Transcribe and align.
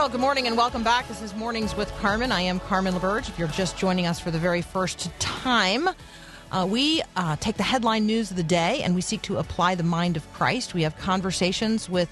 Well, 0.00 0.08
good 0.08 0.18
morning 0.18 0.46
and 0.46 0.56
welcome 0.56 0.82
back. 0.82 1.06
This 1.08 1.20
is 1.20 1.34
Mornings 1.34 1.76
with 1.76 1.94
Carmen. 1.98 2.32
I 2.32 2.40
am 2.40 2.58
Carmen 2.58 2.94
LaBerge. 2.94 3.28
If 3.28 3.38
you're 3.38 3.48
just 3.48 3.76
joining 3.76 4.06
us 4.06 4.18
for 4.18 4.30
the 4.30 4.38
very 4.38 4.62
first 4.62 5.10
time, 5.18 5.90
uh, 6.50 6.66
we 6.66 7.02
uh, 7.16 7.36
take 7.36 7.58
the 7.58 7.62
headline 7.62 8.06
news 8.06 8.30
of 8.30 8.38
the 8.38 8.42
day 8.42 8.82
and 8.82 8.94
we 8.94 9.02
seek 9.02 9.20
to 9.20 9.36
apply 9.36 9.74
the 9.74 9.82
mind 9.82 10.16
of 10.16 10.32
Christ. 10.32 10.72
We 10.72 10.84
have 10.84 10.96
conversations 10.96 11.90
with 11.90 12.08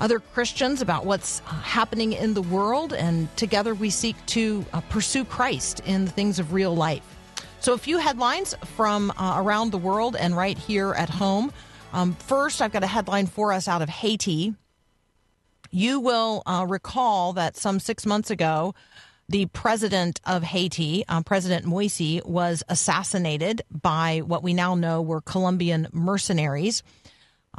other 0.00 0.18
Christians 0.18 0.82
about 0.82 1.06
what's 1.06 1.42
uh, 1.42 1.50
happening 1.60 2.12
in 2.12 2.34
the 2.34 2.42
world, 2.42 2.92
and 2.92 3.34
together 3.36 3.72
we 3.72 3.88
seek 3.88 4.16
to 4.26 4.66
uh, 4.72 4.80
pursue 4.80 5.24
Christ 5.24 5.82
in 5.86 6.06
the 6.06 6.10
things 6.10 6.40
of 6.40 6.52
real 6.52 6.74
life. 6.74 7.04
So, 7.60 7.72
a 7.72 7.78
few 7.78 7.98
headlines 7.98 8.56
from 8.74 9.12
uh, 9.16 9.34
around 9.36 9.70
the 9.70 9.78
world 9.78 10.16
and 10.16 10.36
right 10.36 10.58
here 10.58 10.92
at 10.94 11.08
home. 11.08 11.52
Um, 11.92 12.14
first, 12.14 12.60
I've 12.60 12.72
got 12.72 12.82
a 12.82 12.88
headline 12.88 13.28
for 13.28 13.52
us 13.52 13.68
out 13.68 13.80
of 13.80 13.88
Haiti. 13.88 14.56
You 15.70 16.00
will 16.00 16.42
uh, 16.46 16.66
recall 16.68 17.32
that 17.34 17.56
some 17.56 17.80
six 17.80 18.06
months 18.06 18.30
ago, 18.30 18.74
the 19.28 19.46
president 19.46 20.20
of 20.24 20.42
Haiti, 20.42 21.04
uh, 21.08 21.22
President 21.22 21.64
Moise, 21.64 22.20
was 22.24 22.62
assassinated 22.68 23.62
by 23.70 24.20
what 24.20 24.42
we 24.42 24.54
now 24.54 24.74
know 24.74 25.02
were 25.02 25.20
Colombian 25.20 25.88
mercenaries. 25.92 26.82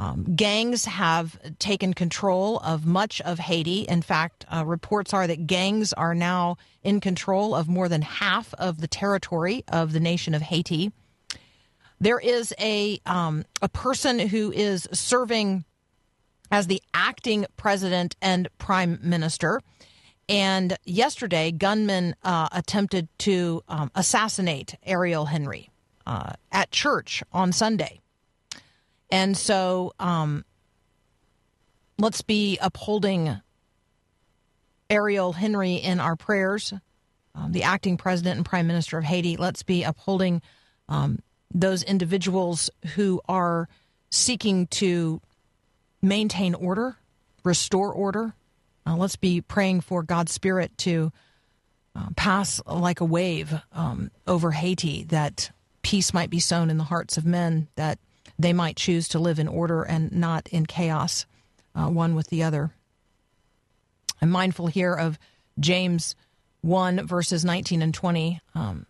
Um, 0.00 0.36
gangs 0.36 0.84
have 0.84 1.38
taken 1.58 1.92
control 1.92 2.58
of 2.58 2.86
much 2.86 3.20
of 3.20 3.38
Haiti. 3.38 3.82
In 3.82 4.00
fact, 4.00 4.46
uh, 4.48 4.64
reports 4.64 5.12
are 5.12 5.26
that 5.26 5.46
gangs 5.46 5.92
are 5.92 6.14
now 6.14 6.56
in 6.82 7.00
control 7.00 7.54
of 7.54 7.68
more 7.68 7.88
than 7.88 8.02
half 8.02 8.54
of 8.54 8.80
the 8.80 8.86
territory 8.86 9.64
of 9.68 9.92
the 9.92 10.00
nation 10.00 10.34
of 10.34 10.42
Haiti. 10.42 10.92
There 12.00 12.20
is 12.20 12.54
a 12.60 13.00
um, 13.06 13.44
a 13.60 13.68
person 13.68 14.20
who 14.20 14.52
is 14.52 14.88
serving 14.92 15.64
as 16.50 16.66
the 16.66 16.82
acting 16.94 17.46
president 17.56 18.16
and 18.20 18.48
prime 18.58 18.98
minister. 19.02 19.60
And 20.28 20.76
yesterday, 20.84 21.52
gunmen 21.52 22.14
uh, 22.22 22.48
attempted 22.52 23.08
to 23.20 23.62
um, 23.68 23.90
assassinate 23.94 24.74
Ariel 24.84 25.26
Henry 25.26 25.70
uh, 26.06 26.32
at 26.52 26.70
church 26.70 27.22
on 27.32 27.52
Sunday. 27.52 28.00
And 29.10 29.36
so 29.36 29.92
um, 29.98 30.44
let's 31.98 32.20
be 32.20 32.58
upholding 32.60 33.40
Ariel 34.90 35.32
Henry 35.32 35.74
in 35.74 36.00
our 36.00 36.16
prayers, 36.16 36.72
um, 37.34 37.52
the 37.52 37.62
acting 37.62 37.96
president 37.96 38.36
and 38.36 38.46
prime 38.46 38.66
minister 38.66 38.98
of 38.98 39.04
Haiti. 39.04 39.36
Let's 39.36 39.62
be 39.62 39.82
upholding 39.82 40.42
um, 40.88 41.20
those 41.52 41.82
individuals 41.82 42.70
who 42.94 43.20
are 43.28 43.68
seeking 44.10 44.66
to 44.68 45.20
maintain 46.02 46.54
order, 46.54 46.96
restore 47.44 47.92
order. 47.92 48.34
Uh, 48.86 48.96
let's 48.96 49.16
be 49.16 49.40
praying 49.40 49.80
for 49.80 50.02
God's 50.02 50.32
Spirit 50.32 50.76
to 50.78 51.12
uh, 51.94 52.08
pass 52.16 52.60
like 52.66 53.00
a 53.00 53.04
wave 53.04 53.60
um, 53.72 54.10
over 54.26 54.52
Haiti, 54.52 55.04
that 55.04 55.50
peace 55.82 56.14
might 56.14 56.30
be 56.30 56.40
sown 56.40 56.70
in 56.70 56.78
the 56.78 56.84
hearts 56.84 57.16
of 57.16 57.24
men, 57.26 57.68
that 57.76 57.98
they 58.38 58.52
might 58.52 58.76
choose 58.76 59.08
to 59.08 59.18
live 59.18 59.38
in 59.38 59.48
order 59.48 59.82
and 59.82 60.12
not 60.12 60.48
in 60.48 60.66
chaos, 60.66 61.26
uh, 61.74 61.88
one 61.88 62.14
with 62.14 62.28
the 62.28 62.42
other. 62.42 62.70
I'm 64.22 64.30
mindful 64.30 64.68
here 64.68 64.94
of 64.94 65.18
James 65.58 66.14
1, 66.62 67.06
verses 67.06 67.44
19 67.44 67.82
and 67.82 67.94
20. 67.94 68.40
Um, 68.54 68.86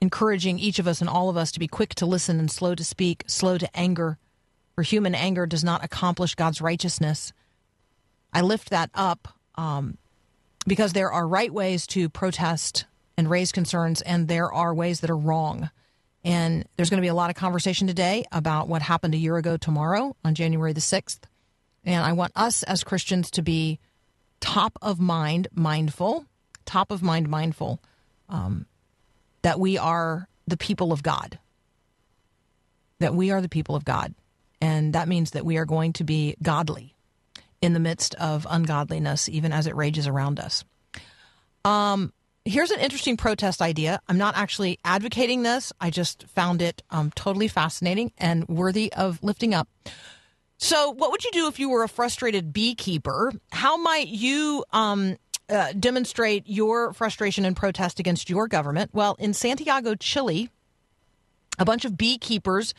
encouraging 0.00 0.58
each 0.58 0.78
of 0.78 0.86
us 0.86 1.00
and 1.00 1.08
all 1.08 1.28
of 1.28 1.36
us 1.36 1.50
to 1.52 1.60
be 1.60 1.68
quick 1.68 1.94
to 1.96 2.06
listen 2.06 2.38
and 2.38 2.50
slow 2.50 2.74
to 2.74 2.84
speak, 2.84 3.24
slow 3.26 3.58
to 3.58 3.76
anger, 3.76 4.18
for 4.74 4.82
human 4.82 5.14
anger 5.14 5.46
does 5.46 5.64
not 5.64 5.84
accomplish 5.84 6.34
God's 6.34 6.60
righteousness. 6.60 7.32
I 8.32 8.40
lift 8.40 8.70
that 8.70 8.90
up 8.94 9.28
um, 9.54 9.98
because 10.66 10.92
there 10.92 11.12
are 11.12 11.26
right 11.26 11.52
ways 11.52 11.86
to 11.88 12.08
protest 12.08 12.86
and 13.16 13.30
raise 13.30 13.52
concerns, 13.52 14.02
and 14.02 14.26
there 14.26 14.52
are 14.52 14.74
ways 14.74 15.00
that 15.00 15.10
are 15.10 15.16
wrong. 15.16 15.70
And 16.24 16.66
there's 16.76 16.90
going 16.90 16.98
to 16.98 17.04
be 17.04 17.08
a 17.08 17.14
lot 17.14 17.30
of 17.30 17.36
conversation 17.36 17.86
today 17.86 18.24
about 18.32 18.66
what 18.66 18.82
happened 18.82 19.14
a 19.14 19.18
year 19.18 19.36
ago 19.36 19.56
tomorrow 19.56 20.16
on 20.24 20.34
January 20.34 20.72
the 20.72 20.80
6th. 20.80 21.20
And 21.84 22.02
I 22.02 22.12
want 22.12 22.32
us 22.34 22.62
as 22.62 22.82
Christians 22.82 23.30
to 23.32 23.42
be 23.42 23.78
top 24.40 24.78
of 24.82 24.98
mind 24.98 25.48
mindful, 25.52 26.24
top 26.64 26.90
of 26.90 27.02
mind 27.02 27.28
mindful 27.28 27.78
um, 28.28 28.66
that 29.42 29.60
we 29.60 29.76
are 29.78 30.28
the 30.46 30.56
people 30.56 30.92
of 30.92 31.02
God. 31.02 31.38
That 33.00 33.14
we 33.14 33.30
are 33.30 33.42
the 33.42 33.48
people 33.48 33.76
of 33.76 33.84
God. 33.84 34.14
And 34.64 34.94
that 34.94 35.08
means 35.08 35.32
that 35.32 35.44
we 35.44 35.58
are 35.58 35.66
going 35.66 35.92
to 35.92 36.04
be 36.04 36.36
godly 36.42 36.94
in 37.60 37.74
the 37.74 37.80
midst 37.80 38.14
of 38.14 38.46
ungodliness, 38.48 39.28
even 39.28 39.52
as 39.52 39.66
it 39.66 39.76
rages 39.76 40.06
around 40.06 40.40
us. 40.40 40.64
Um, 41.66 42.14
here's 42.46 42.70
an 42.70 42.80
interesting 42.80 43.18
protest 43.18 43.60
idea. 43.60 44.00
I'm 44.08 44.16
not 44.16 44.38
actually 44.38 44.78
advocating 44.82 45.42
this, 45.42 45.70
I 45.82 45.90
just 45.90 46.26
found 46.28 46.62
it 46.62 46.82
um, 46.88 47.10
totally 47.14 47.46
fascinating 47.46 48.12
and 48.16 48.48
worthy 48.48 48.90
of 48.94 49.22
lifting 49.22 49.52
up. 49.52 49.68
So, 50.56 50.92
what 50.92 51.10
would 51.10 51.24
you 51.24 51.30
do 51.32 51.46
if 51.46 51.60
you 51.60 51.68
were 51.68 51.82
a 51.82 51.88
frustrated 51.88 52.54
beekeeper? 52.54 53.34
How 53.52 53.76
might 53.76 54.08
you 54.08 54.64
um, 54.72 55.18
uh, 55.50 55.74
demonstrate 55.78 56.44
your 56.46 56.94
frustration 56.94 57.44
and 57.44 57.54
protest 57.54 58.00
against 58.00 58.30
your 58.30 58.48
government? 58.48 58.92
Well, 58.94 59.14
in 59.18 59.34
Santiago, 59.34 59.94
Chile, 59.94 60.48
a 61.58 61.66
bunch 61.66 61.84
of 61.84 61.98
beekeepers 61.98 62.72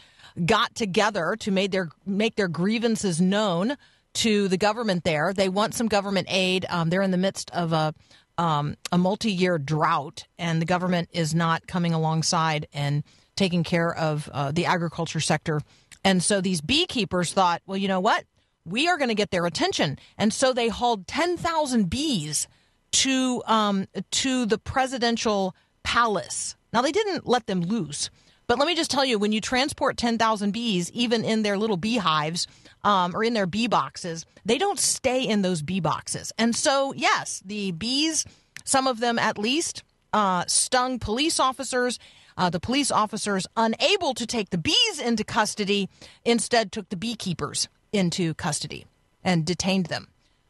got 0.43 0.75
together 0.75 1.35
to 1.39 1.51
make 1.51 1.71
their 1.71 1.89
make 2.05 2.35
their 2.35 2.47
grievances 2.47 3.21
known 3.21 3.77
to 4.15 4.47
the 4.47 4.57
government 4.57 5.03
there. 5.03 5.33
They 5.33 5.49
want 5.49 5.73
some 5.73 5.87
government 5.87 6.27
aid. 6.29 6.65
Um, 6.69 6.89
they're 6.89 7.01
in 7.01 7.11
the 7.11 7.17
midst 7.17 7.51
of 7.51 7.73
a 7.73 7.93
um, 8.37 8.75
a 8.91 8.97
multi 8.97 9.31
year 9.31 9.57
drought, 9.57 10.27
and 10.37 10.61
the 10.61 10.65
government 10.65 11.09
is 11.13 11.33
not 11.33 11.67
coming 11.67 11.93
alongside 11.93 12.67
and 12.73 13.03
taking 13.35 13.63
care 13.63 13.95
of 13.95 14.29
uh, 14.33 14.51
the 14.51 14.65
agriculture 14.65 15.19
sector. 15.19 15.61
And 16.03 16.21
so 16.21 16.41
these 16.41 16.61
beekeepers 16.61 17.33
thought, 17.33 17.61
well, 17.65 17.77
you 17.77 17.87
know 17.87 17.99
what? 17.99 18.25
We 18.65 18.87
are 18.87 18.97
going 18.97 19.09
to 19.09 19.15
get 19.15 19.31
their 19.31 19.45
attention, 19.45 19.99
and 20.17 20.33
so 20.33 20.51
they 20.51 20.67
hauled 20.69 21.07
ten 21.07 21.37
thousand 21.37 21.89
bees 21.89 22.47
to 22.91 23.43
um, 23.45 23.87
to 24.11 24.45
the 24.45 24.57
presidential 24.57 25.55
palace. 25.83 26.55
Now 26.73 26.81
they 26.81 26.91
didn't 26.91 27.27
let 27.27 27.47
them 27.47 27.61
loose 27.61 28.09
but 28.47 28.59
let 28.59 28.67
me 28.67 28.75
just 28.75 28.91
tell 28.91 29.05
you, 29.05 29.17
when 29.17 29.31
you 29.31 29.41
transport 29.41 29.97
10,000 29.97 30.51
bees, 30.51 30.91
even 30.91 31.25
in 31.25 31.41
their 31.41 31.57
little 31.57 31.77
beehives 31.77 32.47
um, 32.83 33.15
or 33.15 33.23
in 33.23 33.33
their 33.33 33.47
bee 33.47 33.67
boxes, 33.67 34.25
they 34.45 34.57
don't 34.57 34.79
stay 34.79 35.23
in 35.23 35.41
those 35.41 35.61
bee 35.61 35.79
boxes. 35.79 36.31
And 36.37 36.55
so, 36.55 36.93
yes, 36.93 37.41
the 37.45 37.71
bees, 37.71 38.25
some 38.63 38.87
of 38.87 38.99
them 38.99 39.17
at 39.17 39.37
least, 39.37 39.83
uh, 40.13 40.45
stung 40.47 40.99
police 40.99 41.39
officers. 41.39 41.99
Uh, 42.37 42.49
the 42.49 42.59
police 42.59 42.91
officers, 42.91 43.47
unable 43.55 44.13
to 44.13 44.25
take 44.25 44.49
the 44.49 44.57
bees 44.57 44.99
into 44.99 45.23
custody, 45.23 45.87
instead 46.25 46.69
took 46.69 46.89
the 46.89 46.97
beekeepers 46.97 47.69
into 47.93 48.33
custody 48.33 48.85
and 49.23 49.45
detained 49.45 49.85
them. 49.85 50.09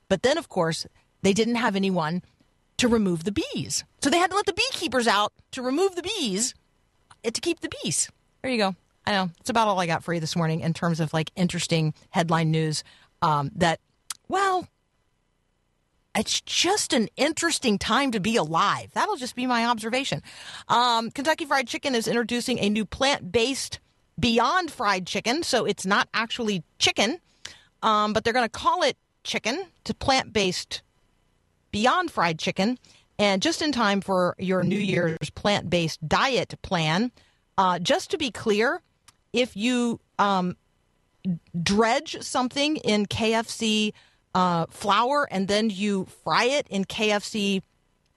But 0.10 0.24
then, 0.24 0.40
of 0.40 0.50
course, 0.50 0.88
they 1.22 1.32
didn't 1.32 1.56
have 1.56 1.76
anyone 1.76 2.24
to 2.78 2.88
remove 2.88 3.24
the 3.24 3.32
bees. 3.32 3.84
So 4.02 4.10
they 4.10 4.18
had 4.18 4.32
to 4.32 4.36
let 4.36 4.48
the 4.48 4.54
beekeepers 4.54 5.08
out 5.08 5.32
to 5.52 5.62
remove 5.62 5.96
the 5.96 6.04
bees 6.04 6.54
to 7.34 7.42
keep 7.42 7.62
the 7.62 7.70
peace. 7.70 8.10
There 8.42 8.52
you 8.52 8.58
go. 8.58 8.76
I 9.06 9.12
know 9.12 9.30
it's 9.40 9.50
about 9.50 9.68
all 9.68 9.80
I 9.80 9.86
got 9.86 10.04
for 10.04 10.14
you 10.14 10.20
this 10.20 10.36
morning 10.36 10.62
in 10.62 10.74
terms 10.74 11.00
of 11.00 11.14
like 11.14 11.32
interesting 11.36 11.94
headline 12.10 12.52
news. 12.52 12.84
Um, 13.22 13.52
that 13.56 13.80
well, 14.28 14.68
it's 16.16 16.42
just 16.42 16.94
an 16.94 17.10
interesting 17.18 17.78
time 17.78 18.12
to 18.12 18.20
be 18.20 18.36
alive. 18.36 18.92
That'll 18.94 19.18
just 19.18 19.36
be 19.36 19.46
my 19.46 19.66
observation. 19.66 20.24
Um, 20.68 21.12
Kentucky 21.12 21.46
Fried 21.46 21.68
Chicken 21.68 21.94
is 21.94 22.08
introducing 22.08 22.60
a 22.60 22.70
new 22.70 22.86
plant 22.86 23.32
based 23.32 23.80
Beyond 24.18 24.72
Fried 24.72 25.06
Chicken, 25.06 25.44
so 25.44 25.66
it's 25.66 25.86
not 25.86 26.08
actually 26.14 26.64
chicken, 26.80 27.20
um, 27.84 28.14
but 28.14 28.24
they're 28.24 28.34
going 28.34 28.46
to 28.46 28.50
call 28.50 28.82
it 28.82 28.98
chicken 29.24 29.66
to 29.84 29.94
plant 29.94 30.32
based 30.32 30.84
Beyond 31.72 32.12
Fried 32.12 32.40
Chicken 32.40 32.80
and 33.18 33.42
just 33.42 33.62
in 33.62 33.72
time 33.72 34.02
for 34.02 34.36
your 34.38 34.64
New 34.64 34.78
Year's 34.78 35.30
plant 35.32 35.70
based 35.70 36.06
diet 36.08 36.56
plan. 36.62 37.12
Uh, 37.58 37.80
just 37.80 38.12
to 38.12 38.18
be 38.18 38.32
clear, 38.32 38.82
if 39.32 39.56
you 39.56 40.00
um, 40.20 40.58
dredge 41.62 42.18
something 42.22 42.76
in 42.78 43.06
KFC 43.06 43.94
uh, 44.34 44.66
flour 44.70 45.28
and 45.32 45.48
then 45.48 45.70
you 45.70 46.06
fry 46.24 46.46
it 46.46 46.68
in 46.70 46.84
KFC 46.86 47.62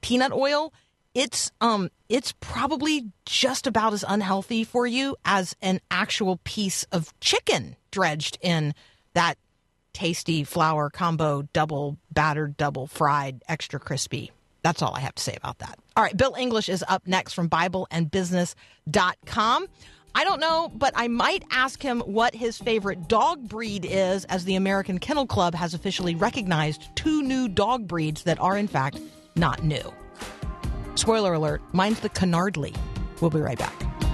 peanut 0.00 0.32
oil, 0.32 0.72
it's 1.14 1.50
um 1.60 1.90
it's 2.08 2.32
probably 2.40 3.10
just 3.26 3.66
about 3.66 3.92
as 3.92 4.04
unhealthy 4.06 4.62
for 4.62 4.86
you 4.86 5.16
as 5.24 5.56
an 5.60 5.80
actual 5.90 6.38
piece 6.44 6.84
of 6.92 7.18
chicken 7.20 7.76
dredged 7.90 8.38
in 8.40 8.74
that 9.14 9.36
tasty 9.92 10.44
flour 10.44 10.90
combo 10.90 11.42
double 11.52 11.96
battered 12.12 12.56
double 12.56 12.86
fried 12.86 13.42
extra 13.48 13.80
crispy 13.80 14.30
that's 14.62 14.82
all 14.82 14.94
i 14.94 15.00
have 15.00 15.14
to 15.14 15.22
say 15.22 15.34
about 15.36 15.58
that 15.58 15.78
all 15.96 16.02
right 16.02 16.16
bill 16.16 16.34
english 16.38 16.68
is 16.68 16.84
up 16.88 17.06
next 17.06 17.32
from 17.32 17.48
bibleandbusiness.com 17.48 19.66
I 20.14 20.24
don't 20.24 20.40
know, 20.40 20.72
but 20.74 20.94
I 20.96 21.06
might 21.06 21.44
ask 21.50 21.80
him 21.80 22.00
what 22.00 22.34
his 22.34 22.58
favorite 22.58 23.08
dog 23.08 23.48
breed 23.48 23.86
is, 23.88 24.24
as 24.24 24.44
the 24.44 24.56
American 24.56 24.98
Kennel 24.98 25.26
Club 25.26 25.54
has 25.54 25.74
officially 25.74 26.16
recognized 26.16 26.88
two 26.96 27.22
new 27.22 27.46
dog 27.46 27.86
breeds 27.86 28.24
that 28.24 28.40
are, 28.40 28.56
in 28.56 28.66
fact, 28.66 28.98
not 29.36 29.62
new. 29.62 29.92
Spoiler 30.96 31.34
alert, 31.34 31.62
mine's 31.72 32.00
the 32.00 32.08
Canardly. 32.08 32.74
We'll 33.20 33.30
be 33.30 33.40
right 33.40 33.58
back. 33.58 34.07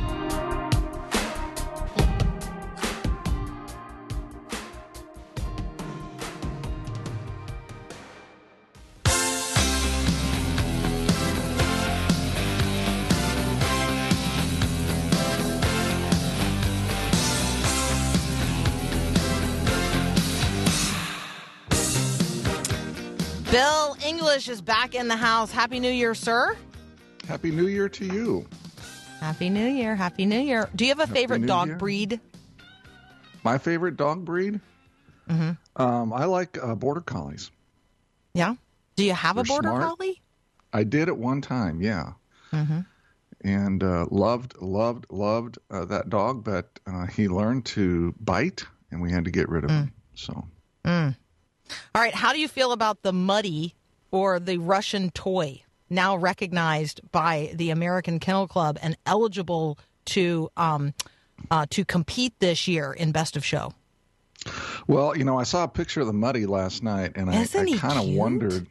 Bill 23.54 23.96
English 24.04 24.48
is 24.48 24.60
back 24.60 24.96
in 24.96 25.06
the 25.06 25.14
house. 25.14 25.52
Happy 25.52 25.78
New 25.78 25.90
Year, 25.92 26.12
sir. 26.12 26.56
Happy 27.28 27.52
New 27.52 27.68
Year 27.68 27.88
to 27.88 28.04
you. 28.04 28.48
Happy 29.20 29.48
New 29.48 29.68
Year. 29.68 29.94
Happy 29.94 30.26
New 30.26 30.40
Year. 30.40 30.68
Do 30.74 30.84
you 30.84 30.90
have 30.90 30.98
a 30.98 31.06
Happy 31.06 31.20
favorite 31.20 31.38
New 31.42 31.46
dog 31.46 31.68
Year. 31.68 31.76
breed? 31.76 32.20
My 33.44 33.58
favorite 33.58 33.96
dog 33.96 34.24
breed? 34.24 34.58
Mm-hmm. 35.30 35.80
Um, 35.80 36.12
I 36.12 36.24
like 36.24 36.58
uh, 36.60 36.74
border 36.74 37.00
collies. 37.00 37.52
Yeah. 38.34 38.56
Do 38.96 39.04
you 39.04 39.12
have 39.14 39.36
a 39.36 39.44
They're 39.44 39.54
border 39.54 39.68
smart. 39.68 39.82
collie? 39.98 40.20
I 40.72 40.82
did 40.82 41.06
at 41.08 41.16
one 41.16 41.40
time, 41.40 41.80
yeah, 41.80 42.14
Mm-hmm. 42.52 42.80
and 43.44 43.84
uh, 43.84 44.06
loved, 44.10 44.60
loved, 44.60 45.06
loved 45.10 45.58
uh, 45.70 45.84
that 45.84 46.10
dog. 46.10 46.42
But 46.42 46.80
uh, 46.88 47.06
he 47.06 47.28
learned 47.28 47.66
to 47.66 48.16
bite, 48.18 48.64
and 48.90 49.00
we 49.00 49.12
had 49.12 49.26
to 49.26 49.30
get 49.30 49.48
rid 49.48 49.62
of 49.62 49.70
Mm. 49.70 49.74
him. 49.84 49.92
So 50.14 50.44
All 51.94 52.02
right. 52.02 52.14
How 52.14 52.32
do 52.32 52.38
you 52.38 52.48
feel 52.48 52.72
about 52.72 53.02
the 53.02 53.12
muddy 53.12 53.74
or 54.10 54.38
the 54.38 54.58
Russian 54.58 55.10
toy 55.10 55.62
now 55.90 56.16
recognized 56.16 57.00
by 57.12 57.52
the 57.54 57.70
American 57.70 58.18
Kennel 58.18 58.48
Club 58.48 58.78
and 58.82 58.96
eligible 59.06 59.78
to 60.06 60.50
um, 60.56 60.94
uh, 61.50 61.66
to 61.70 61.84
compete 61.84 62.34
this 62.38 62.68
year 62.68 62.92
in 62.92 63.12
Best 63.12 63.36
of 63.36 63.44
Show? 63.44 63.74
Well, 64.86 65.16
you 65.16 65.24
know, 65.24 65.38
I 65.38 65.44
saw 65.44 65.64
a 65.64 65.68
picture 65.68 66.00
of 66.00 66.06
the 66.06 66.12
muddy 66.12 66.46
last 66.46 66.82
night, 66.82 67.12
and 67.16 67.30
I, 67.30 67.40
Isn't 67.42 67.66
he 67.66 67.74
I 67.74 67.78
kind 67.78 67.98
of 67.98 68.14
wondered. 68.14 68.66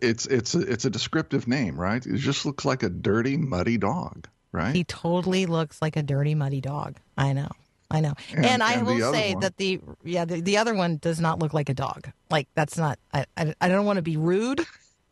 It's 0.00 0.26
it's 0.26 0.54
a, 0.54 0.60
it's 0.60 0.84
a 0.84 0.90
descriptive 0.90 1.46
name, 1.46 1.78
right? 1.78 2.04
It 2.04 2.16
just 2.16 2.46
looks 2.46 2.64
like 2.64 2.82
a 2.82 2.88
dirty, 2.88 3.36
muddy 3.36 3.76
dog, 3.76 4.28
right? 4.52 4.74
He 4.74 4.84
totally 4.84 5.46
looks 5.46 5.82
like 5.82 5.96
a 5.96 6.02
dirty, 6.02 6.34
muddy 6.34 6.60
dog. 6.60 6.96
I 7.16 7.32
know. 7.32 7.50
I 7.90 8.00
know. 8.00 8.12
And, 8.34 8.44
And- 8.46 8.62
I 8.62 8.74
and 8.74 8.86
will 8.86 9.12
say 9.12 9.32
one- 9.34 9.40
that 9.40 9.56
the 9.56 9.80
yeah 10.04 10.24
the, 10.24 10.40
the 10.40 10.56
other 10.58 10.74
one 10.74 10.98
does 10.98 11.20
not 11.20 11.38
look 11.38 11.54
like 11.54 11.68
a 11.68 11.74
dog. 11.74 12.10
Like 12.30 12.48
that's 12.54 12.76
not. 12.76 12.98
I 13.14 13.24
I, 13.36 13.54
I 13.60 13.68
don't 13.68 13.86
want 13.86 13.96
to 13.96 14.02
be 14.02 14.16
rude, 14.16 14.60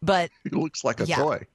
but 0.02 0.30
it 0.44 0.52
looks 0.52 0.84
like 0.84 1.00
a 1.00 1.06
Yeah. 1.06 1.16
toy. 1.16 1.46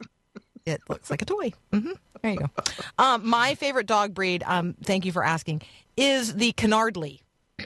it 0.65 0.81
looks 0.89 1.09
like 1.11 1.21
a 1.21 1.25
toy. 1.25 1.53
hmm 1.71 1.91
There 2.21 2.31
you 2.31 2.39
go. 2.39 2.49
Um, 2.97 3.27
my 3.27 3.55
favorite 3.55 3.85
dog 3.87 4.13
breed. 4.13 4.43
Um, 4.45 4.75
thank 4.83 5.05
you 5.05 5.11
for 5.11 5.23
asking. 5.23 5.61
Is 5.97 6.33
the 6.35 6.53
Canardly. 6.53 7.19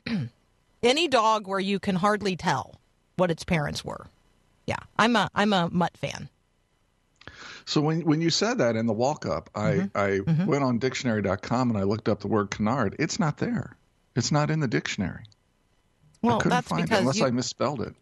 Any 0.83 1.07
dog 1.07 1.47
where 1.47 1.59
you 1.59 1.79
can 1.79 1.95
hardly 1.95 2.35
tell 2.35 2.79
what 3.15 3.31
its 3.31 3.43
parents 3.43 3.83
were. 3.85 4.07
Yeah, 4.67 4.77
I'm 4.97 5.15
a 5.15 5.29
I'm 5.33 5.53
a 5.53 5.69
mutt 5.71 5.95
fan. 5.97 6.29
So 7.65 7.81
when 7.81 8.01
when 8.01 8.21
you 8.21 8.29
said 8.29 8.59
that 8.59 8.75
in 8.75 8.85
the 8.85 8.93
walk 8.93 9.25
up, 9.25 9.49
I 9.55 9.89
Mm-hmm. 9.95 10.41
I 10.41 10.45
went 10.45 10.63
on 10.63 10.77
dictionary.com 10.79 11.69
and 11.69 11.77
I 11.77 11.83
looked 11.83 12.07
up 12.07 12.19
the 12.19 12.27
word 12.27 12.51
canard. 12.51 12.95
It's 12.99 13.19
not 13.19 13.37
there. 13.37 13.75
It's 14.15 14.31
not 14.31 14.49
in 14.51 14.59
the 14.59 14.67
dictionary. 14.67 15.23
Well, 16.21 16.35
I 16.35 16.37
couldn't 16.37 16.49
that's 16.51 16.67
find 16.67 16.83
it 16.91 16.91
unless 16.91 17.17
you, 17.19 17.25
I 17.25 17.31
misspelled 17.31 17.81
it. 17.81 17.93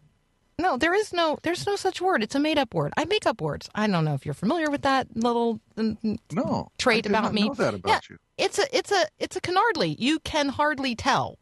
No, 0.58 0.76
there 0.76 0.94
is 0.94 1.12
no 1.12 1.38
there's 1.42 1.66
no 1.66 1.76
such 1.76 2.00
word. 2.00 2.22
It's 2.22 2.34
a 2.34 2.38
made 2.40 2.58
up 2.58 2.74
word. 2.74 2.92
I 2.96 3.04
make 3.06 3.26
up 3.26 3.40
words. 3.40 3.68
I 3.74 3.86
don't 3.86 4.04
know 4.04 4.14
if 4.14 4.24
you're 4.24 4.34
familiar 4.34 4.70
with 4.70 4.82
that 4.82 5.08
little 5.16 5.60
mm, 5.76 6.18
No, 6.32 6.70
trait 6.78 7.06
about 7.06 7.34
me. 7.34 7.48
Know 7.48 7.54
that 7.54 7.74
about 7.74 7.88
yeah, 7.90 8.00
you. 8.10 8.16
It's 8.38 8.58
a 8.58 8.76
it's 8.76 8.92
a 8.92 9.06
it's 9.18 9.36
a 9.36 9.40
canardly. 9.40 9.96
You 9.98 10.20
can 10.20 10.48
hardly 10.50 10.94
tell 10.94 11.38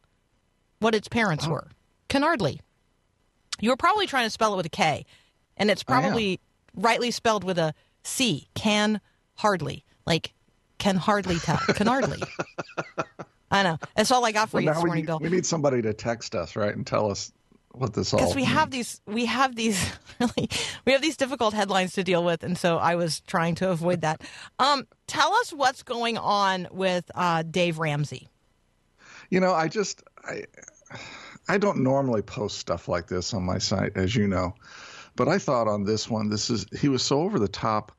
what 0.78 0.94
its 0.94 1.08
parents 1.08 1.46
Oh. 1.46 1.50
were. 1.50 1.68
Canardly. 2.08 2.60
You 3.60 3.70
were 3.70 3.76
probably 3.76 4.06
trying 4.06 4.26
to 4.26 4.30
spell 4.30 4.54
it 4.54 4.56
with 4.56 4.66
a 4.66 4.70
K, 4.70 5.04
and 5.56 5.70
it's 5.70 5.82
probably 5.82 6.40
rightly 6.74 7.10
spelled 7.10 7.44
with 7.44 7.58
a 7.58 7.74
C. 8.04 8.48
Can 8.54 9.00
hardly 9.34 9.84
like 10.06 10.32
can 10.78 10.96
hardly 10.96 11.38
tell. 11.38 11.58
Can 11.58 11.86
hardly. 11.86 12.20
I 13.50 13.62
know. 13.62 13.78
That's 13.96 14.10
all 14.10 14.24
I 14.24 14.32
got 14.32 14.48
for 14.50 14.56
Well, 14.56 14.64
you 14.64 14.70
this 14.70 14.78
we 14.82 14.86
morning, 14.86 15.02
need, 15.02 15.06
Bill. 15.06 15.18
we 15.20 15.28
need 15.28 15.46
somebody 15.46 15.82
to 15.82 15.92
text 15.92 16.34
us, 16.34 16.56
right, 16.56 16.74
and 16.74 16.86
tell 16.86 17.10
us 17.10 17.32
what 17.72 17.94
this 17.94 18.12
all. 18.12 18.18
because 18.20 18.34
we 18.34 18.42
means. 18.42 18.52
have 18.54 18.70
these 18.70 19.00
we 19.06 19.24
have 19.26 19.54
these 19.56 19.92
really 20.20 20.48
we 20.84 20.92
have 20.92 21.00
these 21.00 21.16
difficult 21.16 21.54
headlines 21.54 21.94
to 21.94 22.04
deal 22.04 22.22
with 22.22 22.42
and 22.42 22.58
so 22.58 22.76
i 22.76 22.94
was 22.96 23.20
trying 23.20 23.54
to 23.54 23.70
avoid 23.70 24.02
that 24.02 24.20
um 24.58 24.86
tell 25.06 25.32
us 25.36 25.54
what's 25.54 25.82
going 25.82 26.18
on 26.18 26.68
with 26.70 27.10
uh 27.14 27.42
dave 27.42 27.78
ramsey 27.78 28.28
You 29.30 29.40
know, 29.40 29.54
I 29.54 29.68
just 29.68 30.02
I 30.22 30.42
I 31.48 31.56
don't 31.56 31.78
normally 31.82 32.20
post 32.20 32.58
stuff 32.58 32.88
like 32.88 33.06
this 33.08 33.32
on 33.32 33.42
my 33.42 33.56
site, 33.56 33.96
as 33.96 34.14
you 34.14 34.28
know, 34.28 34.54
but 35.16 35.28
I 35.28 35.38
thought 35.38 35.68
on 35.68 35.84
this 35.84 36.08
one, 36.08 36.28
this 36.28 36.50
is 36.50 36.66
he 36.78 36.88
was 36.88 37.02
so 37.02 37.20
over 37.20 37.38
the 37.38 37.48
top 37.48 37.92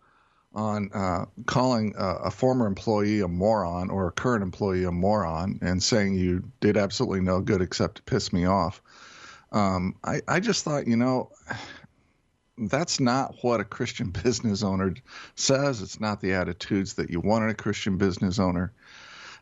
on 0.54 0.92
uh, 0.94 1.26
calling 1.46 1.96
a, 1.98 2.08
a 2.26 2.32
former 2.32 2.68
employee 2.68 3.22
a 3.22 3.28
moron 3.28 3.90
or 3.90 4.08
a 4.08 4.12
current 4.12 4.44
employee 4.44 4.84
a 4.84 4.92
moron 4.92 5.60
and 5.62 5.82
saying 5.82 6.14
you 6.14 6.44
did 6.60 6.78
absolutely 6.78 7.22
no 7.22 7.42
good 7.42 7.62
except 7.62 7.96
to 7.96 8.04
piss 8.04 8.32
me 8.32 8.46
off. 8.46 8.82
Um, 9.52 9.96
I, 10.04 10.22
I 10.28 10.40
just 10.40 10.64
thought, 10.64 10.88
you 10.88 10.96
know, 10.96 11.32
that's 12.58 13.00
not 13.00 13.36
what 13.42 13.60
a 13.60 13.66
Christian 13.66 14.10
business 14.24 14.64
owner 14.64 14.94
says. 15.36 15.82
It's 15.82 16.00
not 16.00 16.22
the 16.22 16.34
attitudes 16.34 16.96
that 16.96 17.10
you 17.10 17.20
want 17.20 17.44
in 17.44 17.50
a 17.50 17.56
Christian 17.56 17.98
business 17.98 18.40
owner. 18.40 18.74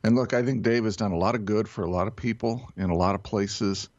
And 0.03 0.15
look, 0.15 0.33
I 0.33 0.43
think 0.43 0.63
Dave 0.63 0.85
has 0.85 0.95
done 0.95 1.11
a 1.11 1.17
lot 1.17 1.35
of 1.35 1.45
good 1.45 1.67
for 1.67 1.83
a 1.83 1.89
lot 1.89 2.07
of 2.07 2.15
people 2.15 2.71
in 2.75 2.89
a 2.89 2.95
lot 2.95 3.15
of 3.15 3.23
places 3.23 3.89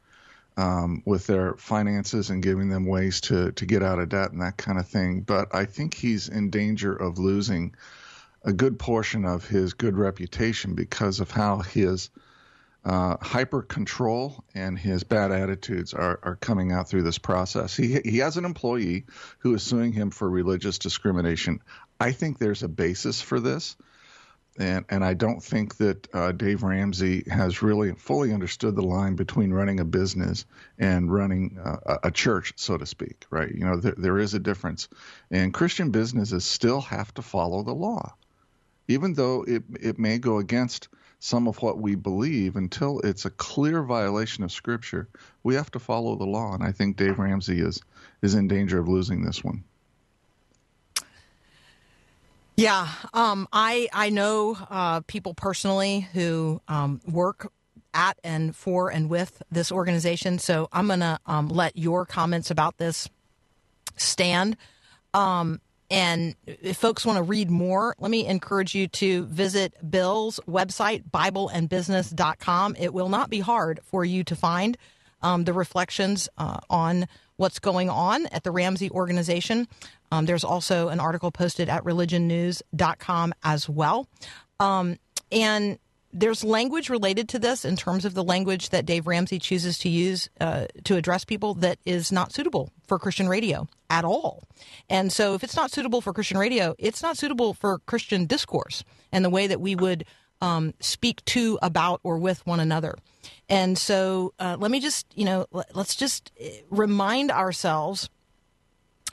um, 0.57 1.01
with 1.05 1.27
their 1.27 1.55
finances 1.55 2.29
and 2.29 2.43
giving 2.43 2.69
them 2.69 2.85
ways 2.85 3.21
to, 3.21 3.51
to 3.53 3.65
get 3.65 3.83
out 3.83 3.99
of 3.99 4.09
debt 4.09 4.31
and 4.31 4.41
that 4.41 4.57
kind 4.57 4.79
of 4.79 4.87
thing. 4.87 5.21
But 5.21 5.53
I 5.55 5.65
think 5.65 5.93
he's 5.93 6.29
in 6.29 6.49
danger 6.49 6.93
of 6.95 7.17
losing 7.17 7.75
a 8.43 8.53
good 8.53 8.77
portion 8.77 9.25
of 9.25 9.47
his 9.47 9.73
good 9.73 9.97
reputation 9.97 10.75
because 10.75 11.19
of 11.19 11.31
how 11.31 11.59
his 11.59 12.09
uh, 12.85 13.15
hyper 13.21 13.61
control 13.61 14.43
and 14.53 14.77
his 14.77 15.03
bad 15.03 15.31
attitudes 15.31 15.93
are, 15.93 16.19
are 16.21 16.35
coming 16.35 16.71
out 16.71 16.89
through 16.89 17.03
this 17.03 17.17
process. 17.17 17.75
He, 17.75 17.99
he 18.03 18.17
has 18.17 18.35
an 18.35 18.43
employee 18.43 19.05
who 19.39 19.55
is 19.55 19.63
suing 19.63 19.93
him 19.93 20.11
for 20.11 20.29
religious 20.29 20.79
discrimination. 20.79 21.61
I 21.99 22.11
think 22.11 22.37
there's 22.37 22.63
a 22.63 22.67
basis 22.67 23.21
for 23.21 23.39
this 23.39 23.77
and 24.57 24.85
and 24.89 25.03
I 25.03 25.13
don't 25.13 25.43
think 25.43 25.77
that 25.77 26.07
uh, 26.13 26.31
Dave 26.31 26.63
Ramsey 26.63 27.23
has 27.29 27.61
really 27.61 27.93
fully 27.93 28.33
understood 28.33 28.75
the 28.75 28.83
line 28.83 29.15
between 29.15 29.51
running 29.51 29.79
a 29.79 29.85
business 29.85 30.45
and 30.77 31.11
running 31.11 31.57
uh, 31.63 31.97
a- 32.03 32.11
church, 32.11 32.53
so 32.55 32.77
to 32.77 32.85
speak. 32.85 33.25
Right? 33.29 33.51
You 33.51 33.65
know, 33.65 33.77
there, 33.77 33.95
there 33.97 34.19
is 34.19 34.33
a 34.33 34.39
difference, 34.39 34.89
and 35.31 35.53
Christian 35.53 35.91
businesses 35.91 36.45
still 36.45 36.81
have 36.81 37.13
to 37.15 37.21
follow 37.21 37.63
the 37.63 37.73
law, 37.73 38.15
even 38.87 39.13
though 39.13 39.43
it 39.47 39.63
it 39.79 39.99
may 39.99 40.19
go 40.19 40.37
against 40.37 40.89
some 41.19 41.47
of 41.47 41.61
what 41.61 41.79
we 41.79 41.95
believe. 41.95 42.55
Until 42.55 42.99
it's 42.99 43.25
a 43.25 43.31
clear 43.31 43.81
violation 43.83 44.43
of 44.43 44.51
Scripture, 44.51 45.07
we 45.41 45.55
have 45.55 45.71
to 45.71 45.79
follow 45.79 46.15
the 46.15 46.25
law, 46.25 46.53
and 46.53 46.63
I 46.63 46.71
think 46.71 46.97
Dave 46.97 47.17
Ramsey 47.17 47.59
is 47.59 47.81
is 48.21 48.35
in 48.35 48.47
danger 48.47 48.79
of 48.79 48.87
losing 48.87 49.23
this 49.23 49.43
one. 49.43 49.63
Yeah 52.55 52.87
um 53.13 53.47
i 53.51 53.87
i 53.93 54.09
know 54.09 54.57
uh 54.69 55.01
people 55.01 55.33
personally 55.33 56.07
who 56.13 56.61
um 56.67 57.01
work 57.09 57.51
at 57.93 58.17
and 58.23 58.55
for 58.55 58.89
and 58.89 59.09
with 59.09 59.41
this 59.51 59.71
organization 59.71 60.39
so 60.39 60.67
i'm 60.71 60.87
gonna 60.87 61.19
um 61.25 61.47
let 61.47 61.77
your 61.77 62.05
comments 62.05 62.51
about 62.51 62.77
this 62.77 63.09
stand 63.95 64.57
um 65.13 65.59
and 65.93 66.35
if 66.47 66.77
folks 66.77 67.05
want 67.05 67.17
to 67.17 67.23
read 67.23 67.51
more, 67.51 67.95
let 67.99 68.09
me 68.09 68.25
encourage 68.25 68.73
you 68.73 68.87
to 68.87 69.25
visit 69.25 69.75
Bill's 69.87 70.39
website, 70.47 71.03
BibleandBusiness.com. 71.11 72.77
It 72.79 72.95
will 72.95 73.09
not 73.09 73.29
be 73.29 73.41
hard 73.41 73.79
for 73.83 74.03
you 74.03 74.23
to 74.23 74.35
find 74.35 74.75
um, 75.21 75.43
the 75.43 75.53
reflections 75.53 76.29
uh, 76.35 76.57
on 76.67 77.07
what's 77.37 77.59
going 77.59 77.89
on 77.89 78.25
at 78.27 78.43
the 78.43 78.51
Ramsey 78.51 78.89
organization. 78.91 79.67
Um, 80.11 80.25
there's 80.25 80.43
also 80.43 80.89
an 80.89 80.99
article 80.99 81.31
posted 81.31 81.69
at 81.69 81.83
religionnews.com 81.83 83.33
as 83.43 83.67
well. 83.67 84.07
Um, 84.59 84.97
and 85.31 85.79
there's 86.13 86.43
language 86.43 86.89
related 86.89 87.27
to 87.29 87.39
this 87.39 87.65
in 87.65 87.75
terms 87.75 88.05
of 88.05 88.13
the 88.13 88.23
language 88.23 88.69
that 88.69 88.85
Dave 88.85 89.07
Ramsey 89.07 89.39
chooses 89.39 89.79
to 89.79 89.89
use 89.89 90.29
uh, 90.39 90.67
to 90.83 90.95
address 90.95 91.25
people 91.25 91.55
that 91.55 91.79
is 91.85 92.11
not 92.11 92.31
suitable 92.31 92.69
for 92.87 92.99
Christian 92.99 93.27
radio 93.27 93.67
at 93.89 94.05
all. 94.05 94.43
And 94.89 95.11
so, 95.11 95.33
if 95.33 95.43
it's 95.43 95.55
not 95.55 95.71
suitable 95.71 96.01
for 96.01 96.13
Christian 96.13 96.37
radio, 96.37 96.75
it's 96.77 97.01
not 97.01 97.17
suitable 97.17 97.55
for 97.55 97.79
Christian 97.87 98.27
discourse 98.27 98.83
and 99.11 99.25
the 99.25 99.29
way 99.29 99.47
that 99.47 99.59
we 99.59 99.75
would 99.75 100.05
um, 100.43 100.73
speak 100.81 101.23
to, 101.23 101.57
about, 101.61 102.01
or 102.03 102.17
with 102.17 102.45
one 102.45 102.59
another. 102.59 102.97
And 103.47 103.77
so, 103.77 104.33
uh, 104.37 104.57
let 104.59 104.71
me 104.71 104.81
just, 104.81 105.07
you 105.15 105.23
know, 105.23 105.47
let's 105.73 105.95
just 105.95 106.31
uh, 106.39 106.49
remind 106.69 107.31
ourselves 107.31 108.09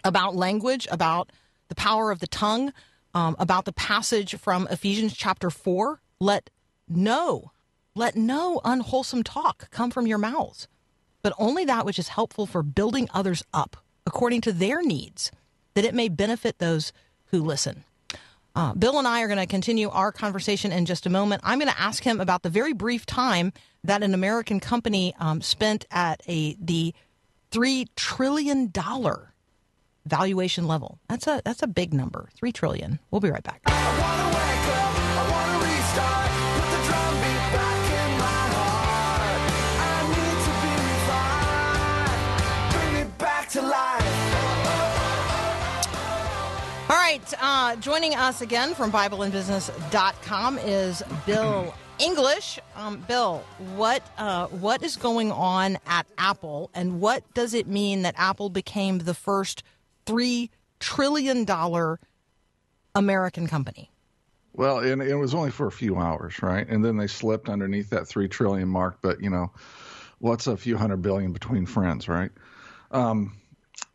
about 0.02 0.34
language, 0.34 0.88
about 0.90 1.30
the 1.68 1.76
power 1.76 2.10
of 2.10 2.18
the 2.18 2.26
tongue, 2.26 2.72
um, 3.14 3.36
about 3.38 3.64
the 3.64 3.72
passage 3.72 4.34
from 4.38 4.66
Ephesians 4.72 5.16
chapter 5.16 5.50
4. 5.50 6.00
Let 6.18 6.50
no, 6.88 7.52
let 7.94 8.16
no 8.16 8.60
unwholesome 8.64 9.22
talk 9.22 9.70
come 9.70 9.92
from 9.92 10.08
your 10.08 10.18
mouths, 10.18 10.66
but 11.22 11.32
only 11.38 11.64
that 11.64 11.86
which 11.86 11.98
is 12.00 12.08
helpful 12.08 12.44
for 12.46 12.64
building 12.64 13.08
others 13.14 13.44
up 13.54 13.76
according 14.04 14.40
to 14.40 14.52
their 14.52 14.82
needs, 14.82 15.30
that 15.74 15.84
it 15.84 15.94
may 15.94 16.08
benefit 16.08 16.58
those 16.58 16.92
who 17.26 17.40
listen. 17.40 17.84
Uh, 18.54 18.74
Bill 18.74 18.98
and 18.98 19.06
I 19.06 19.22
are 19.22 19.28
going 19.28 19.38
to 19.38 19.46
continue 19.46 19.88
our 19.90 20.12
conversation 20.12 20.72
in 20.72 20.86
just 20.86 21.06
a 21.06 21.10
moment. 21.10 21.42
I'm 21.44 21.58
going 21.58 21.70
to 21.70 21.80
ask 21.80 22.02
him 22.02 22.20
about 22.20 22.42
the 22.42 22.50
very 22.50 22.72
brief 22.72 23.06
time 23.06 23.52
that 23.84 24.02
an 24.02 24.14
American 24.14 24.60
company 24.60 25.14
um, 25.18 25.40
spent 25.40 25.86
at 25.90 26.20
a 26.26 26.56
the 26.60 26.94
three 27.50 27.86
trillion 27.96 28.70
dollar 28.70 29.34
valuation 30.06 30.66
level. 30.66 30.98
That's 31.08 31.26
a 31.26 31.42
that's 31.44 31.62
a 31.62 31.68
big 31.68 31.94
number. 31.94 32.28
Three 32.34 32.52
trillion. 32.52 32.98
We'll 33.10 33.20
be 33.20 33.30
right 33.30 33.42
back. 33.42 34.49
All 46.90 46.96
right, 46.96 47.34
uh, 47.40 47.76
joining 47.76 48.16
us 48.16 48.40
again 48.40 48.74
from 48.74 48.90
BibleandBusiness.com 48.90 50.58
is 50.58 51.04
Bill 51.24 51.72
English. 52.00 52.58
Um, 52.74 53.04
Bill, 53.06 53.44
what 53.76 54.02
uh, 54.18 54.48
what 54.48 54.82
is 54.82 54.96
going 54.96 55.30
on 55.30 55.78
at 55.86 56.08
Apple, 56.18 56.68
and 56.74 57.00
what 57.00 57.22
does 57.32 57.54
it 57.54 57.68
mean 57.68 58.02
that 58.02 58.16
Apple 58.18 58.50
became 58.50 58.98
the 58.98 59.14
first 59.14 59.62
three 60.04 60.50
trillion 60.80 61.44
dollar 61.44 62.00
American 62.96 63.46
company? 63.46 63.92
Well, 64.52 64.80
and 64.80 65.00
it 65.00 65.14
was 65.14 65.32
only 65.32 65.52
for 65.52 65.68
a 65.68 65.72
few 65.72 65.96
hours, 65.96 66.42
right? 66.42 66.68
And 66.68 66.84
then 66.84 66.96
they 66.96 67.06
slipped 67.06 67.48
underneath 67.48 67.90
that 67.90 68.08
three 68.08 68.26
trillion 68.26 68.68
mark. 68.68 68.98
But 69.00 69.22
you 69.22 69.30
know, 69.30 69.52
what's 70.18 70.48
a 70.48 70.56
few 70.56 70.76
hundred 70.76 71.02
billion 71.02 71.32
between 71.32 71.66
friends, 71.66 72.08
right? 72.08 72.32
Um, 72.90 73.39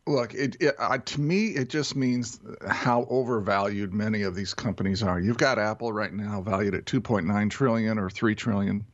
Look, 0.06 0.34
it, 0.34 0.56
it 0.60 0.76
uh, 0.78 0.98
to 0.98 1.20
me 1.20 1.48
it 1.48 1.68
just 1.68 1.96
means 1.96 2.38
how 2.66 3.06
overvalued 3.10 3.92
many 3.92 4.22
of 4.22 4.34
these 4.36 4.54
companies 4.54 5.02
are. 5.02 5.18
You've 5.18 5.36
got 5.36 5.58
Apple 5.58 5.92
right 5.92 6.12
now 6.12 6.42
valued 6.42 6.74
at 6.74 6.84
2.9 6.84 7.50
trillion 7.50 7.98
or 7.98 8.08
3 8.08 8.34
trillion 8.36 8.86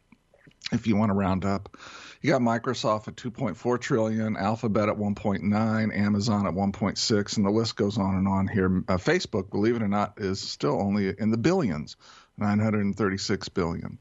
if 0.72 0.86
you 0.86 0.96
want 0.96 1.10
to 1.10 1.14
round 1.14 1.44
up. 1.44 1.76
You 2.22 2.30
got 2.30 2.40
Microsoft 2.40 3.08
at 3.08 3.16
2.4 3.16 3.80
trillion, 3.80 4.36
Alphabet 4.36 4.88
at 4.88 4.96
1.9, 4.96 5.96
Amazon 5.96 6.46
at 6.46 6.54
1.6, 6.54 7.36
and 7.36 7.44
the 7.44 7.50
list 7.50 7.76
goes 7.76 7.98
on 7.98 8.14
and 8.14 8.28
on 8.28 8.46
here. 8.46 8.84
Uh, 8.88 8.96
Facebook, 8.96 9.50
believe 9.50 9.74
it 9.74 9.82
or 9.82 9.88
not, 9.88 10.14
is 10.18 10.40
still 10.40 10.80
only 10.80 11.12
in 11.18 11.30
the 11.30 11.36
billions, 11.36 11.96
936 12.38 13.48
billion. 13.50 13.98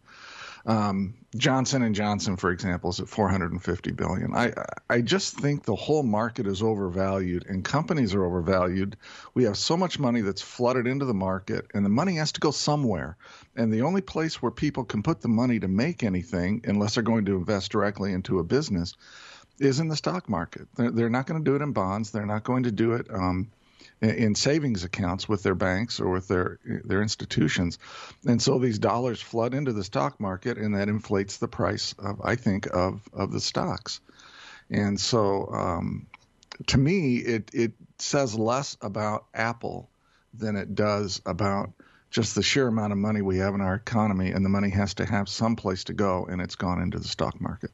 Um, 0.67 1.15
Johnson 1.35 1.81
and 1.81 1.95
Johnson, 1.95 2.35
for 2.35 2.51
example, 2.51 2.89
is 2.89 2.99
at 2.99 3.07
450 3.07 3.91
billion. 3.91 4.35
I 4.35 4.53
I 4.89 4.99
just 4.99 5.37
think 5.37 5.63
the 5.63 5.75
whole 5.75 6.03
market 6.03 6.45
is 6.45 6.61
overvalued, 6.61 7.45
and 7.47 7.63
companies 7.63 8.13
are 8.13 8.25
overvalued. 8.25 8.97
We 9.33 9.45
have 9.45 9.57
so 9.57 9.77
much 9.77 9.97
money 9.97 10.21
that's 10.21 10.41
flooded 10.41 10.87
into 10.87 11.05
the 11.05 11.13
market, 11.13 11.67
and 11.73 11.85
the 11.85 11.89
money 11.89 12.15
has 12.15 12.33
to 12.33 12.41
go 12.41 12.51
somewhere. 12.51 13.15
And 13.55 13.71
the 13.71 13.83
only 13.83 14.01
place 14.01 14.41
where 14.41 14.51
people 14.51 14.83
can 14.83 15.03
put 15.03 15.21
the 15.21 15.29
money 15.29 15.59
to 15.59 15.69
make 15.69 16.03
anything, 16.03 16.61
unless 16.65 16.95
they're 16.95 17.03
going 17.03 17.25
to 17.25 17.37
invest 17.37 17.71
directly 17.71 18.11
into 18.11 18.39
a 18.39 18.43
business, 18.43 18.97
is 19.57 19.79
in 19.79 19.87
the 19.87 19.95
stock 19.95 20.27
market. 20.27 20.67
They're, 20.75 20.91
they're 20.91 21.09
not 21.09 21.27
going 21.27 21.41
to 21.41 21.49
do 21.49 21.55
it 21.55 21.61
in 21.61 21.71
bonds. 21.71 22.11
They're 22.11 22.25
not 22.25 22.43
going 22.43 22.63
to 22.63 22.71
do 22.71 22.93
it. 22.93 23.07
Um, 23.09 23.51
in 24.01 24.33
savings 24.33 24.83
accounts 24.83 25.29
with 25.29 25.43
their 25.43 25.55
banks 25.55 25.99
or 25.99 26.09
with 26.09 26.27
their 26.27 26.59
their 26.63 27.01
institutions, 27.01 27.77
and 28.25 28.41
so 28.41 28.57
these 28.57 28.79
dollars 28.79 29.21
flood 29.21 29.53
into 29.53 29.73
the 29.73 29.83
stock 29.83 30.19
market, 30.19 30.57
and 30.57 30.75
that 30.75 30.89
inflates 30.89 31.37
the 31.37 31.47
price 31.47 31.93
of 31.99 32.21
I 32.23 32.35
think 32.35 32.67
of 32.73 33.01
of 33.13 33.31
the 33.31 33.39
stocks, 33.39 34.01
and 34.69 34.99
so 34.99 35.47
um, 35.47 36.07
to 36.67 36.77
me 36.77 37.17
it 37.17 37.51
it 37.53 37.73
says 37.99 38.37
less 38.37 38.75
about 38.81 39.25
Apple 39.33 39.89
than 40.33 40.55
it 40.55 40.73
does 40.73 41.21
about 41.25 41.71
just 42.09 42.35
the 42.35 42.43
sheer 42.43 42.67
amount 42.67 42.91
of 42.91 42.97
money 42.97 43.21
we 43.21 43.37
have 43.37 43.53
in 43.53 43.61
our 43.61 43.75
economy, 43.75 44.31
and 44.31 44.43
the 44.43 44.49
money 44.49 44.69
has 44.69 44.95
to 44.95 45.05
have 45.05 45.29
some 45.29 45.55
place 45.55 45.85
to 45.85 45.93
go, 45.93 46.25
and 46.25 46.41
it's 46.41 46.55
gone 46.55 46.81
into 46.81 46.99
the 46.99 47.07
stock 47.07 47.39
market. 47.39 47.71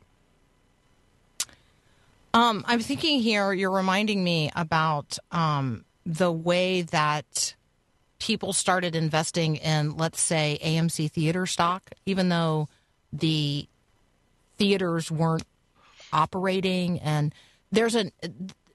Um, 2.34 2.64
I'm 2.68 2.82
thinking 2.82 3.20
here. 3.20 3.52
You're 3.52 3.72
reminding 3.72 4.24
me 4.24 4.52
about 4.56 5.18
um, 5.32 5.86
the 6.08 6.32
way 6.32 6.84
that 6.84 7.54
people 8.18 8.54
started 8.54 8.96
investing 8.96 9.58
in, 9.58 9.98
let's 9.98 10.22
say, 10.22 10.58
AMC 10.64 11.12
theater 11.12 11.46
stock, 11.46 11.92
even 12.06 12.30
though 12.30 12.70
the 13.12 13.68
theaters 14.58 15.12
weren't 15.12 15.46
operating, 16.14 17.00
and 17.00 17.36
there's 17.72 17.94
an 17.94 18.12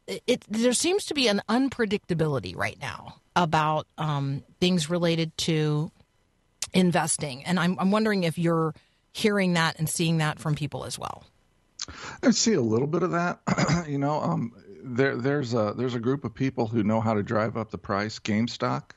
it, 0.07 0.45
there 0.49 0.75
seems 0.75 1.07
to 1.07 1.15
be 1.15 1.29
an 1.29 1.41
unpredictability 1.49 2.55
right 2.55 2.77
now 2.81 3.15
about 3.35 3.87
um, 3.97 4.43
things 4.61 4.91
related 4.91 5.37
to 5.39 5.91
investing, 6.75 7.45
and 7.45 7.59
I'm, 7.59 7.79
I'm 7.79 7.91
wondering 7.91 8.25
if 8.25 8.37
you're 8.37 8.75
hearing 9.13 9.55
that 9.55 9.79
and 9.79 9.89
seeing 9.89 10.19
that 10.19 10.39
from 10.39 10.55
people 10.55 10.85
as 10.85 10.99
well. 10.99 11.25
I 12.23 12.31
see 12.31 12.53
a 12.53 12.61
little 12.61 12.87
bit 12.87 13.03
of 13.03 13.13
that. 13.13 13.41
you 13.89 13.99
know, 13.99 14.21
um, 14.21 14.53
there 14.83 15.17
there's 15.17 15.55
a 15.55 15.75
there's 15.77 15.95
a 15.95 16.01
group 16.01 16.25
of 16.25 16.35
people 16.35 16.67
who 16.67 16.83
know 16.83 17.01
how 17.01 17.15
to 17.15 17.23
drive 17.23 17.57
up 17.57 17.71
the 17.71 17.79
price. 17.79 18.19
GameStop, 18.19 18.91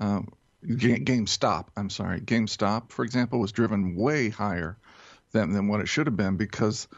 um, 0.00 0.32
GameStop. 0.64 1.68
I'm 1.76 1.90
sorry, 1.90 2.20
GameStop, 2.20 2.90
for 2.90 3.04
example, 3.04 3.38
was 3.38 3.52
driven 3.52 3.94
way 3.96 4.28
higher 4.28 4.76
than 5.32 5.52
than 5.52 5.68
what 5.68 5.80
it 5.80 5.88
should 5.88 6.06
have 6.06 6.16
been 6.16 6.36
because 6.36 6.88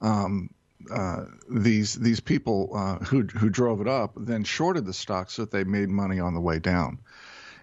um, 0.00 0.50
uh, 0.92 1.24
these 1.50 1.94
these 1.94 2.20
people 2.20 2.70
uh, 2.74 2.98
who 3.04 3.22
who 3.22 3.50
drove 3.50 3.80
it 3.80 3.88
up 3.88 4.12
then 4.16 4.44
shorted 4.44 4.86
the 4.86 4.92
stock 4.94 5.30
so 5.30 5.42
that 5.42 5.50
they 5.50 5.64
made 5.64 5.88
money 5.88 6.20
on 6.20 6.34
the 6.34 6.40
way 6.40 6.58
down. 6.58 6.98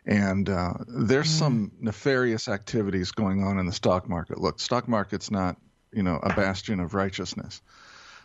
And 0.05 0.50
uh, 0.50 0.74
there's 0.88 1.29
mm. 1.29 1.39
some 1.39 1.72
nefarious 1.79 2.50
activities 2.50 3.12
going 3.12 3.41
on 3.41 3.57
in 3.57 3.65
the 3.65 3.72
stock 3.72 4.10
market. 4.10 4.38
Look, 4.38 4.60
stock 4.60 4.88
market's 4.89 5.31
not 5.31 5.57
you 5.93 6.03
know 6.03 6.19
a 6.22 6.33
bastion 6.33 6.79
of 6.79 6.93
righteousness. 6.93 7.62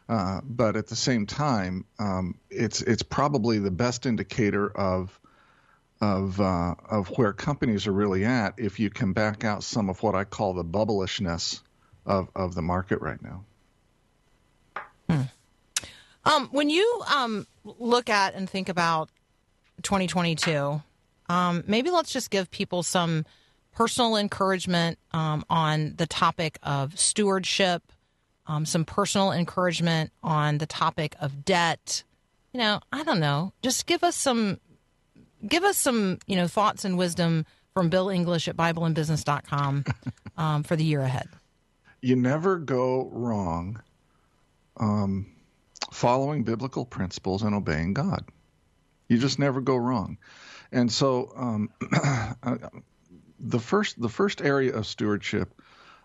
Uh, 0.09 0.41
but 0.43 0.75
at 0.77 0.87
the 0.87 0.97
same 0.97 1.27
time, 1.27 1.85
um, 1.99 2.35
it's 2.51 2.81
it's 2.81 3.03
probably 3.03 3.59
the 3.59 3.71
best 3.71 4.07
indicator 4.07 4.71
of 4.71 5.19
of 6.01 6.41
uh, 6.41 6.75
of 6.89 7.09
where 7.19 7.33
companies 7.33 7.87
are 7.87 7.93
really 7.93 8.25
at 8.25 8.55
if 8.57 8.81
you 8.81 8.89
can 8.89 9.13
back 9.13 9.45
out 9.45 9.63
some 9.63 9.91
of 9.91 10.03
what 10.03 10.15
I 10.15 10.25
call 10.25 10.55
the 10.55 10.65
bubblishness 10.65 11.61
of 12.07 12.31
of 12.35 12.55
the 12.55 12.63
market 12.63 13.01
right 13.03 13.23
now. 13.23 13.45
Hmm. 15.11 15.23
Um, 16.25 16.49
when 16.53 16.71
you 16.71 17.03
um, 17.15 17.47
look 17.65 18.09
at 18.09 18.35
and 18.35 18.49
think 18.49 18.69
about 18.69 19.11
2022, 19.83 20.83
um, 21.29 21.65
maybe 21.67 21.91
let's 21.91 22.13
just 22.13 22.31
give 22.31 22.51
people 22.51 22.83
some 22.83 23.27
personal 23.75 24.17
encouragement 24.17 24.99
um, 25.13 25.45
on 25.49 25.95
the 25.97 26.07
topic 26.07 26.59
of 26.63 26.99
stewardship 26.99 27.83
um, 28.49 28.65
some 28.65 28.85
personal 28.85 29.31
encouragement 29.31 30.11
on 30.23 30.59
the 30.59 30.67
topic 30.67 31.15
of 31.21 31.45
debt. 31.45 32.03
You 32.53 32.59
know, 32.59 32.81
I 32.91 33.05
don't 33.05 33.21
know. 33.21 33.53
Just 33.63 33.87
give 33.87 34.03
us 34.03 34.17
some, 34.17 34.59
give 35.47 35.63
us 35.63 35.77
some, 35.77 36.19
you 36.27 36.35
know, 36.35 36.49
thoughts 36.49 36.85
and 36.85 36.97
wisdom 36.97 37.45
from 37.75 37.91
Bill 37.91 38.09
English 38.09 38.49
at 38.49 38.57
BibleandBusiness.com 38.57 39.85
um, 40.37 40.63
for 40.63 40.75
the 40.75 40.85
year 40.85 41.03
ahead. 41.03 41.29
You 42.01 42.17
never 42.17 42.59
go 42.59 43.09
wrong 43.13 43.83
um, 44.79 45.27
following 45.93 46.45
biblical 46.45 46.87
principles 46.87 47.43
and 47.43 47.55
obeying 47.55 47.93
God. 47.93 48.25
You 49.09 49.19
just 49.19 49.39
never 49.39 49.61
go 49.61 49.77
wrong. 49.77 50.19
And 50.73 50.91
so, 50.91 51.33
um, 51.37 51.71
the 53.41 53.59
first 53.59 54.01
the 54.01 54.09
first 54.09 54.43
area 54.43 54.75
of 54.75 54.87
stewardship 54.87 55.55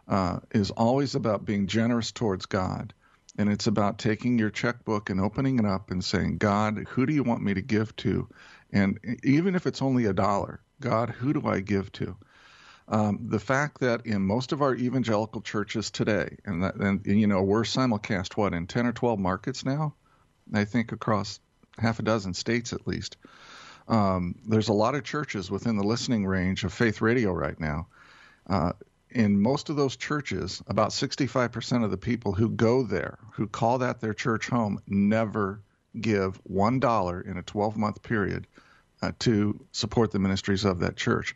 uh, 0.07 0.39
is 0.51 0.71
always 0.71 1.15
about 1.15 1.45
being 1.45 1.67
generous 1.67 2.11
towards 2.11 2.45
God, 2.45 2.93
and 3.37 3.49
it's 3.49 3.67
about 3.67 3.99
taking 3.99 4.37
your 4.37 4.49
checkbook 4.49 5.09
and 5.09 5.19
opening 5.19 5.59
it 5.59 5.65
up 5.65 5.91
and 5.91 6.03
saying, 6.03 6.37
God, 6.37 6.85
who 6.89 7.05
do 7.05 7.13
you 7.13 7.23
want 7.23 7.41
me 7.41 7.53
to 7.53 7.61
give 7.61 7.95
to? 7.97 8.27
And 8.71 8.99
even 9.23 9.55
if 9.55 9.67
it's 9.67 9.81
only 9.81 10.05
a 10.05 10.13
dollar, 10.13 10.61
God, 10.81 11.09
who 11.09 11.33
do 11.33 11.47
I 11.47 11.59
give 11.59 11.91
to? 11.93 12.15
Um, 12.89 13.27
the 13.29 13.39
fact 13.39 13.79
that 13.79 14.05
in 14.05 14.21
most 14.21 14.51
of 14.51 14.61
our 14.61 14.75
evangelical 14.75 15.41
churches 15.41 15.89
today, 15.89 16.37
and, 16.45 16.63
that, 16.63 16.75
and, 16.75 17.05
you 17.05 17.27
know 17.27 17.41
we're 17.41 17.63
simulcast 17.63 18.35
what 18.35 18.53
in 18.53 18.67
ten 18.67 18.85
or 18.85 18.91
twelve 18.91 19.19
markets 19.19 19.63
now, 19.63 19.93
I 20.53 20.65
think 20.65 20.91
across 20.91 21.39
half 21.77 21.99
a 21.99 22.03
dozen 22.03 22.33
states 22.33 22.73
at 22.73 22.85
least. 22.85 23.17
Um, 23.87 24.35
there's 24.47 24.67
a 24.67 24.73
lot 24.73 24.95
of 24.95 25.03
churches 25.03 25.49
within 25.49 25.77
the 25.77 25.83
listening 25.83 26.25
range 26.25 26.63
of 26.63 26.73
Faith 26.73 27.01
Radio 27.01 27.31
right 27.31 27.59
now. 27.59 27.87
Uh, 28.49 28.73
in 29.13 29.41
most 29.41 29.69
of 29.69 29.75
those 29.75 29.95
churches, 29.95 30.61
about 30.67 30.89
65% 30.89 31.83
of 31.83 31.91
the 31.91 31.97
people 31.97 32.33
who 32.33 32.49
go 32.49 32.83
there, 32.83 33.17
who 33.33 33.47
call 33.47 33.77
that 33.79 34.01
their 34.01 34.13
church 34.13 34.47
home, 34.47 34.79
never 34.87 35.61
give 35.99 36.43
$1 36.45 37.25
in 37.25 37.37
a 37.37 37.43
12 37.43 37.77
month 37.77 38.01
period 38.01 38.47
uh, 39.01 39.11
to 39.19 39.65
support 39.71 40.11
the 40.11 40.19
ministries 40.19 40.65
of 40.65 40.79
that 40.79 40.95
church. 40.95 41.35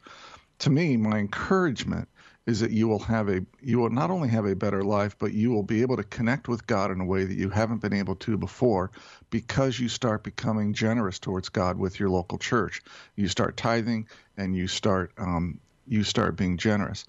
To 0.59 0.69
me, 0.69 0.97
my 0.97 1.19
encouragement 1.19 2.07
is 2.47 2.61
that 2.61 2.71
you 2.71 2.87
will 2.87 2.99
have 2.99 3.27
a 3.27 3.45
you 3.61 3.77
will 3.77 3.89
not 3.89 4.09
only 4.09 4.29
have 4.29 4.45
a 4.45 4.55
better 4.55 4.81
life 4.81 5.17
but 5.19 5.33
you 5.33 5.51
will 5.51 5.63
be 5.63 5.81
able 5.81 5.97
to 5.97 6.03
connect 6.03 6.47
with 6.47 6.65
God 6.65 6.89
in 6.91 7.01
a 7.01 7.05
way 7.05 7.25
that 7.25 7.35
you 7.35 7.49
haven't 7.49 7.81
been 7.81 7.93
able 7.93 8.15
to 8.15 8.37
before 8.37 8.89
because 9.29 9.77
you 9.77 9.89
start 9.89 10.23
becoming 10.23 10.73
generous 10.73 11.19
towards 11.19 11.49
God 11.49 11.77
with 11.77 11.99
your 11.99 12.09
local 12.09 12.37
church 12.37 12.81
you 13.15 13.27
start 13.27 13.57
tithing 13.57 14.07
and 14.37 14.55
you 14.55 14.67
start 14.67 15.11
um, 15.17 15.59
you 15.87 16.03
start 16.03 16.37
being 16.37 16.57
generous 16.57 17.05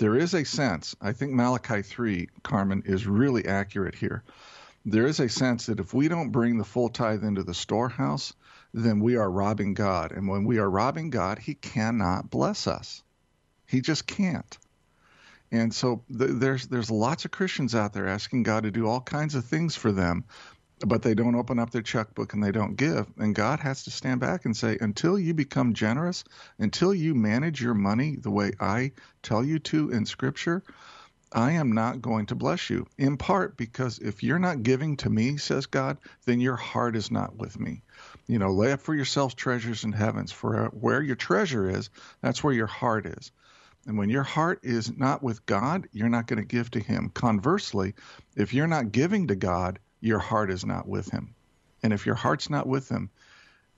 there 0.00 0.16
is 0.16 0.32
a 0.32 0.44
sense 0.44 0.96
I 0.98 1.12
think 1.12 1.32
Malachi 1.32 1.82
3 1.82 2.28
Carmen 2.42 2.82
is 2.86 3.06
really 3.06 3.46
accurate 3.46 3.94
here. 3.94 4.24
There 4.86 5.06
is 5.06 5.20
a 5.20 5.28
sense 5.28 5.66
that 5.66 5.78
if 5.78 5.92
we 5.92 6.08
don't 6.08 6.30
bring 6.30 6.56
the 6.56 6.64
full 6.64 6.88
tithe 6.88 7.22
into 7.22 7.42
the 7.42 7.52
storehouse 7.52 8.32
then 8.72 9.00
we 9.00 9.16
are 9.16 9.30
robbing 9.30 9.74
God. 9.74 10.12
And 10.12 10.26
when 10.26 10.44
we 10.44 10.58
are 10.58 10.70
robbing 10.70 11.10
God 11.10 11.38
he 11.38 11.52
cannot 11.54 12.30
bless 12.30 12.66
us. 12.66 13.02
He 13.66 13.82
just 13.82 14.06
can't. 14.06 14.58
And 15.52 15.74
so 15.74 16.02
th- 16.08 16.30
there's 16.32 16.66
there's 16.66 16.90
lots 16.90 17.26
of 17.26 17.30
Christians 17.30 17.74
out 17.74 17.92
there 17.92 18.08
asking 18.08 18.44
God 18.44 18.62
to 18.62 18.70
do 18.70 18.86
all 18.86 19.02
kinds 19.02 19.34
of 19.34 19.44
things 19.44 19.76
for 19.76 19.92
them, 19.92 20.24
but 20.86 21.02
they 21.02 21.14
don't 21.14 21.34
open 21.34 21.58
up 21.58 21.70
their 21.70 21.82
checkbook 21.82 22.32
and 22.32 22.42
they 22.42 22.52
don't 22.52 22.76
give. 22.76 23.06
And 23.18 23.34
God 23.34 23.60
has 23.60 23.84
to 23.84 23.90
stand 23.90 24.20
back 24.20 24.44
and 24.44 24.56
say, 24.56 24.78
until 24.80 25.18
you 25.18 25.34
become 25.34 25.74
generous, 25.74 26.24
until 26.58 26.94
you 26.94 27.14
manage 27.14 27.60
your 27.60 27.74
money 27.74 28.16
the 28.16 28.30
way 28.30 28.52
I 28.58 28.92
tell 29.22 29.44
you 29.44 29.58
to 29.58 29.90
in 29.90 30.06
Scripture, 30.06 30.62
I 31.32 31.52
am 31.52 31.72
not 31.72 32.02
going 32.02 32.26
to 32.26 32.34
bless 32.34 32.70
you. 32.70 32.86
In 32.98 33.16
part 33.16 33.56
because 33.56 33.98
if 33.98 34.22
you're 34.22 34.38
not 34.38 34.62
giving 34.62 34.96
to 34.98 35.10
me, 35.10 35.36
says 35.36 35.66
God, 35.66 35.98
then 36.24 36.40
your 36.40 36.56
heart 36.56 36.96
is 36.96 37.10
not 37.10 37.36
with 37.36 37.60
me. 37.60 37.82
You 38.26 38.38
know, 38.38 38.50
lay 38.50 38.72
up 38.72 38.80
for 38.80 38.94
yourselves 38.94 39.34
treasures 39.34 39.84
in 39.84 39.92
heavens, 39.92 40.32
for 40.32 40.66
uh, 40.66 40.68
where 40.70 41.02
your 41.02 41.16
treasure 41.16 41.68
is, 41.68 41.90
that's 42.20 42.42
where 42.42 42.54
your 42.54 42.66
heart 42.66 43.06
is. 43.06 43.30
And 43.86 43.96
when 43.96 44.10
your 44.10 44.24
heart 44.24 44.60
is 44.62 44.96
not 44.96 45.22
with 45.22 45.46
God, 45.46 45.88
you're 45.92 46.08
not 46.08 46.26
going 46.26 46.40
to 46.40 46.44
give 46.44 46.70
to 46.72 46.80
Him. 46.80 47.10
Conversely, 47.14 47.94
if 48.36 48.52
you're 48.52 48.66
not 48.66 48.92
giving 48.92 49.28
to 49.28 49.36
God, 49.36 49.78
your 50.00 50.18
heart 50.18 50.50
is 50.50 50.64
not 50.64 50.88
with 50.88 51.10
Him. 51.10 51.34
And 51.82 51.92
if 51.92 52.06
your 52.06 52.14
heart's 52.14 52.50
not 52.50 52.66
with 52.66 52.88
Him, 52.88 53.10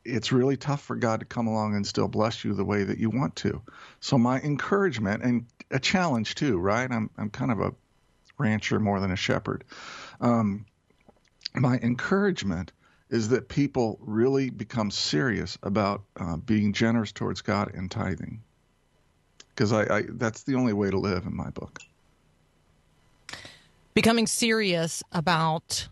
it's 0.05 0.33
really 0.33 0.57
tough 0.57 0.83
for 0.83 0.97
God 0.97 1.21
to 1.21 1.27
come 1.27 1.47
along 1.47 1.77
and 1.77 1.87
still 1.87 2.09
bless 2.09 2.45
you 2.45 2.55
the 2.55 2.65
way 2.65 2.83
that 2.85 2.99
you 2.99 3.11
want 3.11 3.37
to. 3.37 3.63
So 4.01 4.19
my 4.19 4.41
encouragement 4.41 5.23
and 5.23 5.47
a 5.71 5.79
challenge 5.79 6.35
too, 6.35 6.59
right? 6.59 6.91
I'm 6.91 7.09
I'm 7.17 7.31
kind 7.31 7.53
of 7.53 7.61
a 7.61 7.73
rancher 8.39 8.81
more 8.81 8.99
than 9.01 9.13
a 9.13 9.17
shepherd. 9.17 9.65
Um, 10.21 10.67
my 11.55 11.79
encouragement 11.79 12.73
is 13.11 13.29
that 13.29 13.49
people 13.49 13.99
really 14.01 14.51
become 14.51 14.91
serious 14.91 15.59
about 15.63 16.03
uh, 16.19 16.37
being 16.37 16.73
generous 16.73 17.13
towards 17.13 17.43
God 17.43 17.73
and 17.75 17.91
tithing 17.91 18.41
because 19.55 19.73
I, 19.73 19.99
I 19.99 20.03
that's 20.09 20.43
the 20.45 20.55
only 20.55 20.73
way 20.73 20.91
to 20.91 20.99
live 20.99 21.27
in 21.27 21.37
my 21.37 21.51
book. 21.51 21.81
Becoming 23.95 24.27
serious 24.27 25.03
about 25.13 25.89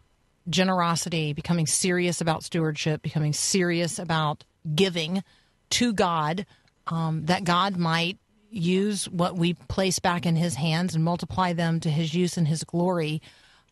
generosity, 0.49 1.33
becoming 1.33 1.67
serious 1.67 2.21
about 2.21 2.43
stewardship, 2.43 3.03
becoming 3.03 3.33
serious 3.33 3.99
about 3.99 4.45
giving 4.75 5.23
to 5.71 5.93
God, 5.93 6.47
um, 6.87 7.27
that 7.27 7.45
God 7.45 7.77
might 7.77 8.19
use 8.51 9.09
what 9.09 9.37
we 9.37 9.55
place 9.55 9.99
back 9.99 10.27
in 10.27 10.37
His 10.37 10.55
hands 10.55 10.95
and 10.95 11.05
multiply 11.05 11.53
them 11.53 11.81
to 11.81 11.91
His 11.91 12.15
use 12.15 12.37
and 12.37 12.49
His 12.49 12.65
glory. 12.65 13.23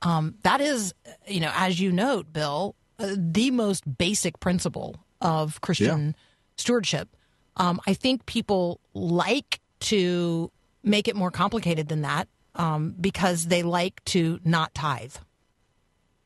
Um, 0.03 0.37
that 0.43 0.61
is, 0.61 0.95
you 1.27 1.41
know, 1.41 1.51
as 1.55 1.81
you 1.81 1.91
note, 1.91 2.33
Bill, 2.33 2.77
uh, 2.99 3.15
the 3.17 3.51
most 3.51 3.99
basic 3.99 4.39
principle 4.41 4.97
of 5.21 5.61
Christian 5.61 6.07
yeah. 6.07 6.13
stewardship. 6.57 7.09
Um, 7.57 7.81
I 7.87 7.95
think 7.95 8.27
people 8.27 8.81
like 8.95 9.61
to 9.81 10.53
make 10.85 11.09
it 11.09 11.17
more 11.17 11.31
complicated 11.31 11.89
than 11.89 12.03
that 12.03 12.29
um, 12.55 12.95
because 13.01 13.47
they 13.47 13.63
like 13.63 14.05
to 14.07 14.39
not 14.45 14.75
tithe. 14.75 15.15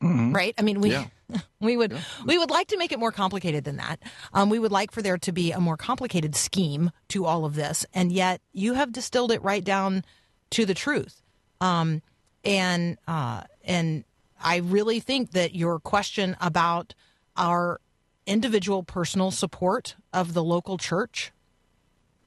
Mm-hmm. 0.03 0.33
Right? 0.33 0.53
I 0.57 0.61
mean, 0.61 0.81
we. 0.81 0.91
Yeah. 0.91 1.05
We 1.59 1.77
would 1.77 1.93
yeah. 1.93 2.01
we 2.25 2.37
would 2.37 2.51
like 2.51 2.67
to 2.67 2.77
make 2.77 2.91
it 2.91 2.99
more 2.99 3.11
complicated 3.11 3.63
than 3.63 3.77
that. 3.77 3.99
Um, 4.33 4.51
we 4.51 4.59
would 4.59 4.73
like 4.73 4.91
for 4.91 5.01
there 5.01 5.17
to 5.17 5.31
be 5.31 5.51
a 5.51 5.59
more 5.59 5.77
complicated 5.77 6.35
scheme 6.35 6.91
to 7.07 7.25
all 7.25 7.45
of 7.45 7.55
this, 7.55 7.87
and 7.91 8.11
yet 8.11 8.41
you 8.51 8.75
have 8.75 8.91
distilled 8.91 9.31
it 9.31 9.41
right 9.41 9.63
down 9.63 10.03
to 10.51 10.65
the 10.65 10.75
truth. 10.75 11.23
Um, 11.59 12.03
and 12.43 12.97
uh, 13.07 13.43
and 13.63 14.03
I 14.39 14.57
really 14.57 14.99
think 14.99 15.31
that 15.31 15.55
your 15.55 15.79
question 15.79 16.35
about 16.39 16.93
our 17.35 17.79
individual 18.25 18.83
personal 18.83 19.31
support 19.31 19.95
of 20.11 20.33
the 20.33 20.43
local 20.43 20.77
church 20.77 21.31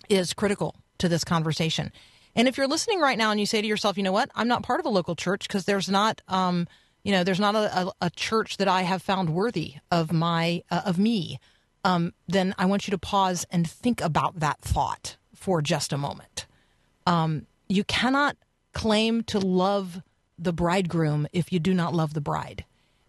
is 0.09 0.33
critical 0.33 0.75
to 0.99 1.09
this 1.09 1.25
conversation. 1.25 1.93
And 2.35 2.49
if 2.49 2.59
you're 2.59 2.69
listening 2.69 3.01
right 3.01 3.17
now 3.17 3.31
and 3.31 3.41
you 3.41 3.47
say 3.47 3.62
to 3.62 3.67
yourself, 3.67 3.97
you 3.97 4.03
know 4.03 4.12
what, 4.12 4.31
I'm 4.35 4.49
not 4.49 4.62
part 4.62 4.81
of 4.81 4.87
a 4.87 4.91
local 4.91 5.17
church 5.17 5.49
because 5.49 5.65
there's 5.65 5.89
not, 5.89 6.21
um, 6.29 6.69
you 7.07 7.12
know, 7.12 7.23
there's 7.23 7.38
not 7.38 7.55
a, 7.55 7.79
a, 7.79 7.92
a, 8.01 8.11
church 8.11 8.57
that 8.57 8.66
I 8.66 8.83
have 8.83 9.01
found 9.01 9.31
worthy 9.31 9.75
of 9.92 10.12
my 10.12 10.64
uh, 10.73 10.83
of 10.85 10.99
me, 10.99 11.38
um, 11.85 12.12
then 12.27 12.53
I 12.59 12.66
want 12.66 12.88
you 12.88 12.90
to 12.90 12.99
pause 12.99 13.47
and 13.49 13.71
think 13.71 14.01
about 14.01 14.40
that 14.40 14.61
thought 14.61 15.16
for 15.33 15.62
just 15.62 15.92
a 15.92 15.99
moment. 15.99 16.47
Um, 17.07 17.47
you 17.69 17.85
cannot 17.85 18.37
claim 18.73 19.23
to 19.23 19.38
love 19.38 20.03
the 20.37 20.53
bridegroom 20.53 21.29
if 21.33 21.53
you 21.53 21.61
do 21.61 21.73
not 21.75 21.95
love 21.95 22.12
the 22.12 22.21
bride. 22.21 22.64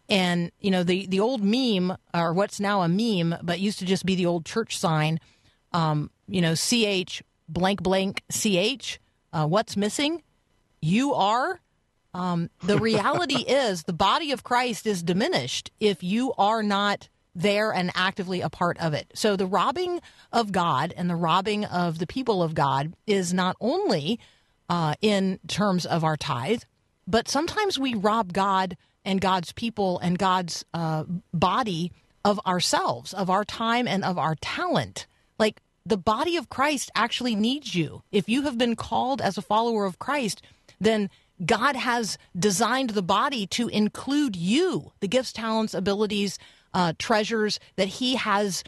And 0.08 0.52
you 0.60 0.70
know 0.70 0.84
the 0.84 1.08
the 1.08 1.20
old 1.20 1.44
meme, 1.44 1.98
or 2.14 2.34
what's 2.34 2.60
now 2.60 2.84
a 2.84 2.88
meme, 2.88 3.40
but 3.42 3.60
used 3.60 3.80
to 3.80 3.86
just 3.86 4.06
be 4.06 4.14
the 4.14 4.28
old 4.28 4.46
church 4.46 4.78
sign. 4.78 5.20
Um, 5.74 6.12
you 6.28 6.42
know, 6.42 6.54
ch 6.54 7.24
blank 7.50 7.82
blank 7.82 8.22
ch. 8.32 9.00
Uh, 9.34 9.48
what's 9.48 9.76
missing? 9.76 10.22
You 10.82 11.16
are. 11.16 11.62
Um, 12.18 12.50
the 12.64 12.80
reality 12.80 13.42
is 13.48 13.84
the 13.84 13.94
body 13.94 14.32
of 14.32 14.44
Christ 14.44 14.88
is 14.88 15.04
diminished 15.04 15.72
if 15.80 16.02
you 16.04 16.34
are 16.38 16.64
not 16.64 17.10
there 17.36 17.72
and 17.72 17.92
actively 17.94 18.42
a 18.42 18.50
part 18.50 18.80
of 18.80 18.94
it. 18.96 19.12
So 19.14 19.36
the 19.36 19.46
robbing 19.46 20.02
of 20.34 20.52
God 20.52 20.94
and 20.98 21.08
the 21.08 21.16
robbing 21.16 21.66
of 21.66 22.00
the 22.00 22.08
people 22.08 22.42
of 22.42 22.56
God 22.56 22.94
is 23.06 23.32
not 23.32 23.56
only 23.62 24.20
uh, 24.68 24.96
in 25.02 25.40
terms 25.48 25.86
of 25.86 26.04
our 26.04 26.18
tithe, 26.18 26.64
but 27.06 27.28
sometimes 27.28 27.78
we 27.78 27.94
rob 27.94 28.34
God 28.34 28.76
and 29.06 29.22
God's 29.22 29.52
people 29.52 30.00
and 30.00 30.18
God's 30.18 30.66
uh, 30.74 31.04
body 31.32 31.92
of 32.26 32.40
ourselves, 32.46 33.14
of 33.14 33.30
our 33.30 33.46
time 33.46 33.88
and 33.88 34.04
of 34.04 34.18
our 34.18 34.36
talent. 34.42 35.06
Like 35.38 35.62
the 35.86 35.98
body 35.98 36.36
of 36.36 36.50
Christ 36.50 36.90
actually 36.96 37.36
needs 37.36 37.76
you. 37.76 38.02
If 38.12 38.28
you 38.28 38.42
have 38.42 38.58
been 38.58 38.76
called 38.76 39.22
as 39.22 39.38
a 39.38 39.44
follower 39.44 39.86
of 39.86 40.00
Christ, 40.00 40.42
then 40.82 41.10
God 41.46 41.76
has 41.76 42.18
designed 42.38 42.92
the 42.92 43.02
body 43.02 43.46
to 43.48 43.68
include 43.68 44.36
you, 44.36 44.92
the 45.00 45.08
gifts, 45.08 45.32
talents, 45.32 45.74
abilities, 45.74 46.40
uh, 46.74 46.94
treasures 46.98 47.60
that 47.76 47.88
He 47.88 48.16
has 48.16 48.64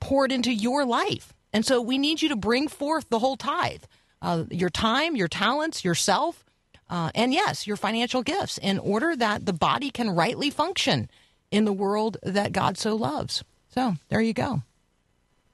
poured 0.00 0.32
into 0.32 0.52
your 0.52 0.84
life. 0.84 1.32
And 1.52 1.64
so 1.64 1.80
we 1.80 1.98
need 1.98 2.22
you 2.22 2.28
to 2.28 2.36
bring 2.36 2.68
forth 2.68 3.08
the 3.08 3.18
whole 3.18 3.36
tithe 3.36 3.84
uh, 4.22 4.44
your 4.50 4.70
time, 4.70 5.14
your 5.16 5.28
talents, 5.28 5.84
yourself, 5.84 6.44
uh, 6.88 7.10
and 7.14 7.32
yes, 7.32 7.66
your 7.66 7.76
financial 7.76 8.22
gifts 8.22 8.58
in 8.58 8.78
order 8.78 9.14
that 9.16 9.46
the 9.46 9.52
body 9.52 9.90
can 9.90 10.10
rightly 10.10 10.50
function 10.50 11.10
in 11.50 11.64
the 11.64 11.72
world 11.72 12.16
that 12.22 12.52
God 12.52 12.78
so 12.78 12.94
loves. 12.94 13.44
So 13.68 13.94
there 14.08 14.20
you 14.20 14.32
go. 14.32 14.62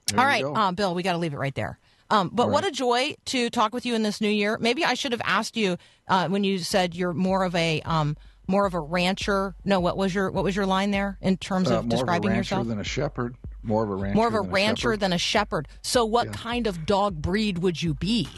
There 0.06 0.20
All 0.20 0.26
right, 0.26 0.44
uh, 0.44 0.72
Bill, 0.72 0.94
we 0.94 1.02
got 1.02 1.12
to 1.12 1.18
leave 1.18 1.34
it 1.34 1.38
right 1.38 1.54
there. 1.54 1.78
Um, 2.12 2.28
but 2.32 2.44
right. 2.48 2.52
what 2.52 2.66
a 2.66 2.70
joy 2.70 3.14
to 3.26 3.48
talk 3.48 3.72
with 3.72 3.86
you 3.86 3.94
in 3.94 4.02
this 4.02 4.20
new 4.20 4.28
year. 4.28 4.58
Maybe 4.60 4.84
I 4.84 4.94
should 4.94 5.12
have 5.12 5.22
asked 5.24 5.56
you 5.56 5.78
uh, 6.08 6.28
when 6.28 6.44
you 6.44 6.58
said 6.58 6.94
you're 6.94 7.14
more 7.14 7.42
of 7.44 7.54
a 7.54 7.80
um, 7.82 8.16
more 8.46 8.66
of 8.66 8.74
a 8.74 8.80
rancher. 8.80 9.54
No, 9.64 9.80
what 9.80 9.96
was 9.96 10.14
your 10.14 10.30
what 10.30 10.44
was 10.44 10.54
your 10.54 10.66
line 10.66 10.90
there 10.90 11.16
in 11.22 11.36
terms 11.38 11.70
Uh, 11.70 11.78
of 11.78 11.88
describing 11.88 12.30
of 12.30 12.32
a 12.32 12.36
rancher 12.36 12.54
yourself? 12.56 12.68
than 12.68 12.78
a 12.80 12.84
shepherd. 12.84 13.36
More 13.62 13.84
of 13.84 13.90
a 13.90 13.94
rancher. 13.94 14.16
more 14.16 14.26
of 14.28 14.34
a 14.34 14.38
than 14.42 14.50
rancher 14.50 14.80
shepherd. 14.90 15.00
than 15.00 15.12
a 15.14 15.18
shepherd. 15.18 15.68
So, 15.82 16.04
what 16.04 16.26
Yeah. 16.26 16.32
kind 16.32 16.66
of 16.66 16.84
dog 16.84 17.22
breed 17.22 17.58
would 17.58 17.82
you 17.82 17.94
be? 17.94 18.28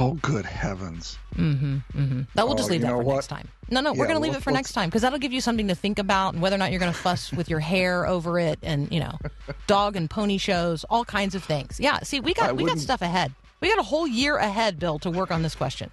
Oh, 0.00 0.14
good 0.22 0.46
heavens! 0.46 1.18
Mm-hmm, 1.36 1.76
mm-hmm. 1.94 2.22
No, 2.34 2.46
we'll 2.46 2.54
just 2.54 2.70
Oh, 2.70 2.72
leave 2.72 2.80
that 2.80 2.88
for 2.88 3.02
what? 3.02 3.16
next 3.16 3.26
time. 3.26 3.48
No, 3.68 3.82
no, 3.82 3.92
we're 3.92 4.06
going 4.06 4.16
to 4.16 4.22
leave 4.22 4.34
it 4.34 4.42
for 4.42 4.50
next 4.50 4.72
time 4.72 4.88
because 4.88 5.02
that'll 5.02 5.18
give 5.18 5.32
you 5.32 5.42
something 5.42 5.68
to 5.68 5.74
think 5.74 5.98
about 5.98 6.32
and 6.32 6.42
whether 6.42 6.56
or 6.56 6.58
not 6.58 6.70
you're 6.70 6.80
going 6.80 6.92
to 6.92 6.98
fuss 6.98 7.30
with 7.34 7.50
your 7.50 7.60
hair 7.60 8.06
over 8.06 8.38
it 8.38 8.58
and, 8.62 8.90
you 8.90 8.98
know, 8.98 9.18
dog 9.66 9.96
and 9.96 10.08
pony 10.08 10.38
shows, 10.38 10.84
all 10.84 11.04
kinds 11.04 11.34
of 11.34 11.44
things. 11.44 11.78
Yeah, 11.78 11.98
see, 12.00 12.18
we 12.18 12.30
I 12.30 12.34
got 12.34 12.56
we 12.56 12.64
got 12.64 12.78
stuff 12.78 13.02
ahead. 13.02 13.32
We 13.60 13.68
got 13.68 13.78
a 13.78 13.82
whole 13.82 14.06
year 14.06 14.38
ahead, 14.38 14.78
Bill, 14.78 14.98
to 15.00 15.10
work 15.10 15.30
on 15.30 15.42
this 15.42 15.54
question. 15.54 15.90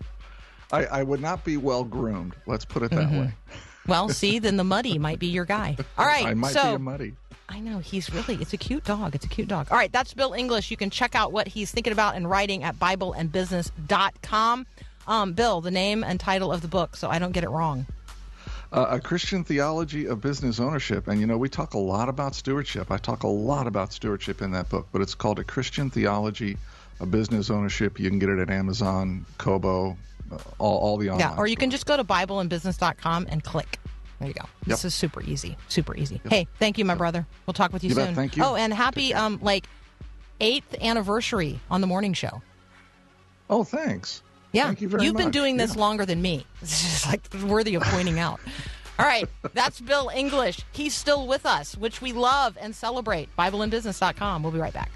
I, 0.72 0.86
I 0.86 1.04
would 1.04 1.20
not 1.20 1.44
be 1.44 1.58
well 1.58 1.84
groomed. 1.84 2.34
Let's 2.46 2.64
put 2.64 2.84
it 2.84 2.92
that 2.92 3.10
mm-hmm. 3.10 3.20
way. 3.20 3.34
Well, 3.88 4.08
see, 4.08 4.40
then 4.40 4.56
the 4.56 4.64
muddy 4.76 4.98
might 4.98 5.20
be 5.20 5.28
your 5.28 5.46
guy. 5.46 5.76
All 5.98 6.06
right, 6.06 6.28
I 6.28 6.34
might 6.34 6.54
so 6.54 6.64
be 6.64 6.76
a 6.76 6.80
muddy. 6.80 7.16
I 7.50 7.60
know 7.60 7.80
he's 7.80 8.14
really 8.14 8.36
it's 8.36 8.54
a 8.54 8.58
cute 8.58 8.84
dog. 8.84 9.16
It's 9.16 9.26
a 9.26 9.30
cute 9.30 9.48
dog. 9.48 9.68
All 9.72 9.78
right, 9.78 9.92
that's 9.92 10.14
Bill 10.14 10.34
English. 10.34 10.70
You 10.70 10.78
can 10.78 10.90
check 10.90 11.16
out 11.16 11.32
what 11.32 11.48
he's 11.48 11.72
thinking 11.72 11.94
about 11.94 12.16
and 12.16 12.30
writing 12.30 12.64
at 12.64 12.76
bibleandbusiness.com. 12.76 14.68
Um, 15.08 15.34
Bill, 15.34 15.62
the 15.62 15.72
name 15.72 16.04
and 16.04 16.20
title 16.20 16.52
of 16.52 16.62
the 16.62 16.68
book, 16.68 16.98
so 16.98 17.10
I 17.10 17.20
don't 17.20 17.32
get 17.32 17.44
it 17.44 17.50
wrong. 17.50 17.86
Uh, 18.74 18.88
a 18.90 19.00
Christian 19.00 19.46
theology 19.46 20.08
of 20.08 20.20
business 20.20 20.60
ownership. 20.60 21.08
And 21.08 21.22
you 21.22 21.28
know, 21.28 21.38
we 21.38 21.48
talk 21.48 21.74
a 21.74 21.80
lot 21.80 22.10
about 22.10 22.36
stewardship. 22.36 22.92
I 22.92 22.98
talk 22.98 23.24
a 23.24 23.28
lot 23.28 23.66
about 23.66 23.94
stewardship 23.94 24.42
in 24.42 24.52
that 24.52 24.68
book, 24.68 24.88
but 24.92 25.02
it's 25.02 25.16
called 25.16 25.40
A 25.40 25.46
Christian 25.46 25.90
Theology 25.90 26.58
of 27.00 27.10
Business 27.10 27.50
Ownership. 27.50 27.98
You 27.98 28.10
can 28.10 28.20
get 28.20 28.28
it 28.28 28.40
at 28.40 28.50
Amazon, 28.50 29.26
Kobo, 29.38 29.96
uh, 30.32 30.38
all, 30.60 30.78
all 30.80 30.98
the 30.98 31.12
online. 31.12 31.32
Yeah, 31.32 31.38
or 31.38 31.48
you 31.48 31.56
can 31.56 31.70
just 31.70 31.86
go 31.86 31.96
to 31.96 32.04
bibleandbusiness.com 32.04 33.28
and 33.30 33.42
click. 33.42 33.80
There 34.20 34.28
you 34.28 34.34
go. 34.34 34.46
This 34.66 34.84
is 34.84 34.96
super 34.96 35.22
easy. 35.22 35.56
Super 35.68 35.96
easy. 35.96 36.20
Hey, 36.30 36.48
thank 36.60 36.78
you, 36.78 36.86
my 36.86 36.96
brother. 36.96 37.28
We'll 37.46 37.54
talk 37.54 37.72
with 37.72 37.84
you, 37.84 37.90
You 37.92 37.96
bet. 37.96 38.06
soon. 38.08 38.16
Thank 38.16 38.36
you. 38.38 38.44
Oh, 38.44 38.56
and 38.56 38.74
happy 38.74 39.14
um 39.14 39.40
like 39.42 39.68
eighth 40.42 40.76
anniversary 40.82 41.60
on 41.70 41.82
the 41.82 41.88
morning 41.88 42.14
show. 42.14 42.42
Oh, 43.50 43.64
thanks. 43.64 44.24
Yeah, 44.54 44.66
Thank 44.66 44.82
you 44.82 44.90
very 44.90 45.06
have 45.06 45.16
been 45.18 45.30
doing 45.32 45.58
this 45.58 45.76
Yeah. 45.76 45.82
longer 45.82 46.06
than 46.06 46.22
me. 46.22 46.46
It's 46.62 46.82
just 46.82 47.06
like 47.08 47.22
worthy 47.46 47.76
of 47.76 47.84
pointing 47.84 48.18
out. 48.20 48.40
All 49.00 49.06
right, 49.06 49.30
that's 49.54 49.80
Bill 49.80 50.10
English. 50.16 50.60
He's 50.72 50.96
still 50.96 51.28
with 51.28 51.46
us, 51.46 51.78
which 51.78 52.02
we 52.02 52.14
love 52.14 52.58
and 52.60 52.76
celebrate. 52.76 53.30
BibleandBusiness.com. 53.38 54.42
We'll 54.42 54.52
be 54.52 54.58
right 54.60 54.74
back. 54.74 54.90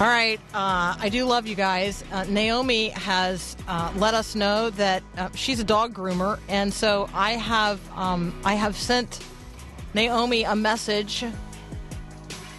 All 0.00 0.06
right, 0.06 0.40
uh, 0.54 0.96
I 0.98 1.10
do 1.10 1.26
love 1.26 1.46
you 1.46 1.54
guys. 1.54 2.02
Uh, 2.10 2.24
Naomi 2.24 2.88
has 2.88 3.54
uh, 3.68 3.92
let 3.96 4.14
us 4.14 4.34
know 4.34 4.70
that 4.70 5.02
uh, 5.18 5.28
she's 5.34 5.60
a 5.60 5.64
dog 5.64 5.92
groomer, 5.92 6.38
and 6.48 6.72
so 6.72 7.10
I 7.12 7.32
have 7.32 7.78
um, 7.94 8.34
I 8.42 8.54
have 8.54 8.76
sent 8.76 9.22
Naomi 9.92 10.44
a 10.44 10.56
message 10.56 11.24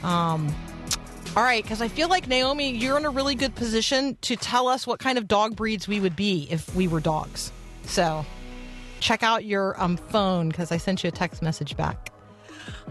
Um, 0.04 0.54
all 1.36 1.44
right, 1.44 1.64
because 1.64 1.82
I 1.82 1.88
feel 1.88 2.10
like 2.10 2.28
Naomi, 2.28 2.72
you're 2.76 2.98
in 2.98 3.06
a 3.06 3.10
really 3.10 3.36
good 3.36 3.56
position 3.56 4.18
to 4.22 4.36
tell 4.36 4.68
us 4.68 4.86
what 4.86 5.00
kind 5.00 5.18
of 5.18 5.28
dog 5.28 5.56
breeds 5.56 5.88
we 5.88 6.00
would 6.00 6.16
be 6.16 6.48
if 6.50 6.76
we 6.76 6.88
were 6.88 7.00
dogs. 7.00 7.52
So 7.86 8.26
check 9.00 9.24
out 9.24 9.46
your 9.46 9.82
um, 9.82 9.98
phone 9.98 10.50
because 10.50 10.72
I 10.72 10.78
sent 10.78 11.04
you 11.04 11.08
a 11.08 11.12
text 11.12 11.42
message 11.42 11.78
back. 11.78 12.11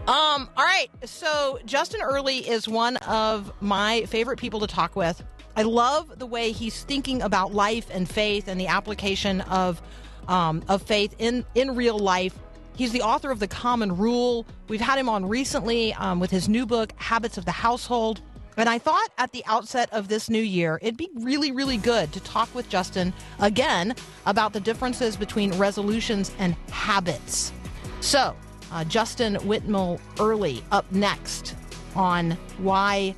Um, 0.07 0.49
all 0.57 0.65
right, 0.65 0.87
so 1.05 1.59
Justin 1.65 2.01
Earley 2.01 2.39
is 2.39 2.67
one 2.67 2.97
of 2.97 3.51
my 3.61 4.05
favorite 4.05 4.39
people 4.39 4.59
to 4.61 4.67
talk 4.67 4.95
with. 4.95 5.23
I 5.55 5.63
love 5.63 6.17
the 6.17 6.25
way 6.25 6.51
he's 6.51 6.83
thinking 6.83 7.21
about 7.21 7.53
life 7.53 7.87
and 7.91 8.09
faith 8.09 8.47
and 8.47 8.59
the 8.59 8.67
application 8.67 9.41
of 9.41 9.81
um, 10.27 10.63
of 10.67 10.81
faith 10.81 11.15
in 11.19 11.45
in 11.55 11.75
real 11.75 11.99
life. 11.99 12.37
He's 12.75 12.91
the 12.91 13.01
author 13.01 13.31
of 13.31 13.39
The 13.39 13.47
Common 13.47 13.95
Rule. 13.97 14.45
We've 14.67 14.81
had 14.81 14.97
him 14.97 15.09
on 15.09 15.27
recently 15.27 15.93
um, 15.95 16.19
with 16.19 16.31
his 16.31 16.49
new 16.49 16.65
book, 16.65 16.93
Habits 16.95 17.37
of 17.37 17.45
the 17.45 17.51
Household. 17.51 18.21
And 18.57 18.67
I 18.67 18.79
thought 18.79 19.09
at 19.17 19.31
the 19.31 19.43
outset 19.45 19.91
of 19.91 20.07
this 20.07 20.29
new 20.29 20.41
year, 20.41 20.79
it'd 20.81 20.97
be 20.97 21.09
really, 21.15 21.51
really 21.51 21.77
good 21.77 22.11
to 22.13 22.19
talk 22.21 22.53
with 22.53 22.69
Justin 22.69 23.13
again 23.39 23.95
about 24.25 24.53
the 24.53 24.59
differences 24.59 25.15
between 25.15 25.51
resolutions 25.57 26.31
and 26.37 26.55
habits. 26.69 27.53
So, 28.01 28.35
uh, 28.71 28.83
Justin 28.85 29.35
Whitmel 29.35 29.99
Earley 30.19 30.63
up 30.71 30.89
next 30.91 31.55
on 31.95 32.31
why 32.57 33.15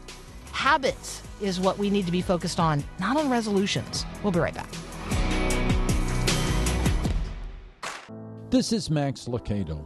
habits 0.52 1.22
is 1.42 1.60
what 1.60 1.78
we 1.78 1.90
need 1.90 2.06
to 2.06 2.12
be 2.12 2.22
focused 2.22 2.60
on, 2.60 2.84
not 3.00 3.18
on 3.18 3.30
resolutions. 3.30 4.06
We'll 4.24 4.32
be 4.32 4.40
right 4.40 4.54
back. 4.54 4.70
This 8.50 8.72
is 8.72 8.90
Max 8.90 9.26
Lucado. 9.26 9.84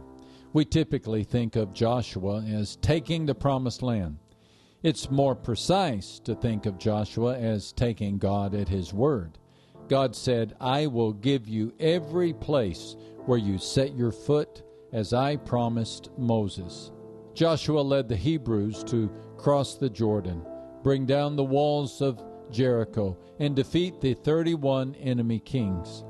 We 0.52 0.64
typically 0.64 1.24
think 1.24 1.56
of 1.56 1.72
Joshua 1.72 2.42
as 2.42 2.76
taking 2.76 3.26
the 3.26 3.34
promised 3.34 3.82
land. 3.82 4.18
It's 4.82 5.10
more 5.10 5.34
precise 5.34 6.20
to 6.20 6.34
think 6.34 6.66
of 6.66 6.78
Joshua 6.78 7.36
as 7.38 7.72
taking 7.72 8.18
God 8.18 8.54
at 8.54 8.68
his 8.68 8.92
word. 8.92 9.38
God 9.88 10.14
said, 10.14 10.54
I 10.60 10.86
will 10.86 11.12
give 11.12 11.48
you 11.48 11.72
every 11.80 12.32
place 12.32 12.94
where 13.24 13.38
you 13.38 13.58
set 13.58 13.96
your 13.96 14.12
foot, 14.12 14.62
as 14.92 15.12
I 15.12 15.36
promised 15.36 16.10
Moses. 16.16 16.90
Joshua 17.34 17.80
led 17.80 18.08
the 18.08 18.16
Hebrews 18.16 18.82
to 18.84 19.10
cross 19.36 19.76
the 19.76 19.90
Jordan, 19.90 20.44
bring 20.82 21.06
down 21.06 21.36
the 21.36 21.44
walls 21.44 22.00
of 22.00 22.22
Jericho, 22.50 23.16
and 23.38 23.54
defeat 23.54 24.00
the 24.00 24.14
31 24.14 24.94
enemy 24.96 25.38
kings. 25.40 26.04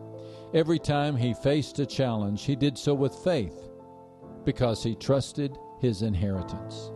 Every 0.54 0.78
time 0.78 1.16
he 1.16 1.34
faced 1.34 1.78
a 1.78 1.86
challenge, 1.86 2.44
he 2.44 2.56
did 2.56 2.78
so 2.78 2.94
with 2.94 3.14
faith 3.14 3.68
because 4.44 4.82
he 4.82 4.94
trusted 4.94 5.58
his 5.80 6.02
inheritance. 6.02 6.90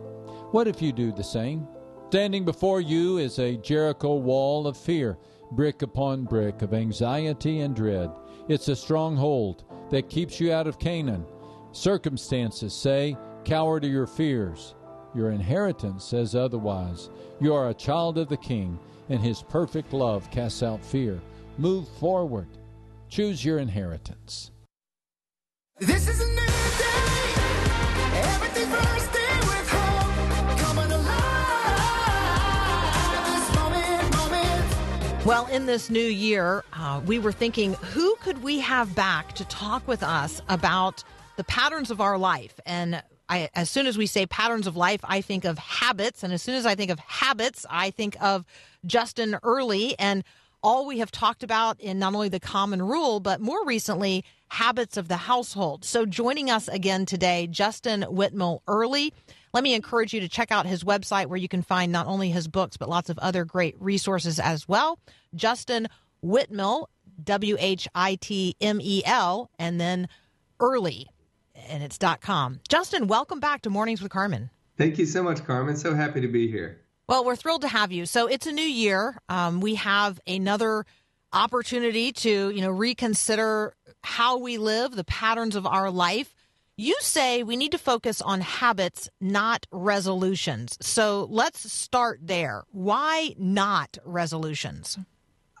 What 0.51 0.67
if 0.67 0.81
you 0.81 0.91
do 0.91 1.11
the 1.11 1.23
same? 1.23 1.67
Standing 2.09 2.45
before 2.45 2.79
you 2.79 3.17
is 3.17 3.39
a 3.39 3.57
Jericho 3.57 4.15
wall 4.15 4.67
of 4.67 4.77
fear, 4.77 5.17
brick 5.51 5.81
upon 5.81 6.25
brick 6.25 6.61
of 6.61 6.73
anxiety 6.73 7.61
and 7.61 7.75
dread. 7.75 8.11
It's 8.47 8.67
a 8.67 8.75
stronghold 8.75 9.63
that 9.89 10.09
keeps 10.09 10.39
you 10.39 10.53
out 10.53 10.67
of 10.67 10.77
Canaan. 10.77 11.25
Circumstances 11.73 12.71
say, 12.71 13.17
Cower 13.45 13.79
to 13.79 13.87
your 13.87 14.05
fears. 14.05 14.75
Your 15.15 15.31
inheritance 15.31 16.03
says 16.05 16.35
otherwise. 16.35 17.09
You 17.41 17.55
are 17.55 17.69
a 17.69 17.73
child 17.73 18.19
of 18.19 18.29
the 18.29 18.37
King, 18.37 18.79
and 19.09 19.19
his 19.19 19.41
perfect 19.41 19.91
love 19.91 20.29
casts 20.29 20.61
out 20.61 20.85
fear. 20.85 21.19
Move 21.57 21.87
forward. 21.99 22.47
Choose 23.09 23.43
your 23.43 23.57
inheritance. 23.57 24.51
This 25.79 26.07
is 26.07 26.21
a 26.21 26.27
new 26.27 26.35
day. 26.35 27.33
Everything's 28.21 28.69
bursting 28.69 29.39
with 29.39 29.69
hope. 29.69 30.57
Coming 30.59 30.91
alive. 30.91 31.15
This 33.25 33.55
moment, 33.55 34.15
moment. 34.15 35.25
Well, 35.25 35.47
in 35.47 35.65
this 35.65 35.89
new 35.89 35.99
year, 35.99 36.63
uh, 36.73 37.01
we 37.05 37.17
were 37.17 37.31
thinking 37.31 37.73
who 37.73 38.15
could 38.17 38.43
we 38.43 38.59
have 38.59 38.93
back 38.95 39.33
to 39.33 39.45
talk 39.45 39.87
with 39.87 40.03
us 40.03 40.39
about 40.49 41.03
the 41.35 41.43
patterns 41.43 41.91
of 41.91 42.01
our 42.01 42.17
life? 42.17 42.59
And 42.65 43.01
I, 43.29 43.49
as 43.55 43.69
soon 43.69 43.87
as 43.87 43.97
we 43.97 44.05
say 44.05 44.25
patterns 44.25 44.67
of 44.67 44.75
life, 44.75 45.01
I 45.03 45.21
think 45.21 45.45
of 45.45 45.57
habits. 45.57 46.23
And 46.23 46.33
as 46.33 46.41
soon 46.41 46.55
as 46.55 46.65
I 46.65 46.75
think 46.75 46.91
of 46.91 46.99
habits, 46.99 47.65
I 47.69 47.91
think 47.91 48.15
of 48.21 48.45
Justin 48.85 49.37
Earley 49.43 49.97
and 49.97 50.23
all 50.61 50.85
we 50.85 50.99
have 50.99 51.11
talked 51.11 51.43
about 51.43 51.79
in 51.81 51.99
not 51.99 52.13
only 52.13 52.29
the 52.29 52.39
common 52.39 52.81
rule, 52.81 53.19
but 53.19 53.41
more 53.41 53.65
recently, 53.65 54.23
habits 54.47 54.97
of 54.97 55.07
the 55.07 55.17
household. 55.17 55.83
So 55.83 56.05
joining 56.05 56.49
us 56.49 56.67
again 56.67 57.05
today, 57.05 57.47
Justin 57.47 58.03
Whitmel 58.03 58.61
Earley. 58.67 59.13
Let 59.53 59.63
me 59.63 59.73
encourage 59.73 60.13
you 60.13 60.21
to 60.21 60.29
check 60.29 60.51
out 60.51 60.65
his 60.65 60.83
website 60.83 61.27
where 61.27 61.37
you 61.37 61.47
can 61.47 61.61
find 61.61 61.91
not 61.91 62.07
only 62.07 62.29
his 62.29 62.47
books, 62.47 62.77
but 62.77 62.89
lots 62.89 63.09
of 63.09 63.19
other 63.19 63.45
great 63.45 63.75
resources 63.79 64.39
as 64.39 64.67
well. 64.67 64.99
Justin 65.35 65.87
Whitmel, 66.23 66.87
W 67.23 67.57
H 67.59 67.87
I 67.93 68.15
T 68.15 68.55
M 68.61 68.79
E 68.81 69.03
L, 69.05 69.49
and 69.59 69.79
then 69.79 70.07
Earley, 70.59 71.07
and 71.69 71.83
it's 71.83 71.97
dot 71.97 72.21
com. 72.21 72.59
Justin, 72.67 73.07
welcome 73.07 73.39
back 73.39 73.61
to 73.63 73.69
Mornings 73.69 74.01
with 74.01 74.11
Carmen. 74.11 74.49
Thank 74.77 74.97
you 74.97 75.05
so 75.05 75.21
much, 75.21 75.45
Carmen. 75.45 75.75
So 75.75 75.93
happy 75.93 76.21
to 76.21 76.27
be 76.27 76.49
here. 76.49 76.81
Well, 77.07 77.25
we're 77.25 77.35
thrilled 77.35 77.61
to 77.61 77.67
have 77.67 77.91
you. 77.91 78.05
So 78.05 78.27
it's 78.27 78.47
a 78.47 78.51
new 78.51 78.61
year. 78.61 79.17
Um, 79.29 79.59
we 79.59 79.75
have 79.75 80.19
another 80.25 80.85
opportunity 81.31 82.11
to, 82.11 82.49
you 82.49 82.61
know, 82.61 82.71
reconsider 82.71 83.75
how 84.03 84.37
we 84.37 84.57
live, 84.57 84.95
the 84.95 85.03
patterns 85.03 85.55
of 85.55 85.65
our 85.65 85.91
life. 85.91 86.33
You 86.75 86.95
say 87.01 87.43
we 87.43 87.55
need 87.55 87.71
to 87.73 87.77
focus 87.77 88.21
on 88.21 88.41
habits, 88.41 89.09
not 89.21 89.67
resolutions. 89.71 90.77
So 90.81 91.27
let's 91.29 91.71
start 91.71 92.19
there. 92.23 92.63
Why 92.71 93.35
not 93.37 93.97
resolutions? 94.05 94.97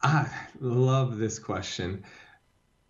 I 0.01 0.27
love 0.59 1.17
this 1.17 1.39
question. 1.39 2.03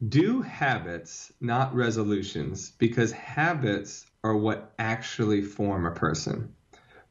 Do 0.09 0.41
habits, 0.41 1.31
not 1.39 1.75
resolutions, 1.75 2.71
because 2.71 3.11
habits 3.11 4.05
are 4.23 4.35
what 4.35 4.73
actually 4.79 5.41
form 5.43 5.85
a 5.85 5.91
person. 5.91 6.55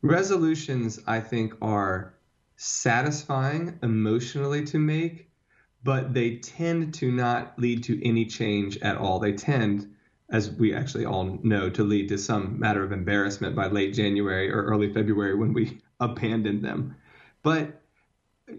Resolutions, 0.03 0.99
I 1.07 1.21
think, 1.21 1.55
are 1.63 2.15
satisfying 2.57 3.79
emotionally 3.83 4.65
to 4.67 4.79
make, 4.79 5.31
but 5.85 6.13
they 6.13 6.39
tend 6.39 6.95
to 6.95 7.13
not 7.13 7.57
lead 7.59 7.85
to 7.85 8.05
any 8.05 8.27
change 8.27 8.79
at 8.79 8.97
all. 8.97 9.21
They 9.21 9.33
tend, 9.33 9.95
as 10.31 10.51
we 10.51 10.75
actually 10.75 11.05
all 11.05 11.39
know, 11.43 11.71
to 11.71 11.85
lead 11.85 12.09
to 12.09 12.19
some 12.19 12.59
matter 12.59 12.83
of 12.83 12.91
embarrassment 12.91 13.55
by 13.55 13.69
late 13.69 13.95
January 13.95 14.51
or 14.51 14.65
early 14.65 14.93
February 14.93 15.37
when 15.37 15.53
we 15.53 15.81
abandon 16.01 16.63
them. 16.63 16.97
But 17.43 17.82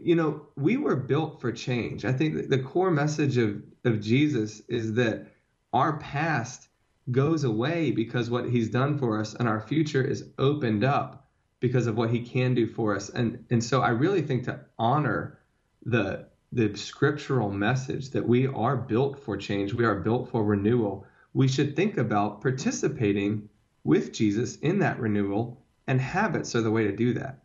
you 0.02 0.16
know, 0.16 0.48
we 0.56 0.78
were 0.78 0.96
built 0.96 1.42
for 1.42 1.52
change. 1.52 2.06
I 2.06 2.14
think 2.14 2.50
the 2.50 2.60
core 2.60 2.92
message 2.92 3.38
of, 3.38 3.62
of 3.84 4.02
Jesus 4.02 4.62
is 4.68 4.94
that 4.94 5.28
our 5.74 5.98
past 5.98 6.68
goes 7.12 7.44
away 7.44 7.92
because 7.92 8.30
what 8.30 8.50
he's 8.50 8.70
done 8.70 8.98
for 8.98 9.20
us 9.20 9.34
and 9.34 9.48
our 9.48 9.60
future 9.60 10.04
is 10.04 10.30
opened 10.38 10.84
up 10.84 11.28
because 11.60 11.88
of 11.88 11.98
what 11.98 12.10
he 12.10 12.22
can 12.22 12.54
do 12.54 12.68
for 12.68 12.96
us. 12.96 13.10
And 13.10 13.46
and 13.50 13.64
so 13.64 13.82
I 13.82 13.90
really 13.90 14.22
think 14.22 14.46
to 14.46 14.60
honor 14.78 15.40
the 15.86 16.28
the 16.52 16.76
scriptural 16.78 17.50
message 17.50 18.12
that 18.12 18.28
we 18.28 18.48
are 18.48 18.78
built 18.78 19.20
for 19.20 19.36
change, 19.38 19.74
we 19.74 19.86
are 19.86 20.00
built 20.00 20.30
for 20.30 20.44
renewal. 20.44 21.06
We 21.34 21.48
should 21.48 21.76
think 21.76 21.98
about 21.98 22.42
participating 22.42 23.50
with 23.84 24.14
Jesus 24.14 24.58
in 24.58 24.80
that 24.80 25.00
renewal 25.00 25.64
and 25.88 26.00
habits 26.00 26.56
are 26.56 26.62
the 26.62 26.72
way 26.72 26.84
to 26.86 26.96
do 26.96 27.14
that. 27.14 27.43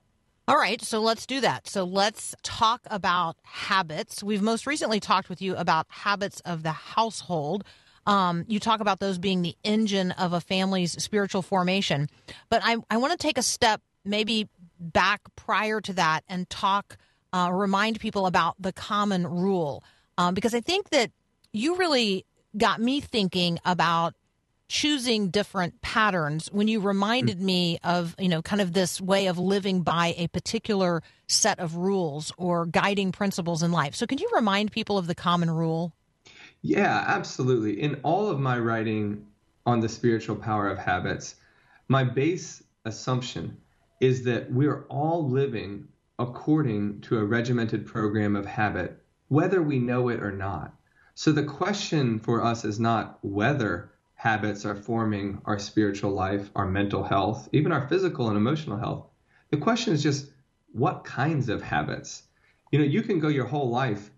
All 0.49 0.57
right, 0.57 0.81
so 0.81 1.03
let's 1.03 1.27
do 1.27 1.43
that. 1.43 1.69
So 1.69 1.85
let's 1.85 2.35
talk 2.43 2.81
about 2.87 3.37
habits. 3.43 4.23
We've 4.23 4.41
most 4.41 4.67
recently 4.67 4.99
talked 4.99 5.29
with 5.29 5.43
you 5.43 5.55
about 5.55 5.85
habits 5.91 6.41
of 6.41 6.63
the 6.63 6.73
household. 6.73 7.65
Um, 8.07 8.47
you 8.49 8.59
talk 8.59 8.81
about 8.81 8.99
those 8.99 9.19
being 9.19 9.43
the 9.43 9.55
engine 9.63 10.11
of 10.13 10.33
a 10.33 10.41
family's 10.41 10.93
spiritual 11.03 11.43
formation. 11.43 12.09
But 12.49 12.63
I, 12.65 12.79
I 12.91 12.97
want 12.97 13.13
to 13.13 13.19
take 13.19 13.37
a 13.37 13.43
step 13.43 13.83
maybe 14.07 14.49
back 14.81 15.21
prior 15.37 15.83
to 15.83 15.93
that 15.93 16.25
and 16.31 16.49
talk, 16.49 16.97
uh, 17.35 17.51
remind 17.53 18.01
people 18.01 18.25
about 18.25 18.55
the 18.59 18.73
common 18.73 19.27
rule. 19.27 19.85
Um, 20.17 20.33
because 20.33 20.55
I 20.55 20.61
think 20.61 20.89
that 20.89 21.11
you 21.53 21.77
really 21.77 22.25
got 22.57 22.81
me 22.81 23.03
thinking 23.03 23.59
about 23.67 24.15
choosing 24.69 25.31
different 25.31 25.81
patterns. 25.81 26.49
When 26.53 26.69
you 26.69 26.81
reminded 26.81 27.41
me 27.41 27.79
of 27.83 28.15
you 28.19 28.29
know 28.29 28.43
kind 28.43 28.63
of 28.63 28.73
this 28.73 29.01
way 29.01 29.27
of 29.27 29.39
living 29.39 29.83
by 29.83 30.15
a 30.17 30.29
particular 30.29 31.03
set 31.27 31.59
of 31.59 31.77
rules 31.77 32.33
or 32.37 32.67
guiding 32.67 33.13
principles 33.13 33.63
in 33.63 33.73
life. 33.73 33.95
So 33.95 34.07
can 34.07 34.19
you 34.19 34.31
remind 34.35 34.73
people 34.73 34.99
of 34.99 35.07
the 35.07 35.15
common 35.15 35.51
rule? 35.51 35.93
Yeah 36.63 37.05
absolutely. 37.07 37.81
In 37.81 37.97
all 38.03 38.29
of 38.29 38.39
my 38.39 38.59
writing 38.59 39.27
on 39.67 39.81
the 39.81 39.89
spiritual 39.89 40.37
power 40.37 40.69
of 40.69 40.79
habits 40.79 41.37
my 41.89 42.05
base 42.05 42.63
assumption 42.85 43.57
is 44.01 44.25
that 44.25 44.53
we're 44.53 44.85
all 44.89 45.29
living 45.29 45.89
according 46.19 47.01
to 47.01 47.19
a 47.19 47.25
regimented 47.25 47.87
program 47.87 48.37
of 48.37 48.45
habit 48.45 49.03
whether 49.29 49.63
we 49.63 49.79
know 49.79 50.09
it 50.09 50.23
or 50.23 50.33
not. 50.33 50.75
So 51.15 51.33
the 51.33 51.45
question 51.45 52.19
for 52.19 52.43
us 52.43 52.65
is 52.65 52.81
not 52.81 53.19
whether 53.23 53.91
habits 54.19 54.67
are 54.67 54.75
forming 54.75 55.41
our 55.45 55.61
spiritual 55.61 56.11
life, 56.11 56.51
our 56.57 56.67
mental 56.67 57.05
health, 57.05 57.49
even 57.53 57.71
our 57.71 57.87
physical 57.87 58.27
and 58.27 58.37
emotional 58.37 58.77
health. 58.77 59.07
The 59.51 59.59
question 59.59 59.95
is 59.95 60.03
just 60.03 60.33
what 60.73 61.05
kinds 61.05 61.49
of 61.49 61.63
habits? 61.63 62.25
You 62.73 62.81
know, 62.81 62.85
you 62.85 63.03
can 63.03 63.21
go 63.21 63.29
your 63.29 63.47
whole 63.47 63.71
life 63.71 64.11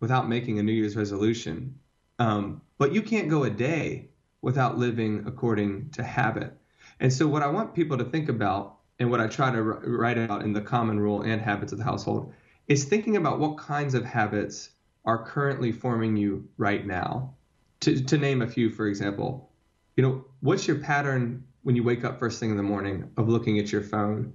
without 0.00 0.28
making 0.28 0.58
a 0.58 0.64
New 0.64 0.72
Year's 0.72 0.96
resolution, 0.96 1.78
um, 2.18 2.60
but 2.76 2.92
you 2.92 3.02
can't 3.02 3.28
go 3.28 3.44
a 3.44 3.50
day 3.50 4.08
without 4.42 4.78
living 4.78 5.22
according 5.28 5.90
to 5.90 6.02
habit. 6.02 6.52
And 6.98 7.12
so, 7.12 7.28
what 7.28 7.44
I 7.44 7.46
want 7.46 7.72
people 7.72 7.98
to 7.98 8.04
think 8.04 8.28
about, 8.28 8.78
and 8.98 9.12
what 9.12 9.20
I 9.20 9.28
try 9.28 9.52
to 9.52 9.62
write 9.62 10.18
about 10.18 10.42
in 10.42 10.54
the 10.54 10.60
common 10.60 10.98
rule 10.98 11.22
and 11.22 11.40
habits 11.40 11.70
of 11.70 11.78
the 11.78 11.84
household, 11.84 12.32
is 12.66 12.82
thinking 12.82 13.16
about 13.16 13.38
what 13.38 13.58
kinds 13.58 13.94
of 13.94 14.04
habits 14.04 14.70
are 15.04 15.24
currently 15.24 15.70
forming 15.70 16.16
you 16.16 16.48
right 16.58 16.84
now 16.84 17.36
to, 17.80 18.02
to 18.04 18.18
name 18.18 18.42
a 18.42 18.46
few, 18.46 18.70
for 18.70 18.86
example, 18.86 19.50
you 19.96 20.02
know, 20.02 20.24
what's 20.40 20.66
your 20.66 20.78
pattern 20.78 21.44
when 21.62 21.76
you 21.76 21.82
wake 21.82 22.04
up 22.04 22.18
first 22.18 22.38
thing 22.38 22.50
in 22.50 22.56
the 22.56 22.62
morning 22.62 23.10
of 23.16 23.28
looking 23.28 23.58
at 23.58 23.72
your 23.72 23.82
phone? 23.82 24.32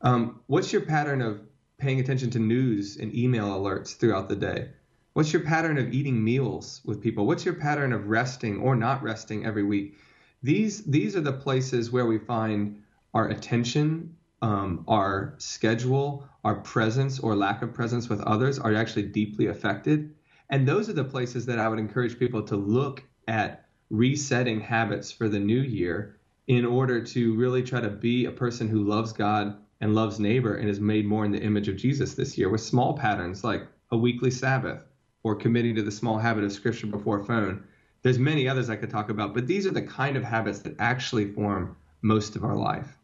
Um, 0.00 0.40
what's 0.46 0.72
your 0.72 0.82
pattern 0.82 1.20
of 1.20 1.40
paying 1.78 2.00
attention 2.00 2.30
to 2.30 2.38
news 2.38 2.96
and 2.96 3.14
email 3.14 3.48
alerts 3.48 3.96
throughout 3.96 4.28
the 4.28 4.36
day? 4.36 4.68
What's 5.14 5.32
your 5.32 5.42
pattern 5.42 5.76
of 5.78 5.92
eating 5.92 6.22
meals 6.22 6.80
with 6.84 7.02
people? 7.02 7.26
What's 7.26 7.44
your 7.44 7.54
pattern 7.54 7.92
of 7.92 8.08
resting 8.08 8.60
or 8.60 8.74
not 8.74 9.02
resting 9.02 9.44
every 9.44 9.62
week? 9.62 9.96
These 10.42 10.84
these 10.84 11.14
are 11.14 11.20
the 11.20 11.32
places 11.32 11.92
where 11.92 12.06
we 12.06 12.18
find 12.18 12.82
our 13.12 13.28
attention, 13.28 14.16
um, 14.40 14.84
our 14.88 15.34
schedule, 15.38 16.26
our 16.44 16.56
presence 16.56 17.20
or 17.20 17.36
lack 17.36 17.62
of 17.62 17.74
presence 17.74 18.08
with 18.08 18.20
others 18.22 18.58
are 18.58 18.74
actually 18.74 19.04
deeply 19.04 19.46
affected. 19.46 20.14
And 20.52 20.68
those 20.68 20.90
are 20.90 20.92
the 20.92 21.02
places 21.02 21.46
that 21.46 21.58
I 21.58 21.66
would 21.66 21.78
encourage 21.78 22.18
people 22.18 22.42
to 22.42 22.56
look 22.56 23.02
at 23.26 23.64
resetting 23.88 24.60
habits 24.60 25.10
for 25.10 25.26
the 25.26 25.40
new 25.40 25.62
year 25.62 26.20
in 26.46 26.66
order 26.66 27.02
to 27.02 27.34
really 27.34 27.62
try 27.62 27.80
to 27.80 27.88
be 27.88 28.26
a 28.26 28.30
person 28.30 28.68
who 28.68 28.84
loves 28.84 29.14
God 29.14 29.56
and 29.80 29.94
loves 29.94 30.20
neighbor 30.20 30.56
and 30.56 30.68
is 30.68 30.78
made 30.78 31.06
more 31.06 31.24
in 31.24 31.32
the 31.32 31.42
image 31.42 31.68
of 31.68 31.76
Jesus 31.76 32.14
this 32.14 32.36
year 32.36 32.50
with 32.50 32.60
small 32.60 32.92
patterns 32.92 33.42
like 33.42 33.66
a 33.92 33.96
weekly 33.96 34.30
Sabbath 34.30 34.84
or 35.22 35.34
committing 35.34 35.74
to 35.74 35.82
the 35.82 35.90
small 35.90 36.18
habit 36.18 36.44
of 36.44 36.52
scripture 36.52 36.86
before 36.86 37.24
phone. 37.24 37.64
There's 38.02 38.18
many 38.18 38.46
others 38.46 38.68
I 38.68 38.76
could 38.76 38.90
talk 38.90 39.08
about, 39.08 39.32
but 39.32 39.46
these 39.46 39.66
are 39.66 39.70
the 39.70 39.80
kind 39.80 40.18
of 40.18 40.22
habits 40.22 40.58
that 40.60 40.76
actually 40.78 41.32
form 41.32 41.76
most 42.02 42.36
of 42.36 42.44
our 42.44 42.56
life. 42.56 42.98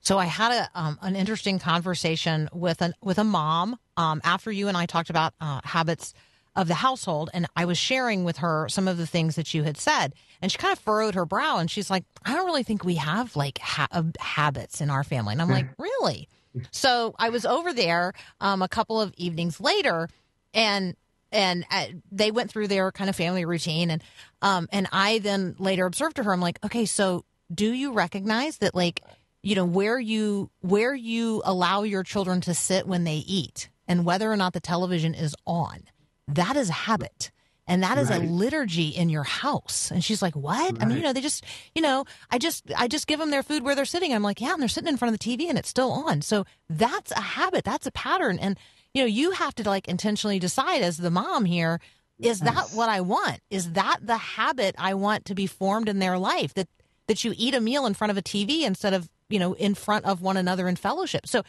So 0.00 0.18
I 0.18 0.24
had 0.24 0.52
a, 0.52 0.70
um, 0.78 0.98
an 1.02 1.16
interesting 1.16 1.58
conversation 1.58 2.48
with 2.52 2.80
an 2.80 2.94
with 3.02 3.18
a 3.18 3.24
mom 3.24 3.78
um, 3.98 4.22
after 4.24 4.50
you 4.50 4.68
and 4.68 4.76
I 4.76 4.86
talked 4.86 5.10
about 5.10 5.34
uh, 5.40 5.60
habits 5.64 6.14
of 6.56 6.68
the 6.68 6.74
household. 6.74 7.30
And 7.34 7.46
I 7.56 7.64
was 7.64 7.78
sharing 7.78 8.24
with 8.24 8.38
her 8.38 8.68
some 8.68 8.86
of 8.88 8.96
the 8.96 9.06
things 9.06 9.36
that 9.36 9.54
you 9.54 9.62
had 9.64 9.76
said. 9.76 10.14
And 10.40 10.52
she 10.52 10.58
kind 10.58 10.72
of 10.72 10.78
furrowed 10.78 11.14
her 11.14 11.24
brow 11.24 11.58
and 11.58 11.70
she's 11.70 11.90
like, 11.90 12.04
I 12.24 12.34
don't 12.34 12.46
really 12.46 12.62
think 12.62 12.84
we 12.84 12.96
have 12.96 13.34
like 13.36 13.58
ha- 13.58 13.88
uh, 13.90 14.04
habits 14.20 14.80
in 14.80 14.90
our 14.90 15.04
family. 15.04 15.32
And 15.32 15.42
I'm 15.42 15.48
like, 15.50 15.66
really? 15.78 16.28
So 16.70 17.16
I 17.18 17.30
was 17.30 17.44
over 17.44 17.72
there 17.72 18.12
um, 18.40 18.62
a 18.62 18.68
couple 18.68 19.00
of 19.00 19.12
evenings 19.16 19.60
later 19.60 20.08
and 20.52 20.94
and 21.32 21.66
uh, 21.68 21.86
they 22.12 22.30
went 22.30 22.48
through 22.52 22.68
their 22.68 22.92
kind 22.92 23.10
of 23.10 23.16
family 23.16 23.44
routine 23.44 23.90
and 23.90 24.04
um 24.40 24.68
and 24.70 24.86
I 24.92 25.18
then 25.18 25.56
later 25.58 25.84
observed 25.84 26.14
to 26.14 26.22
her 26.22 26.32
I'm 26.32 26.40
like 26.40 26.64
okay 26.64 26.84
so 26.86 27.24
do 27.52 27.72
you 27.72 27.90
recognize 27.92 28.58
that 28.58 28.72
like 28.72 29.00
you 29.42 29.56
know 29.56 29.64
where 29.64 29.98
you 29.98 30.48
where 30.60 30.94
you 30.94 31.42
allow 31.44 31.82
your 31.82 32.04
children 32.04 32.40
to 32.42 32.54
sit 32.54 32.86
when 32.86 33.02
they 33.02 33.16
eat 33.16 33.68
and 33.88 34.04
whether 34.04 34.30
or 34.30 34.36
not 34.36 34.52
the 34.52 34.60
television 34.60 35.12
is 35.12 35.34
on 35.46 35.82
that 36.28 36.56
is 36.56 36.68
a 36.68 36.72
habit. 36.72 37.30
And 37.66 37.82
that 37.82 37.96
is 37.96 38.10
right. 38.10 38.22
a 38.22 38.26
liturgy 38.26 38.88
in 38.88 39.08
your 39.08 39.22
house. 39.22 39.90
And 39.90 40.04
she's 40.04 40.20
like 40.20 40.36
what? 40.36 40.72
Right. 40.72 40.82
i 40.82 40.84
mean 40.84 40.98
you 40.98 41.02
know 41.02 41.12
they 41.12 41.22
just 41.22 41.44
you 41.74 41.80
know 41.80 42.04
i 42.30 42.38
just 42.38 42.70
i 42.76 42.88
just 42.88 43.06
give 43.06 43.18
them 43.18 43.30
their 43.30 43.42
food 43.42 43.62
where 43.62 43.74
they're 43.74 43.84
sitting. 43.84 44.12
I'm 44.12 44.22
like 44.22 44.40
yeah 44.40 44.52
and 44.52 44.60
they're 44.60 44.68
sitting 44.68 44.88
in 44.88 44.96
front 44.96 45.14
of 45.14 45.18
the 45.18 45.24
tv 45.24 45.48
and 45.48 45.58
it's 45.58 45.68
still 45.68 45.90
on. 45.90 46.22
So 46.22 46.44
that's 46.68 47.10
a 47.12 47.20
habit. 47.20 47.64
That's 47.64 47.86
a 47.86 47.92
pattern. 47.92 48.38
And 48.38 48.58
you 48.92 49.02
know 49.02 49.06
you 49.06 49.32
have 49.32 49.54
to 49.56 49.68
like 49.68 49.88
intentionally 49.88 50.38
decide 50.38 50.82
as 50.82 50.98
the 50.98 51.10
mom 51.10 51.46
here 51.46 51.80
is 52.18 52.40
yes. 52.40 52.54
that 52.54 52.76
what 52.76 52.88
i 52.88 53.00
want? 53.00 53.40
Is 53.50 53.72
that 53.72 53.98
the 54.02 54.18
habit 54.18 54.74
i 54.78 54.92
want 54.94 55.24
to 55.26 55.34
be 55.34 55.46
formed 55.46 55.88
in 55.88 56.00
their 56.00 56.18
life? 56.18 56.52
That 56.54 56.68
that 57.06 57.24
you 57.24 57.34
eat 57.36 57.54
a 57.54 57.60
meal 57.60 57.86
in 57.86 57.94
front 57.94 58.10
of 58.10 58.18
a 58.18 58.22
tv 58.22 58.62
instead 58.62 58.92
of 58.92 59.08
you 59.30 59.38
know 59.38 59.54
in 59.54 59.74
front 59.74 60.04
of 60.04 60.20
one 60.20 60.36
another 60.36 60.68
in 60.68 60.76
fellowship. 60.76 61.26
So 61.26 61.42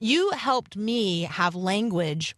you 0.00 0.30
helped 0.30 0.76
me 0.76 1.22
have 1.22 1.54
language 1.54 2.34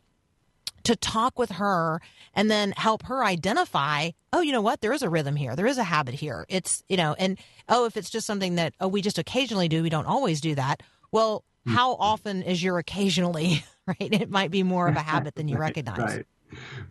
to 0.86 0.96
talk 0.96 1.38
with 1.38 1.50
her 1.50 2.00
and 2.34 2.50
then 2.50 2.72
help 2.76 3.04
her 3.04 3.24
identify, 3.24 4.10
oh, 4.32 4.40
you 4.40 4.52
know 4.52 4.60
what? 4.60 4.80
There 4.80 4.92
is 4.92 5.02
a 5.02 5.10
rhythm 5.10 5.34
here. 5.34 5.56
There 5.56 5.66
is 5.66 5.78
a 5.78 5.84
habit 5.84 6.14
here. 6.14 6.46
It's, 6.48 6.84
you 6.88 6.96
know, 6.96 7.14
and 7.18 7.38
oh, 7.68 7.86
if 7.86 7.96
it's 7.96 8.10
just 8.10 8.26
something 8.26 8.54
that, 8.54 8.74
oh, 8.80 8.88
we 8.88 9.02
just 9.02 9.18
occasionally 9.18 9.68
do, 9.68 9.82
we 9.82 9.90
don't 9.90 10.06
always 10.06 10.40
do 10.40 10.54
that. 10.54 10.82
Well, 11.10 11.44
hmm. 11.64 11.72
how 11.72 11.94
often 11.94 12.42
is 12.42 12.62
your 12.62 12.78
occasionally, 12.78 13.64
right? 13.86 13.96
It 14.00 14.30
might 14.30 14.50
be 14.50 14.62
more 14.62 14.88
of 14.88 14.96
a 14.96 15.00
habit 15.00 15.34
than 15.34 15.48
you 15.48 15.56
right, 15.58 15.76
recognize. 15.76 15.98
Right. 15.98 16.26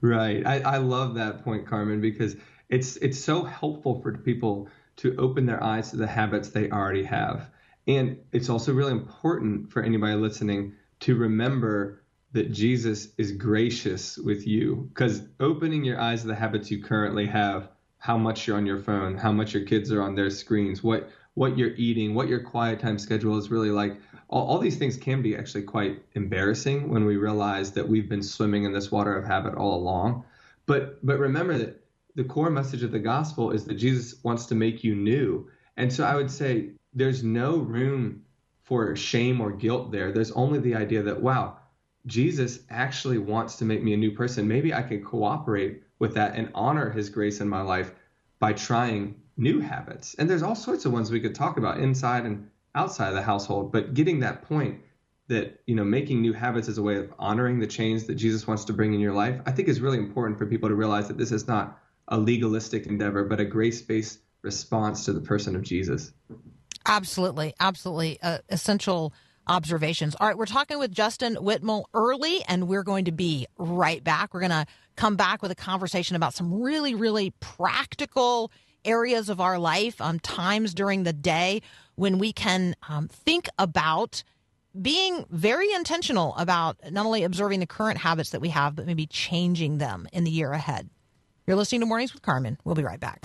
Right. 0.01 0.45
I, 0.45 0.60
I 0.60 0.77
love 0.77 1.15
that 1.15 1.43
point, 1.43 1.65
Carmen, 1.65 2.01
because 2.01 2.36
it's 2.67 2.97
it's 2.97 3.17
so 3.17 3.43
helpful 3.43 4.01
for 4.01 4.17
people 4.17 4.67
to 4.97 5.15
open 5.17 5.45
their 5.45 5.63
eyes 5.63 5.91
to 5.91 5.97
the 5.97 6.08
habits 6.08 6.49
they 6.49 6.69
already 6.69 7.03
have. 7.03 7.49
And 7.88 8.17
it's 8.34 8.49
also 8.49 8.73
really 8.73 8.91
important 8.91 9.71
for 9.71 9.81
anybody 9.81 10.15
listening 10.15 10.73
to 11.01 11.15
remember 11.15 12.03
that 12.36 12.52
Jesus 12.52 13.13
is 13.17 13.32
gracious 13.32 14.17
with 14.17 14.45
you 14.45 14.89
because 14.93 15.21
opening 15.39 15.86
your 15.86 16.02
eyes 16.02 16.21
to 16.21 16.28
the 16.28 16.36
habits 16.36 16.69
you 16.69 16.84
currently 16.84 17.26
have, 17.26 17.69
how 17.98 18.17
much 18.17 18.45
you're 18.45 18.58
on 18.58 18.65
your 18.65 18.78
phone, 18.78 19.15
how 19.17 19.32
much 19.32 19.54
your 19.54 19.63
kids 19.63 19.89
are 19.89 20.02
on 20.02 20.15
their 20.15 20.30
screens, 20.30 20.84
what 20.84 21.10
what 21.36 21.58
you're 21.58 21.76
eating, 21.76 22.13
what 22.13 22.28
your 22.28 22.41
quiet 22.41 22.82
time 22.82 23.00
schedule 23.00 23.38
is 23.38 23.50
really 23.50 23.71
like. 23.71 24.02
All, 24.28 24.45
all 24.48 24.60
these 24.60 24.76
things 24.76 24.98
can 24.98 25.21
be 25.21 25.38
actually 25.38 25.63
quite 25.63 26.04
embarrassing 26.15 26.89
when 26.89 27.06
we 27.06 27.15
realize 27.15 27.71
that 27.71 27.88
we've 27.88 28.10
been 28.10 28.24
swimming 28.24 28.65
in 28.65 28.74
this 28.74 28.91
water 28.91 29.17
of 29.17 29.24
habit 29.24 29.56
all 29.56 29.74
along. 29.74 30.26
But 30.65 31.06
but 31.06 31.19
remember 31.19 31.58
that 31.58 31.86
the 32.15 32.26
core 32.26 32.50
message 32.50 32.84
of 32.84 32.91
the 32.91 33.00
gospel 33.00 33.52
is 33.52 33.63
that 33.63 33.76
Jesus 33.76 34.21
wants 34.26 34.45
to 34.48 34.56
make 34.56 34.84
you 34.84 34.93
new. 34.93 35.48
And 35.78 35.91
so 35.91 36.04
I 36.04 36.15
would 36.15 36.30
say 36.30 36.71
there's 36.93 37.24
no 37.24 37.56
room 37.56 38.24
for 38.63 38.93
shame 38.98 39.39
or 39.39 39.52
guilt 39.52 39.93
there. 39.93 40.12
There's 40.12 40.32
only 40.32 40.60
the 40.60 40.76
idea 40.76 41.02
that 41.04 41.21
wow, 41.21 41.60
Jesus 42.06 42.60
actually 42.70 43.18
wants 43.18 43.56
to 43.58 43.65
make 43.65 43.84
me 43.84 43.94
a 43.94 43.98
new 43.98 44.12
person. 44.12 44.48
Maybe 44.48 44.74
I 44.74 44.82
can 44.82 45.04
cooperate 45.04 45.84
with 46.00 46.13
that 46.15 46.36
and 46.36 46.52
honor 46.54 46.89
his 46.89 47.10
grace 47.10 47.41
in 47.41 47.50
my 47.50 47.62
life 47.62 47.91
by 48.39 48.54
trying 48.54 49.15
new 49.38 49.60
habits. 49.60 50.15
And 50.15 50.30
there's 50.30 50.44
all 50.44 50.56
sorts 50.56 50.86
of 50.86 50.94
ones 50.94 51.12
we 51.12 51.20
could 51.20 51.36
talk 51.36 51.58
about 51.58 51.80
inside 51.80 52.26
and 52.26 52.50
outside 52.76 53.10
of 53.10 53.15
the 53.15 53.22
household, 53.22 53.72
but 53.72 53.94
getting 53.94 54.20
that 54.20 54.44
point 54.44 54.82
that, 55.28 55.62
you 55.65 55.76
know, 55.76 55.84
making 55.84 56.22
new 56.22 56.34
habits 56.34 56.68
is 56.68 56.78
a 56.78 56.84
way 56.84 56.98
of 56.98 57.12
honoring 57.18 57.60
the 57.60 57.68
change 57.68 58.04
that 58.06 58.15
Jesus 58.15 58.46
wants 58.46 58.65
to 58.65 58.74
bring 58.74 58.94
in 58.94 59.00
your 59.00 59.13
life, 59.13 59.41
I 59.46 59.52
think 59.52 59.68
is 59.68 59.82
really 59.82 59.98
important 59.98 60.38
for 60.38 60.46
people 60.46 60.70
to 60.70 60.76
realize 60.76 61.08
that 61.08 61.18
this 61.18 61.32
is 61.32 61.48
not 61.48 61.80
a 62.10 62.18
legalistic 62.18 62.86
endeavor, 62.86 63.24
but 63.24 63.39
a 63.39 63.46
grace-based 63.46 64.20
response 64.44 65.06
to 65.06 65.13
the 65.13 65.22
person 65.22 65.56
of 65.56 65.63
Jesus. 65.63 66.12
Absolutely, 66.86 67.56
absolutely 67.60 68.20
uh, 68.22 68.39
essential 68.50 69.13
observations. 69.47 70.15
All 70.19 70.27
right, 70.27 70.38
we're 70.38 70.45
talking 70.45 70.79
with 70.79 70.91
Justin 70.91 71.36
Whitmel 71.36 71.86
Earley, 71.93 72.43
and 72.47 72.67
we're 72.67 72.84
going 72.84 73.05
to 73.05 73.12
be 73.12 73.47
right 73.58 74.03
back. 74.03 74.34
We're 74.34 74.41
going 74.41 74.49
to 74.51 74.65
come 74.95 75.15
back 75.15 75.41
with 75.41 75.51
a 75.51 75.55
conversation 75.55 76.15
about 76.15 76.34
some 76.34 76.62
really, 76.62 76.95
really 76.95 77.34
practical 77.39 78.51
areas 78.84 79.29
of 79.29 79.41
our 79.41 79.58
life, 79.58 79.99
um, 79.99 80.19
times 80.19 80.73
during 80.73 81.03
the 81.03 81.13
day 81.13 81.62
when 81.95 82.19
we 82.19 82.31
can 82.31 82.75
um, 82.88 83.08
think 83.08 83.49
about 83.58 84.23
being 84.79 85.25
very 85.29 85.71
intentional 85.73 86.36
about 86.36 86.77
not 86.91 87.05
only 87.05 87.23
observing 87.23 87.62
the 87.62 87.65
current 87.65 87.97
habits 87.97 88.31
that 88.31 88.41
we 88.41 88.49
have, 88.49 88.75
but 88.75 88.86
maybe 88.86 89.08
changing 89.08 89.77
them 89.77 90.08
in 90.12 90.23
the 90.23 90.31
year 90.31 90.51
ahead. 90.51 90.89
You're 91.47 91.55
listening 91.55 91.81
to 91.81 91.88
Mornings 91.88 92.13
with 92.13 92.21
Carmen. 92.21 92.58
We'll 92.63 92.75
be 92.75 92.84
right 92.84 92.99
back. 92.99 93.19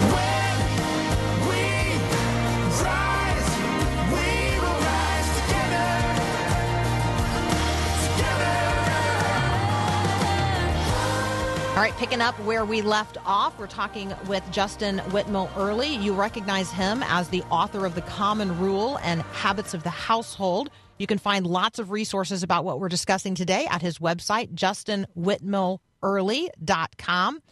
All 11.81 11.87
right, 11.87 11.97
picking 11.97 12.21
up 12.21 12.39
where 12.41 12.67
we 12.67 12.83
left 12.83 13.17
off, 13.25 13.59
we're 13.59 13.67
talking 13.67 14.13
with 14.27 14.45
Justin 14.51 14.99
Whitmel 14.99 15.49
Earley. 15.57 15.97
You 15.97 16.13
recognize 16.13 16.71
him 16.71 17.03
as 17.05 17.31
the 17.31 17.41
author 17.45 17.87
of 17.87 17.95
The 17.95 18.03
Common 18.03 18.59
Rule 18.59 18.99
and 19.03 19.23
Habits 19.23 19.73
of 19.73 19.83
the 19.83 19.89
Household. 19.89 20.69
You 20.99 21.07
can 21.07 21.17
find 21.17 21.47
lots 21.47 21.79
of 21.79 21.91
resources 21.91 22.43
about 22.43 22.67
what 22.67 22.81
we're 22.81 22.91
discussing 22.91 23.35
today 23.35 23.67
at 23.71 23.81
his 23.81 23.99
website, 23.99 24.53
justinwhitmelearley.com. 24.53 27.43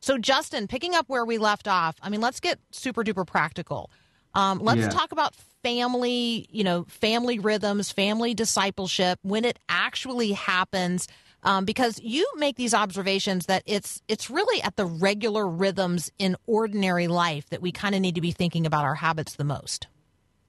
So, 0.00 0.18
Justin, 0.18 0.66
picking 0.66 0.96
up 0.96 1.08
where 1.08 1.24
we 1.24 1.38
left 1.38 1.68
off, 1.68 1.94
I 2.02 2.08
mean, 2.08 2.20
let's 2.20 2.40
get 2.40 2.58
super 2.72 3.04
duper 3.04 3.24
practical. 3.24 3.92
Um, 4.34 4.58
let's 4.58 4.80
Yeah. 4.80 4.88
talk 4.88 5.12
about 5.12 5.36
family, 5.62 6.48
you 6.50 6.64
know, 6.64 6.86
family 6.88 7.38
rhythms, 7.38 7.92
family 7.92 8.34
discipleship, 8.34 9.20
when 9.22 9.44
it 9.44 9.60
actually 9.68 10.32
happens. 10.32 11.06
Um, 11.46 11.64
because 11.64 12.00
you 12.02 12.26
make 12.36 12.56
these 12.56 12.74
observations 12.74 13.46
that 13.46 13.62
it's 13.66 14.02
it's 14.08 14.28
really 14.28 14.60
at 14.62 14.74
the 14.74 14.84
regular 14.84 15.46
rhythms 15.48 16.10
in 16.18 16.36
ordinary 16.46 17.06
life 17.06 17.48
that 17.50 17.62
we 17.62 17.70
kind 17.70 17.94
of 17.94 18.00
need 18.00 18.16
to 18.16 18.20
be 18.20 18.32
thinking 18.32 18.66
about 18.66 18.84
our 18.84 18.96
habits 18.96 19.36
the 19.36 19.44
most. 19.44 19.86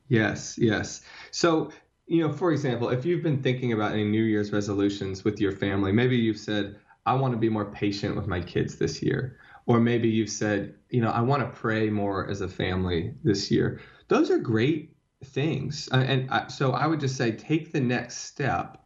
Yes, 0.10 0.57
yes. 0.57 1.01
So, 1.31 1.71
you 2.07 2.25
know, 2.25 2.33
for 2.33 2.51
example, 2.51 2.89
if 2.89 3.05
you've 3.05 3.21
been 3.21 3.43
thinking 3.43 3.73
about 3.73 3.91
any 3.91 4.05
New 4.05 4.23
Year's 4.23 4.51
resolutions 4.51 5.23
with 5.23 5.39
your 5.39 5.51
family, 5.51 5.91
maybe 5.91 6.17
you've 6.17 6.39
said, 6.39 6.77
I 7.05 7.13
want 7.13 7.33
to 7.33 7.38
be 7.38 7.49
more 7.49 7.65
patient 7.65 8.15
with 8.15 8.25
my 8.25 8.41
kids 8.41 8.77
this 8.77 9.03
year. 9.03 9.38
Or 9.67 9.79
maybe 9.79 10.07
you've 10.07 10.29
said, 10.29 10.75
you 10.89 11.01
know, 11.01 11.10
I 11.10 11.21
want 11.21 11.43
to 11.43 11.60
pray 11.60 11.89
more 11.89 12.29
as 12.29 12.41
a 12.41 12.47
family 12.47 13.13
this 13.23 13.51
year. 13.51 13.81
Those 14.07 14.31
are 14.31 14.39
great 14.39 14.95
things. 15.25 15.89
Uh, 15.91 15.97
And 15.97 16.51
so 16.51 16.71
I 16.71 16.88
would 16.88 17.01
just 17.01 17.17
say, 17.17 17.31
take 17.31 17.71
the 17.71 17.81
next 17.81 18.19
step 18.19 18.81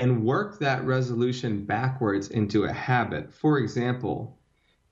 and 0.00 0.24
work 0.24 0.58
that 0.58 0.84
resolution 0.84 1.64
backwards 1.64 2.28
into 2.28 2.64
a 2.64 2.72
habit. 2.72 3.32
For 3.32 3.58
example, 3.58 4.38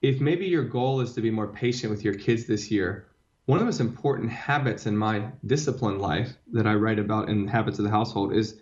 if 0.03 0.21
maybe 0.21 0.47
your 0.47 0.65
goal 0.65 1.01
is 1.01 1.13
to 1.15 1.21
be 1.21 1.31
more 1.31 1.49
patient 1.49 1.91
with 1.91 2.05
your 2.05 2.15
kids 2.15 2.47
this 2.47 2.71
year, 2.71 3.07
one 3.47 3.59
of 3.59 3.61
the 3.61 3.67
most 3.67 3.81
important 3.81 4.31
habits 4.31 4.87
in 4.87 4.97
my 4.97 5.31
discipline 5.47 5.99
life 5.99 6.37
that 6.53 6.67
I 6.67 6.75
write 6.75 6.99
about 6.99 7.29
in 7.29 7.47
Habits 7.47 7.79
of 7.79 7.85
the 7.85 7.91
Household 7.91 8.35
is 8.35 8.61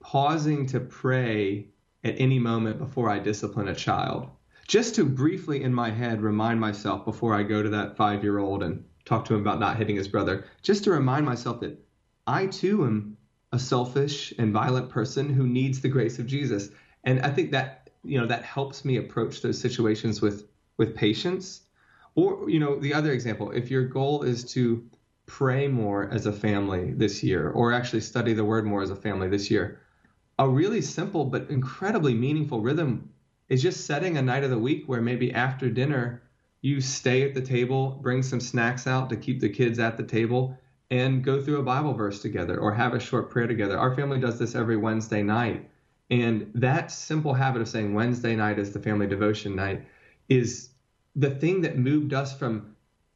pausing 0.00 0.66
to 0.66 0.80
pray 0.80 1.68
at 2.04 2.20
any 2.20 2.38
moment 2.38 2.78
before 2.78 3.08
I 3.08 3.18
discipline 3.18 3.68
a 3.68 3.74
child. 3.74 4.28
Just 4.68 4.94
to 4.94 5.04
briefly 5.04 5.62
in 5.62 5.74
my 5.74 5.90
head 5.90 6.22
remind 6.22 6.60
myself 6.60 7.04
before 7.04 7.34
I 7.34 7.42
go 7.42 7.62
to 7.62 7.68
that 7.70 7.96
five 7.96 8.22
year 8.22 8.38
old 8.38 8.62
and 8.62 8.84
talk 9.04 9.24
to 9.24 9.34
him 9.34 9.40
about 9.40 9.58
not 9.58 9.76
hitting 9.76 9.96
his 9.96 10.08
brother, 10.08 10.44
just 10.62 10.84
to 10.84 10.90
remind 10.90 11.26
myself 11.26 11.60
that 11.60 11.82
I 12.26 12.46
too 12.46 12.84
am 12.84 13.16
a 13.52 13.58
selfish 13.58 14.32
and 14.38 14.52
violent 14.52 14.88
person 14.88 15.28
who 15.28 15.46
needs 15.46 15.80
the 15.80 15.88
grace 15.88 16.18
of 16.18 16.26
Jesus. 16.26 16.70
And 17.04 17.20
I 17.20 17.30
think 17.30 17.50
that, 17.52 17.90
you 18.04 18.20
know, 18.20 18.26
that 18.26 18.44
helps 18.44 18.84
me 18.84 18.96
approach 18.96 19.42
those 19.42 19.60
situations 19.60 20.20
with 20.20 20.46
with 20.76 20.94
patience. 20.94 21.62
Or, 22.14 22.48
you 22.48 22.58
know, 22.58 22.78
the 22.78 22.94
other 22.94 23.12
example, 23.12 23.50
if 23.50 23.70
your 23.70 23.84
goal 23.84 24.22
is 24.22 24.44
to 24.52 24.84
pray 25.26 25.68
more 25.68 26.10
as 26.10 26.26
a 26.26 26.32
family 26.32 26.92
this 26.92 27.22
year, 27.22 27.50
or 27.50 27.72
actually 27.72 28.00
study 28.00 28.32
the 28.32 28.44
word 28.44 28.64
more 28.64 28.82
as 28.82 28.90
a 28.90 28.96
family 28.96 29.28
this 29.28 29.50
year, 29.50 29.80
a 30.38 30.48
really 30.48 30.80
simple 30.80 31.24
but 31.24 31.50
incredibly 31.50 32.14
meaningful 32.14 32.60
rhythm 32.60 33.10
is 33.48 33.62
just 33.62 33.84
setting 33.84 34.16
a 34.16 34.22
night 34.22 34.42
of 34.42 34.50
the 34.50 34.58
week 34.58 34.84
where 34.86 35.02
maybe 35.02 35.32
after 35.32 35.68
dinner 35.68 36.22
you 36.62 36.80
stay 36.80 37.22
at 37.22 37.34
the 37.34 37.40
table, 37.40 37.98
bring 38.02 38.22
some 38.22 38.40
snacks 38.40 38.86
out 38.86 39.10
to 39.10 39.16
keep 39.16 39.40
the 39.40 39.48
kids 39.48 39.78
at 39.78 39.96
the 39.96 40.02
table, 40.02 40.56
and 40.90 41.22
go 41.22 41.40
through 41.40 41.60
a 41.60 41.62
Bible 41.62 41.94
verse 41.94 42.20
together 42.20 42.58
or 42.58 42.72
have 42.72 42.94
a 42.94 43.00
short 43.00 43.30
prayer 43.30 43.46
together. 43.46 43.78
Our 43.78 43.94
family 43.94 44.18
does 44.18 44.38
this 44.38 44.54
every 44.54 44.76
Wednesday 44.76 45.22
night. 45.22 45.70
And 46.10 46.50
that 46.54 46.90
simple 46.90 47.34
habit 47.34 47.62
of 47.62 47.68
saying 47.68 47.94
Wednesday 47.94 48.34
night 48.34 48.58
is 48.58 48.72
the 48.72 48.80
family 48.80 49.06
devotion 49.06 49.54
night 49.54 49.86
is 50.28 50.70
the 51.14 51.30
thing 51.30 51.60
that 51.60 51.78
moved 51.78 52.12
us 52.12 52.36
from 52.36 52.74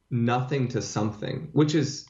nothing 0.09 0.69
to 0.69 0.81
something, 0.81 1.49
which 1.51 1.75
is 1.75 2.07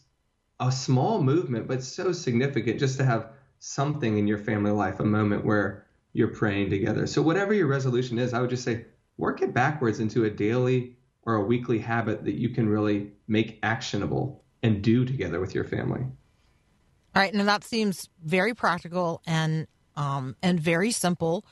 a 0.60 0.72
small 0.72 1.22
movement, 1.22 1.68
but 1.68 1.84
so 1.84 2.12
significant 2.12 2.80
just 2.80 2.98
to 2.98 3.06
have 3.06 3.30
something 3.60 4.18
in 4.18 4.28
your 4.28 4.38
family 4.38 4.72
life, 4.72 5.00
a 5.00 5.06
moment 5.06 5.44
where 5.44 5.86
you're 6.14 6.28
praying 6.28 6.70
together. 6.70 7.08
So, 7.08 7.22
whatever 7.22 7.54
your 7.54 7.68
resolution 7.68 8.18
is, 8.20 8.34
I 8.34 8.40
would 8.40 8.50
just 8.50 8.64
say 8.64 8.86
work 9.18 9.42
it 9.42 9.54
backwards 9.54 10.00
into 10.00 10.26
a 10.26 10.30
daily 10.30 10.96
or 11.24 11.36
a 11.36 11.44
weekly 11.44 11.80
habit 11.80 12.24
that 12.26 12.36
you 12.36 12.50
can 12.50 12.70
really 12.70 13.12
make 13.28 13.60
actionable 13.64 14.45
and 14.66 14.82
do 14.82 15.06
together 15.06 15.40
with 15.40 15.54
your 15.54 15.64
family. 15.64 16.02
All 16.02 17.22
right, 17.22 17.34
now 17.34 17.44
that 17.46 17.64
seems 17.64 18.10
very 18.24 18.54
practical 18.54 19.22
and 19.26 19.68
um, 19.96 20.36
and 20.42 20.60
very 20.60 20.92
simple. 20.92 21.46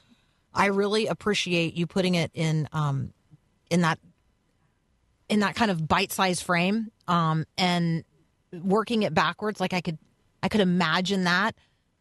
I 0.53 0.65
really 0.65 1.07
appreciate 1.07 1.75
you 1.75 1.87
putting 1.87 2.15
it 2.15 2.31
in 2.33 2.67
um, 2.73 3.13
in 3.69 3.81
that 3.81 3.99
in 5.29 5.39
that 5.39 5.55
kind 5.55 5.71
of 5.71 5.87
bite-sized 5.87 6.43
frame 6.43 6.91
um, 7.07 7.45
and 7.57 8.03
working 8.51 9.03
it 9.03 9.13
backwards. 9.13 9.59
Like 9.61 9.73
I 9.73 9.81
could 9.81 9.99
I 10.41 10.49
could 10.49 10.61
imagine 10.61 11.23
that. 11.23 11.55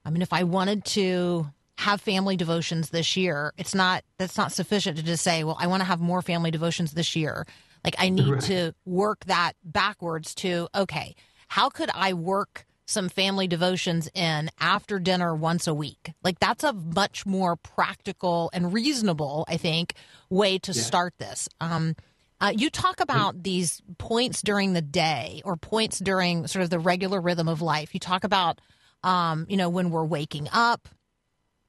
I 0.04 0.10
mean, 0.10 0.22
if 0.22 0.32
I 0.32 0.44
wanted 0.44 0.84
to 0.86 1.46
have 1.78 2.00
family 2.00 2.36
devotions 2.36 2.90
this 2.90 3.16
year, 3.16 3.52
it's 3.58 3.74
not 3.74 4.02
that's 4.16 4.38
not 4.38 4.50
sufficient 4.50 4.96
to 4.96 5.04
just 5.04 5.22
say, 5.22 5.44
well, 5.44 5.56
I 5.60 5.66
want 5.66 5.82
to 5.82 5.84
have 5.84 6.00
more 6.00 6.22
family 6.22 6.50
devotions 6.50 6.92
this 6.92 7.14
year. 7.14 7.46
Like 7.84 7.96
I 7.98 8.08
need 8.20 8.28
Right. 8.30 8.40
to 8.42 8.74
work 8.84 9.24
that 9.26 9.52
backwards 9.64 10.34
to 10.36 10.68
okay, 10.74 11.14
how 11.48 11.68
could 11.68 11.90
I 11.94 12.12
work 12.14 12.66
some 12.84 13.08
family 13.08 13.46
devotions 13.46 14.08
in 14.14 14.50
after 14.58 14.98
dinner 14.98 15.34
once 15.34 15.66
a 15.66 15.74
week? 15.74 16.12
Like 16.22 16.38
that's 16.40 16.64
a 16.64 16.72
much 16.72 17.24
more 17.24 17.56
practical 17.56 18.50
and 18.52 18.72
reasonable, 18.72 19.44
I 19.48 19.56
think, 19.56 19.94
way 20.30 20.58
to 20.58 20.74
start 20.74 21.14
this. 21.18 21.48
Um, 21.60 21.94
uh, 22.40 22.52
you 22.56 22.70
talk 22.70 22.98
about 23.00 23.44
these 23.44 23.80
points 23.98 24.42
during 24.42 24.72
the 24.72 24.82
day 24.82 25.40
or 25.44 25.56
points 25.56 26.00
during 26.00 26.48
sort 26.48 26.64
of 26.64 26.70
the 26.70 26.78
regular 26.80 27.20
rhythm 27.20 27.48
of 27.48 27.62
life. 27.62 27.94
You 27.94 28.00
talk 28.00 28.24
about, 28.24 28.60
um, 29.04 29.46
you 29.48 29.56
know, 29.56 29.68
when 29.68 29.90
we're 29.90 30.04
waking 30.04 30.48
up. 30.52 30.88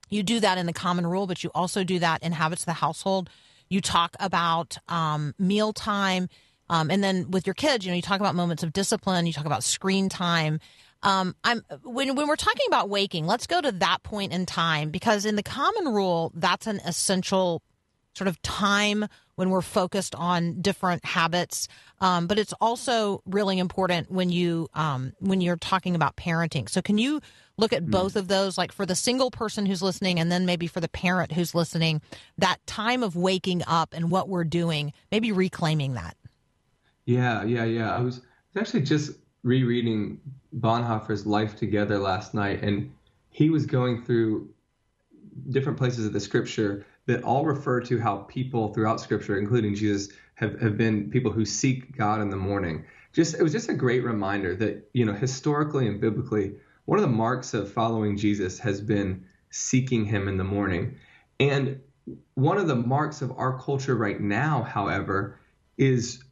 You 0.09 0.23
do 0.23 0.39
that 0.41 0.57
in 0.57 0.65
the 0.65 0.73
common 0.73 1.05
rule, 1.07 1.25
but 1.27 1.43
you 1.43 1.51
also 1.55 1.83
do 1.83 1.99
that 1.99 2.23
in 2.23 2.31
habits 2.33 2.63
of 2.63 2.67
the 2.67 2.73
household. 2.73 3.29
You 3.73 3.81
talk 3.81 4.15
about 4.19 4.77
um, 4.87 5.33
mealtime. 5.39 6.29
Um, 6.69 6.91
and 6.91 7.03
then 7.03 7.31
with 7.31 7.47
your 7.47 7.55
kids, 7.55 7.85
you 7.85 7.91
know, 7.91 7.95
you 7.95 8.03
talk 8.03 8.19
about 8.19 8.35
moments 8.35 8.61
of 8.61 8.71
discipline. 8.71 9.25
You 9.25 9.33
talk 9.33 9.45
about 9.45 9.63
screen 9.63 10.09
time. 10.09 10.59
Um, 11.01 11.35
I'm 11.43 11.63
when 11.83 12.15
when 12.15 12.27
we're 12.27 12.35
talking 12.35 12.65
about 12.67 12.87
waking, 12.87 13.25
let's 13.25 13.47
go 13.47 13.59
to 13.59 13.71
that 13.71 14.03
point 14.03 14.31
in 14.31 14.45
time 14.45 14.91
because 14.91 15.25
in 15.25 15.35
the 15.35 15.43
common 15.43 15.93
rule, 15.93 16.31
that's 16.35 16.67
an 16.67 16.79
essential 16.85 17.63
sort 18.13 18.27
of 18.27 18.41
time 18.43 19.07
when 19.35 19.49
we're 19.49 19.61
focused 19.61 20.15
on 20.15 20.61
different 20.61 21.03
habits. 21.05 21.67
Um, 21.99 22.27
but 22.27 22.37
it's 22.37 22.53
also 22.61 23.21
really 23.25 23.59
important 23.59 24.11
when 24.11 24.29
you 24.29 24.67
um, 24.73 25.13
when 25.19 25.41
you're 25.41 25.57
talking 25.57 25.95
about 25.95 26.15
parenting. 26.15 26.69
So 26.69 26.81
can 26.81 26.97
you 26.97 27.21
look 27.57 27.73
at 27.73 27.85
both 27.85 28.15
of 28.15 28.27
those, 28.27 28.57
like 28.57 28.71
for 28.71 28.85
the 28.85 28.95
single 28.95 29.29
person 29.29 29.65
who's 29.65 29.81
listening, 29.81 30.19
and 30.19 30.31
then 30.31 30.45
maybe 30.45 30.67
for 30.67 30.79
the 30.79 30.89
parent 30.89 31.31
who's 31.31 31.53
listening, 31.53 32.01
that 32.37 32.57
time 32.65 33.03
of 33.03 33.15
waking 33.15 33.61
up 33.67 33.93
and 33.93 34.09
what 34.09 34.27
we're 34.27 34.43
doing, 34.43 34.91
maybe 35.11 35.31
reclaiming 35.31 35.93
that. 35.93 36.17
Yeah, 37.05 37.43
yeah, 37.43 37.65
yeah. 37.65 37.95
I 37.95 37.99
was, 37.99 38.17
I 38.55 38.59
was 38.59 38.67
actually 38.67 38.81
just 38.83 39.11
rereading 39.43 40.19
Bonhoeffer's 40.57 41.25
Life 41.25 41.55
Together 41.55 41.99
last 41.99 42.33
night, 42.33 42.63
and 42.63 42.91
he 43.29 43.49
was 43.49 43.65
going 43.65 44.03
through 44.03 44.49
different 45.49 45.77
places 45.77 46.05
of 46.05 46.13
the 46.13 46.19
scripture 46.19 46.85
that 47.05 47.23
all 47.23 47.45
refer 47.45 47.81
to 47.81 47.99
how 47.99 48.17
people 48.17 48.73
throughout 48.73 49.01
scripture, 49.01 49.37
including 49.37 49.75
Jesus, 49.75 50.09
have, 50.35 50.59
have 50.61 50.77
been 50.77 51.09
people 51.09 51.31
who 51.31 51.45
seek 51.45 51.95
God 51.97 52.21
in 52.21 52.29
the 52.29 52.37
morning. 52.37 52.85
Just 53.11 53.35
it 53.35 53.43
was 53.43 53.51
just 53.51 53.69
a 53.69 53.73
great 53.73 54.03
reminder 54.03 54.55
that, 54.55 54.89
you 54.93 55.05
know, 55.05 55.13
historically 55.13 55.87
and 55.87 56.01
biblically, 56.01 56.55
one 56.85 56.97
of 56.97 57.03
the 57.03 57.15
marks 57.15 57.53
of 57.53 57.71
following 57.71 58.17
Jesus 58.17 58.59
has 58.59 58.81
been 58.81 59.25
seeking 59.49 60.05
him 60.05 60.27
in 60.27 60.37
the 60.37 60.43
morning. 60.43 60.97
And 61.39 61.79
one 62.33 62.57
of 62.57 62.67
the 62.67 62.75
marks 62.75 63.21
of 63.21 63.31
our 63.37 63.59
culture 63.59 63.95
right 63.95 64.19
now, 64.19 64.63
however, 64.63 65.39
is 65.77 66.23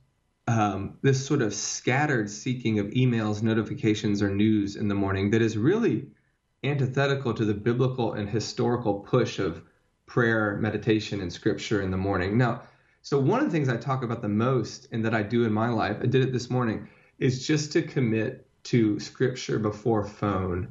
um, 0.47 0.97
this 1.01 1.25
sort 1.25 1.41
of 1.41 1.53
scattered 1.53 2.29
seeking 2.29 2.79
of 2.79 2.87
emails, 2.87 3.41
notifications, 3.41 4.21
or 4.21 4.29
news 4.29 4.75
in 4.75 4.87
the 4.87 4.95
morning 4.95 5.29
that 5.31 5.41
is 5.41 5.57
really 5.57 6.07
antithetical 6.63 7.33
to 7.33 7.45
the 7.45 7.53
biblical 7.53 8.13
and 8.13 8.29
historical 8.29 8.95
push 8.99 9.39
of 9.39 9.61
prayer, 10.11 10.57
meditation, 10.57 11.21
and 11.21 11.31
scripture 11.31 11.81
in 11.81 11.89
the 11.89 11.95
morning. 11.95 12.37
Now, 12.37 12.63
so 13.01 13.17
one 13.17 13.39
of 13.39 13.45
the 13.45 13.51
things 13.51 13.69
I 13.69 13.77
talk 13.77 14.03
about 14.03 14.21
the 14.21 14.27
most 14.27 14.89
and 14.91 15.05
that 15.05 15.13
I 15.13 15.23
do 15.23 15.45
in 15.45 15.53
my 15.53 15.69
life, 15.69 15.95
I 16.01 16.05
did 16.05 16.21
it 16.21 16.33
this 16.33 16.49
morning, 16.49 16.89
is 17.19 17.47
just 17.47 17.71
to 17.71 17.81
commit 17.81 18.45
to 18.63 18.99
scripture 18.99 19.57
before 19.57 20.03
phone 20.03 20.67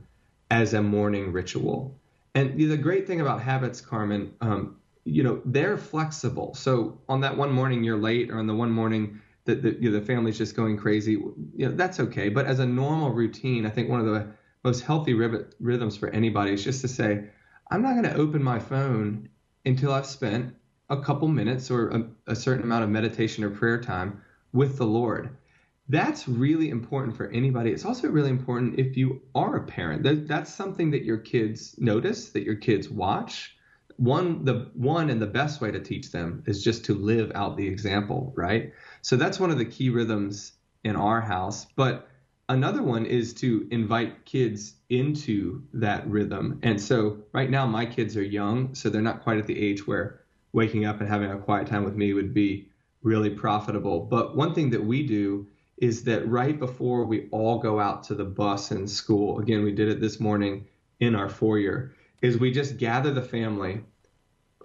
as 0.51 0.75
a 0.75 0.83
morning 0.83 1.33
ritual. 1.33 1.99
And 2.35 2.61
the 2.61 2.77
great 2.77 3.07
thing 3.07 3.23
about 3.23 3.41
habits, 3.41 3.81
Carmen, 3.81 4.35
um, 4.43 4.77
you 5.05 5.23
know, 5.23 5.41
they're 5.47 5.79
flexible. 5.79 6.53
So 6.55 7.01
on 7.09 7.23
that 7.23 7.35
one 7.35 7.51
morning 7.51 7.83
you're 7.83 7.97
late, 7.97 8.31
or 8.31 8.39
on 8.39 8.47
the 8.47 8.55
one 8.55 8.71
morning 8.71 9.23
that 9.47 9.63
the, 9.63 9.73
you 9.81 9.91
know, 9.91 9.99
the 9.99 10.05
family's 10.05 10.37
just 10.37 10.55
going 10.55 10.77
crazy, 10.77 11.13
you 11.13 11.35
know, 11.57 11.71
that's 11.71 11.99
okay. 11.99 12.29
But 12.29 12.45
as 12.45 12.59
a 12.59 12.67
normal 12.67 13.11
routine, 13.11 13.65
I 13.65 13.71
think 13.71 13.89
one 13.89 14.01
of 14.01 14.07
the 14.07 14.35
most 14.65 14.83
healthy 14.83 15.15
rhythms 15.15 15.97
for 15.97 16.11
anybody 16.11 16.53
is 16.53 16.63
just 16.63 16.83
to 16.83 16.89
say, 16.89 17.31
I'm 17.71 17.83
not 17.83 17.93
going 17.93 18.05
to 18.05 18.17
open 18.17 18.43
my 18.43 18.59
phone 18.59 19.29
until 19.65 19.93
I've 19.93 20.07
spent 20.07 20.55
a 20.89 21.01
couple 21.01 21.29
minutes 21.29 21.71
or 21.71 21.89
a, 21.91 22.05
a, 22.27 22.35
certain 22.35 22.65
amount 22.65 22.83
of 22.83 22.91
meditation 22.91 23.45
or 23.45 23.51
prayer 23.51 23.81
time 23.81 24.23
with 24.53 24.77
the 24.77 24.87
Lord. 24.87 25.37
That's 25.89 26.27
really 26.27 26.69
important 26.69 27.17
for 27.17 27.29
anybody. 27.29 27.71
It's 27.71 27.85
also 27.85 28.09
really 28.09 28.31
important 28.31 28.81
if 28.81 28.97
you 28.97 29.23
are 29.37 29.57
a 29.57 29.63
parent. 29.63 30.03
That, 30.03 30.27
that's 30.27 30.53
something 30.53 30.91
that 30.91 31.05
your 31.05 31.19
kids 31.19 31.77
notice, 31.79 32.31
that 32.31 32.43
your 32.43 32.57
kids 32.57 32.89
watch. 32.89 33.57
One, 33.97 34.45
the 34.45 34.71
one 34.75 35.11
and 35.11 35.23
the 35.23 35.27
best 35.27 35.61
way 35.61 35.71
to 35.71 35.81
teach 35.81 36.11
them 36.11 36.43
is 36.47 36.65
just 36.65 36.85
to 36.87 36.95
live 36.95 37.31
out 37.35 37.57
the 37.57 37.69
example, 37.69 38.33
right? 38.37 38.73
So 39.03 39.17
that's 39.17 39.39
one 39.39 39.51
of 39.51 39.59
the 39.59 39.65
key 39.65 39.91
rhythms 39.91 40.53
in 40.83 40.97
our 40.97 41.21
house. 41.21 41.67
But 41.77 42.09
another 42.51 42.83
one 42.83 43.07
is 43.07 43.33
to 43.33 43.67
invite 43.71 44.25
kids 44.25 44.75
into 44.89 45.63
that 45.73 46.07
rhythm. 46.09 46.59
And 46.65 46.81
so 46.81 47.19
right 47.33 47.49
now 47.49 47.65
my 47.65 47.87
kids 47.87 48.17
are 48.17 48.23
young, 48.23 48.75
so 48.75 48.91
they're 48.91 49.01
not 49.01 49.23
quite 49.23 49.39
at 49.39 49.47
the 49.47 49.59
age 49.59 49.87
where 49.87 50.21
waking 50.53 50.85
up 50.85 51.01
and 51.01 51.09
having 51.09 51.31
a 51.31 51.39
quiet 51.39 51.69
time 51.69 51.85
with 51.85 51.95
me 51.95 52.13
would 52.13 52.35
be 52.35 52.69
really 53.03 53.31
profitable. 53.31 54.01
But 54.01 54.37
one 54.37 54.53
thing 54.53 54.71
that 54.71 54.85
we 54.85 55.07
do 55.07 55.47
is 55.79 56.03
that 56.05 56.29
right 56.29 56.59
before 56.59 57.05
we 57.05 57.29
all 57.31 57.59
go 57.59 57.79
out 57.79 58.03
to 58.05 58.15
the 58.15 58.25
bus 58.25 58.73
in 58.73 58.87
school, 58.89 59.39
again, 59.39 59.63
we 59.63 59.73
did 59.73 59.89
it 59.89 60.01
this 60.01 60.19
morning 60.19 60.67
in 60.99 61.15
our 61.15 61.29
foyer, 61.29 61.95
is 62.21 62.37
we 62.37 62.51
just 62.51 62.77
gather 62.77 63.13
the 63.13 63.23
family 63.23 63.81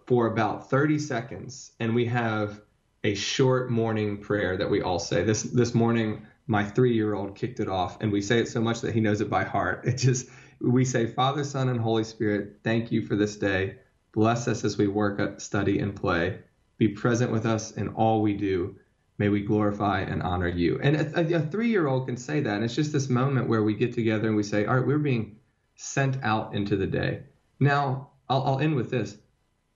for 0.08 0.28
about 0.28 0.70
30 0.72 0.98
seconds 0.98 1.72
and 1.80 1.94
we 1.94 2.06
have 2.06 2.62
a 3.04 3.14
short 3.14 3.70
morning 3.70 4.18
prayer 4.18 4.58
that 4.58 4.70
we 4.70 4.82
all 4.82 4.98
say. 4.98 5.24
This 5.24 5.44
this 5.44 5.76
morning 5.76 6.26
my 6.48 6.64
three 6.64 6.94
year 6.94 7.14
old 7.14 7.36
kicked 7.36 7.60
it 7.60 7.68
off, 7.68 8.02
and 8.02 8.12
we 8.12 8.22
say 8.22 8.40
it 8.40 8.48
so 8.48 8.62
much 8.62 8.82
that 8.82 8.94
he 8.94 9.02
knows 9.02 9.22
it 9.22 9.30
by 9.30 9.44
heart. 9.44 9.86
It 9.86 9.98
just, 9.98 10.30
we 10.60 10.86
say, 10.86 11.08
Father, 11.08 11.44
Son, 11.44 11.70
and 11.70 11.80
Holy 11.80 12.04
Spirit, 12.04 12.60
thank 12.64 12.92
you 12.92 13.06
for 13.06 13.16
this 13.16 13.36
day. 13.36 13.78
Bless 14.14 14.48
us 14.48 14.64
as 14.64 14.78
we 14.78 14.88
work, 14.88 15.20
uh, 15.20 15.38
study, 15.38 15.80
and 15.80 15.96
play. 15.96 16.40
Be 16.78 16.88
present 16.90 17.32
with 17.32 17.46
us 17.46 17.72
in 17.72 17.90
all 17.90 18.22
we 18.22 18.34
do. 18.34 18.76
May 19.18 19.30
we 19.30 19.42
glorify 19.42 20.02
and 20.02 20.22
honor 20.22 20.48
you. 20.48 20.80
And 20.82 20.96
a, 20.96 21.38
a 21.38 21.42
three 21.42 21.70
year 21.70 21.88
old 21.88 22.08
can 22.08 22.18
say 22.18 22.42
that. 22.42 22.56
And 22.56 22.64
it's 22.64 22.76
just 22.76 22.92
this 22.92 23.10
moment 23.10 23.48
where 23.48 23.64
we 23.64 23.74
get 23.74 23.94
together 23.94 24.28
and 24.28 24.36
we 24.36 24.44
say, 24.44 24.66
All 24.66 24.78
right, 24.78 24.86
we're 24.86 24.98
being 25.00 25.38
sent 25.76 26.22
out 26.24 26.54
into 26.54 26.76
the 26.76 26.88
day. 26.88 27.24
Now, 27.60 28.10
I'll, 28.30 28.44
I'll 28.44 28.60
end 28.60 28.76
with 28.76 28.92
this. 28.92 29.18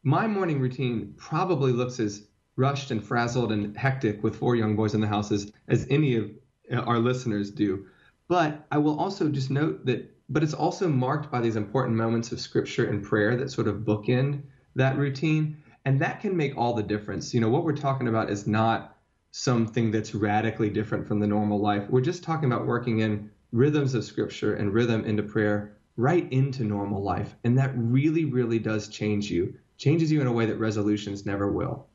My 0.04 0.28
morning 0.28 0.60
routine 0.60 1.14
probably 1.18 1.72
looks 1.72 2.00
as 2.00 2.28
rushed 2.56 2.92
and 2.92 3.04
frazzled 3.04 3.52
and 3.52 3.76
hectic 3.76 4.24
with 4.24 4.36
four 4.36 4.56
young 4.56 4.76
boys 4.76 4.94
in 4.94 5.02
the 5.02 5.08
house 5.08 5.32
as, 5.32 5.52
as 5.68 5.88
any 5.90 6.16
of 6.16 6.30
our 6.86 7.00
listeners 7.00 7.52
do. 7.52 7.86
But 8.28 8.66
I 8.72 8.78
will 8.78 9.00
also 9.00 9.30
just 9.30 9.50
note 9.50 9.86
that, 9.86 10.12
but 10.30 10.44
it's 10.44 10.54
also 10.54 10.88
marked 10.88 11.32
by 11.32 11.42
these 11.42 11.56
important 11.56 11.98
moments 11.98 12.32
of 12.32 12.40
scripture 12.40 12.88
and 12.88 13.04
prayer 13.04 13.36
that 13.38 13.52
sort 13.52 13.68
of 13.68 13.78
bookend 13.78 14.44
that 14.76 14.98
routine. 14.98 15.58
And 15.86 16.00
that 16.02 16.22
can 16.22 16.36
make 16.36 16.58
all 16.58 16.74
the 16.74 16.84
difference. 16.84 17.34
You 17.34 17.42
know, 17.42 17.50
what 17.50 17.64
we're 17.64 17.76
talking 17.76 18.08
about 18.08 18.30
is 18.30 18.46
not 18.46 18.98
something 19.32 19.92
that's 19.92 20.14
radically 20.14 20.70
different 20.70 21.08
from 21.08 21.20
the 21.20 21.28
normal 21.28 21.60
life. 21.60 21.90
We're 21.90 22.02
just 22.02 22.24
talking 22.24 22.52
about 22.52 22.68
working 22.68 23.00
in 23.00 23.32
rhythms 23.52 23.94
of 23.96 24.04
scripture 24.04 24.56
and 24.56 24.74
rhythm 24.74 25.06
into 25.06 25.24
prayer 25.24 25.78
right 25.98 26.32
into 26.32 26.64
normal 26.64 27.04
life. 27.04 27.36
And 27.44 27.58
that 27.58 27.74
really, 27.76 28.26
really 28.26 28.58
does 28.58 28.88
change 28.88 29.30
you, 29.30 29.56
changes 29.78 30.12
you 30.12 30.22
in 30.22 30.28
a 30.28 30.32
way 30.32 30.46
that 30.46 30.58
resolutions 30.58 31.26
never 31.26 31.52
will. 31.52 31.88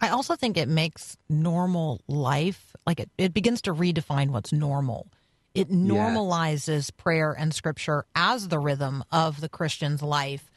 I 0.00 0.10
also 0.10 0.36
think 0.36 0.56
it 0.56 0.68
makes 0.68 1.16
normal 1.28 2.00
life 2.06 2.74
like 2.86 3.00
it, 3.00 3.10
it 3.18 3.34
begins 3.34 3.62
to 3.62 3.74
redefine 3.74 4.30
what's 4.30 4.52
normal. 4.52 5.08
It 5.54 5.70
normalizes 5.70 6.96
prayer 6.96 7.32
and 7.32 7.52
scripture 7.52 8.04
as 8.14 8.48
the 8.48 8.58
rhythm 8.58 9.02
of 9.10 9.40
the 9.40 9.48
Christian's 9.48 10.02
life 10.02 10.50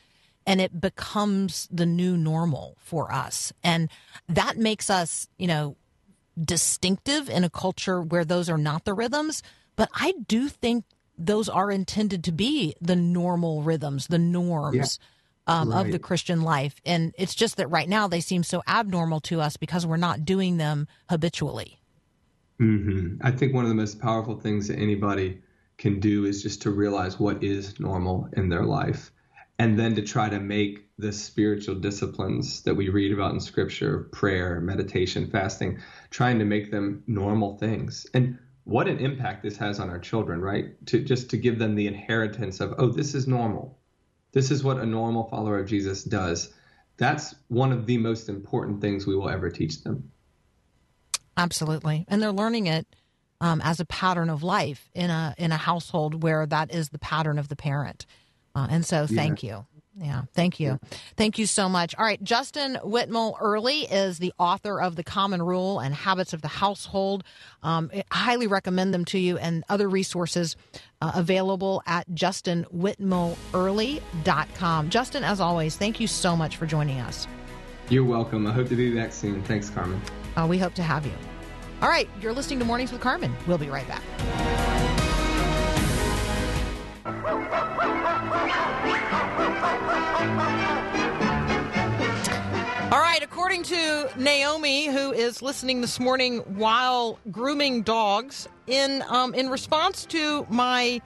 and 0.46 0.60
it 0.62 0.80
becomes 0.80 1.68
the 1.72 1.86
new 1.86 2.18
normal 2.18 2.78
for 2.80 3.12
us. 3.12 3.54
And 3.64 3.90
that 4.28 4.58
makes 4.58 4.90
us, 4.90 5.28
you 5.38 5.48
know, 5.48 5.76
distinctive 6.40 7.30
in 7.30 7.44
a 7.44 7.50
culture 7.50 8.02
where 8.02 8.26
those 8.26 8.50
are 8.50 8.58
not 8.58 8.86
the 8.86 8.94
rhythms. 8.94 9.44
But 9.76 9.90
I 9.94 10.14
do 10.28 10.50
think 10.50 10.86
those 11.18 11.48
are 11.48 11.72
intended 11.72 12.24
to 12.26 12.32
be 12.32 12.76
the 12.82 12.96
normal 12.96 13.62
rhythms, 13.62 14.08
the 14.08 14.20
norms. 14.20 15.00
Yeah 15.00 15.06
um, 15.48 15.70
right. 15.70 15.86
of 15.86 15.92
the 15.92 16.00
Christian 16.00 16.42
life. 16.42 16.76
And 16.86 17.14
it's 17.18 17.36
just 17.36 17.58
that 17.58 17.70
right 17.70 17.90
now 17.90 18.08
they 18.08 18.22
seem 18.22 18.44
so 18.44 18.62
abnormal 18.68 19.20
to 19.22 19.42
us 19.42 19.58
because 19.58 19.86
we're 19.86 19.98
not 19.98 20.26
doing 20.26 20.58
them 20.58 20.88
habitually. 21.10 21.80
Mm-hmm. 22.62 23.26
I 23.26 23.32
think 23.32 23.54
one 23.54 23.66
of 23.66 23.70
the 23.70 23.76
most 23.76 24.00
powerful 24.00 24.40
things 24.40 24.68
that 24.68 24.78
anybody 24.78 25.42
can 25.78 26.00
do 26.00 26.26
is 26.26 26.44
just 26.44 26.62
to 26.62 26.70
realize 26.70 27.20
what 27.20 27.44
is 27.44 27.80
normal 27.80 28.30
in 28.34 28.50
their 28.50 28.64
life 28.64 29.12
and 29.58 29.78
then 29.78 29.96
to 29.96 30.02
try 30.02 30.30
to 30.30 30.40
make 30.40 30.88
the 30.98 31.12
spiritual 31.12 31.76
disciplines 31.76 32.62
that 32.64 32.76
we 32.76 32.90
read 32.90 33.12
about 33.12 33.34
in 33.34 33.40
scripture 33.40 34.10
prayer 34.12 34.62
meditation 34.62 35.28
fasting 35.28 35.80
trying 36.12 36.38
to 36.38 36.46
make 36.46 36.70
them 36.72 37.04
normal 37.08 37.58
things 37.58 38.06
and 38.14 38.38
what 38.64 38.88
an 38.88 39.00
impact 39.00 39.42
this 39.42 39.58
has 39.58 39.80
on 39.80 39.90
our 39.90 40.00
children 40.00 40.40
right 40.40 40.86
to 40.86 41.04
just 41.04 41.30
to 41.32 41.38
give 41.38 41.58
them 41.58 41.74
the 41.74 41.88
inheritance 41.88 42.60
of 42.60 42.76
oh 42.78 42.90
this 42.90 43.16
is 43.16 43.28
normal 43.28 43.80
this 44.32 44.52
is 44.52 44.64
what 44.64 44.78
a 44.78 44.86
normal 44.86 45.26
follower 45.26 45.60
of 45.60 45.68
Jesus 45.68 46.04
does. 46.04 46.54
That's 46.98 47.36
one 47.48 47.72
of 47.72 47.86
the 47.86 47.98
most 47.98 48.30
important 48.30 48.82
things 48.82 49.08
we 49.08 49.16
will 49.16 49.30
ever 49.30 49.50
teach 49.50 49.84
them. 49.84 50.12
Absolutely. 51.38 52.06
And 52.08 52.22
they're 52.22 52.32
learning 52.32 52.68
it 52.68 52.86
um, 53.40 53.62
as 53.62 53.80
a 53.80 53.86
pattern 53.86 54.30
of 54.30 54.44
life 54.44 54.90
in 54.94 55.10
a 55.10 55.34
in 55.38 55.52
a 55.52 55.58
household 55.58 56.22
where 56.22 56.46
that 56.46 56.74
is 56.74 56.90
the 56.90 57.00
pattern 57.00 57.40
of 57.40 57.48
the 57.48 57.56
parent. 57.56 58.06
Uh, 58.54 58.68
and 58.70 58.86
so, 58.86 59.08
thank 59.08 59.44
yeah. 59.44 59.50
you. 59.50 59.66
Yeah, 60.02 60.24
thank 60.34 60.60
you. 60.60 60.80
Thank 61.16 61.38
you 61.38 61.46
so 61.46 61.70
much. 61.70 61.94
All 61.96 62.04
right, 62.04 62.22
Justin 62.24 62.80
Whitmel 62.84 63.40
Earley 63.40 63.82
is 63.82 64.18
the 64.18 64.34
author 64.40 64.82
of 64.82 64.96
The 64.96 65.04
Common 65.04 65.44
Rule 65.44 65.80
and 65.80 65.94
Habits 65.94 66.34
of 66.34 66.42
the 66.42 66.48
Household. 66.48 67.24
Um, 67.62 67.92
I 67.94 68.04
highly 68.12 68.48
recommend 68.48 68.96
them 68.96 69.06
to 69.06 69.20
you 69.20 69.38
and 69.38 69.64
other 69.70 69.88
resources 69.88 70.56
uh, 71.02 71.12
available 71.14 71.84
at 71.86 72.10
justinwhitmelearley.com. 72.10 74.90
Justin, 74.90 75.24
as 75.24 75.40
always, 75.40 75.76
thank 75.76 76.00
you 76.00 76.08
so 76.08 76.36
much 76.36 76.58
for 76.58 76.66
joining 76.66 77.00
us. 77.00 77.28
You're 77.90 78.04
welcome. 78.04 78.48
I 78.48 78.54
hope 78.54 78.70
to 78.70 78.76
be 78.76 78.96
back 78.96 79.14
soon. 79.14 79.44
Thanks, 79.44 79.70
Carmen. 79.70 80.02
Uh, 80.36 80.48
we 80.50 80.58
hope 80.58 80.74
to 80.76 80.84
have 80.84 81.06
you. 81.06 81.14
All 81.84 81.90
right, 81.90 82.10
you're 82.22 82.34
listening 82.34 82.58
to 82.60 82.66
Mornings 82.66 82.92
with 82.92 83.02
Carmen. 83.02 83.36
We'll 83.48 83.58
be 83.60 83.70
right 83.70 83.88
back. 83.88 84.02
All 87.04 87.12
right, 92.92 93.22
according 93.24 93.64
to 93.64 94.10
Naomi, 94.18 94.88
who 94.88 95.12
is 95.12 95.42
listening 95.42 95.82
this 95.82 96.00
morning 96.00 96.40
while 96.58 97.18
grooming 97.32 97.82
dogs, 97.82 98.48
in 98.68 99.04
um, 99.08 99.34
in 99.34 99.50
response 99.50 100.06
to 100.08 100.46
my 100.50 101.02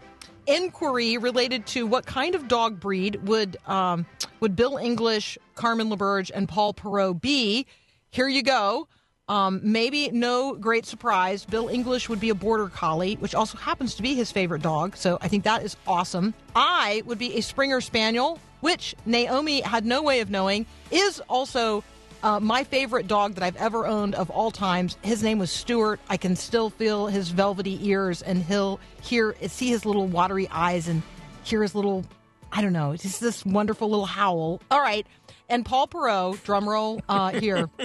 inquiry 0.48 1.18
related 1.18 1.66
to 1.68 1.88
what 1.88 2.06
kind 2.06 2.36
of 2.36 2.48
dog 2.50 2.80
breed 2.80 3.26
would 3.28 3.56
um, 3.66 4.06
would 4.42 4.56
Bill 4.56 4.78
English, 4.78 5.38
Carmen 5.56 5.90
LaBerge, 5.90 6.30
and 6.34 6.50
Paul 6.50 6.74
Perot 6.74 7.22
be, 7.22 7.66
here 8.10 8.28
you 8.28 8.44
go. 8.44 8.90
Um, 9.28 9.60
maybe 9.64 10.12
no 10.12 10.54
great 10.54 10.86
surprise. 10.86 11.46
Bill 11.46 11.68
English 11.68 12.10
would 12.10 12.20
be 12.20 12.30
a 12.30 12.36
border 12.36 12.68
collie, 12.68 13.16
which 13.16 13.34
also 13.34 13.58
happens 13.58 13.96
to 13.96 14.04
be 14.04 14.14
his 14.14 14.32
favorite 14.32 14.62
dog. 14.62 14.96
So 14.96 15.18
I 15.22 15.28
think 15.28 15.44
that 15.46 15.64
is 15.64 15.76
awesome. 15.88 16.34
I 16.56 17.02
would 17.06 17.18
be 17.18 17.36
a 17.36 17.42
Springer 17.42 17.82
Spaniel, 17.82 18.40
which 18.62 18.96
Naomi 19.06 19.62
had 19.62 19.86
no 19.86 20.04
way 20.04 20.20
of 20.20 20.30
knowing 20.30 20.68
is 20.92 21.20
also 21.28 21.84
uh, 22.22 22.40
my 22.40 22.64
favorite 22.64 23.08
dog 23.08 23.34
that 23.36 23.44
I've 23.44 23.56
ever 23.58 23.88
owned 23.88 24.14
of 24.16 24.30
all 24.30 24.52
times. 24.52 24.98
His 25.02 25.24
name 25.24 25.40
was 25.40 25.52
Stuart. 25.52 26.00
I 26.10 26.18
can 26.18 26.36
still 26.36 26.70
feel 26.70 27.08
his 27.08 27.30
velvety 27.30 27.80
ears, 27.88 28.22
and 28.22 28.44
he'll 28.44 28.80
hear, 29.02 29.36
see 29.48 29.70
his 29.70 29.86
little 29.86 30.08
watery 30.08 30.48
eyes, 30.50 30.88
and 30.88 31.02
hear 31.44 31.62
his 31.62 31.76
little, 31.76 32.06
I 32.52 32.62
don't 32.62 32.74
know, 32.74 32.96
just 32.96 33.22
this 33.22 33.46
wonderful 33.46 33.90
little 33.90 34.06
howl. 34.06 34.62
All 34.72 34.82
right, 34.82 35.06
and 35.50 35.66
Paul 35.66 35.88
Perot, 35.88 36.44
drum 36.44 36.68
roll 36.68 37.02
uh, 37.08 37.32
here. 37.32 37.70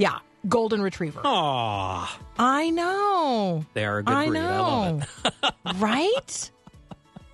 yeah, 0.00 0.18
golden 0.48 0.80
retriever. 0.82 1.20
Aw, 1.24 2.18
I 2.38 2.70
know. 2.70 3.64
they 3.74 3.84
are 3.84 3.98
a 3.98 4.02
good 4.02 4.14
I 4.14 4.26
breed. 4.28 4.38
I 4.40 4.50
love 4.50 5.20
it. 5.42 5.54
right? 5.76 6.50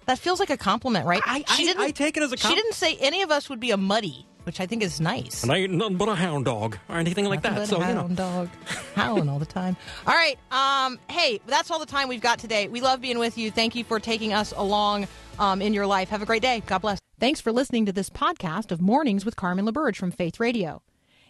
That 0.07 0.19
feels 0.19 0.39
like 0.41 0.51
a 0.51 0.57
compliment, 0.57 1.07
right? 1.07 1.23
I- 1.25 1.45
I- 1.49 1.75
I 1.79 1.91
take 1.91 2.17
it 2.17 2.23
as 2.23 2.33
a 2.33 2.37
She 2.37 2.55
didn't 2.55 2.75
say 2.75 2.97
any 3.01 3.23
of 3.23 3.31
us 3.31 3.49
would 3.49 3.59
be 3.61 3.71
a 3.73 3.77
muddy, 3.77 4.25
which 4.45 4.61
I 4.61 4.67
think 4.67 4.83
is 4.83 5.01
nice. 5.01 5.43
And 5.43 5.51
I 5.51 5.57
ain't 5.59 5.73
nothing 5.73 5.97
but 5.97 6.09
a 6.09 6.15
hound 6.15 6.45
dog 6.45 6.79
or 6.89 6.97
anything 6.97 7.25
like 7.25 7.43
Nothing 7.43 7.59
that. 7.61 7.69
but 7.71 7.77
So 7.77 7.77
a 7.83 7.89
you 7.89 7.95
know, 7.95 8.01
hound 8.03 8.17
dog 8.17 8.49
howling 8.95 9.29
all 9.29 9.39
the 9.41 9.47
time. 9.47 9.77
All 10.07 10.15
right. 10.15 10.39
Um, 10.53 10.99
hey, 11.11 11.41
that's 11.47 11.71
all 11.73 11.81
the 11.81 11.87
time 11.87 12.07
we've 12.09 12.21
got 12.21 12.39
today. 12.39 12.69
We 12.69 12.81
love 12.81 13.01
being 13.01 13.19
with 13.19 13.37
you. 13.37 13.51
Thank 13.51 13.75
you 13.75 13.83
for 13.85 13.99
taking 13.99 14.33
us 14.33 14.53
along 14.57 15.09
um, 15.41 15.61
in 15.61 15.75
your 15.75 15.87
life. 15.87 16.09
Have 16.11 16.23
a 16.23 16.27
great 16.27 16.43
day. 16.43 16.63
God 16.67 16.79
bless. 16.79 17.01
Thanks 17.19 17.41
for 17.41 17.51
listening 17.51 17.87
to 17.87 17.93
this 17.93 18.09
podcast 18.11 18.71
of 18.71 18.81
Mornings 18.81 19.25
with 19.25 19.35
Carmen 19.37 19.67
LaBerge 19.67 19.97
from 19.97 20.11
Faith 20.13 20.39
Radio. 20.39 20.83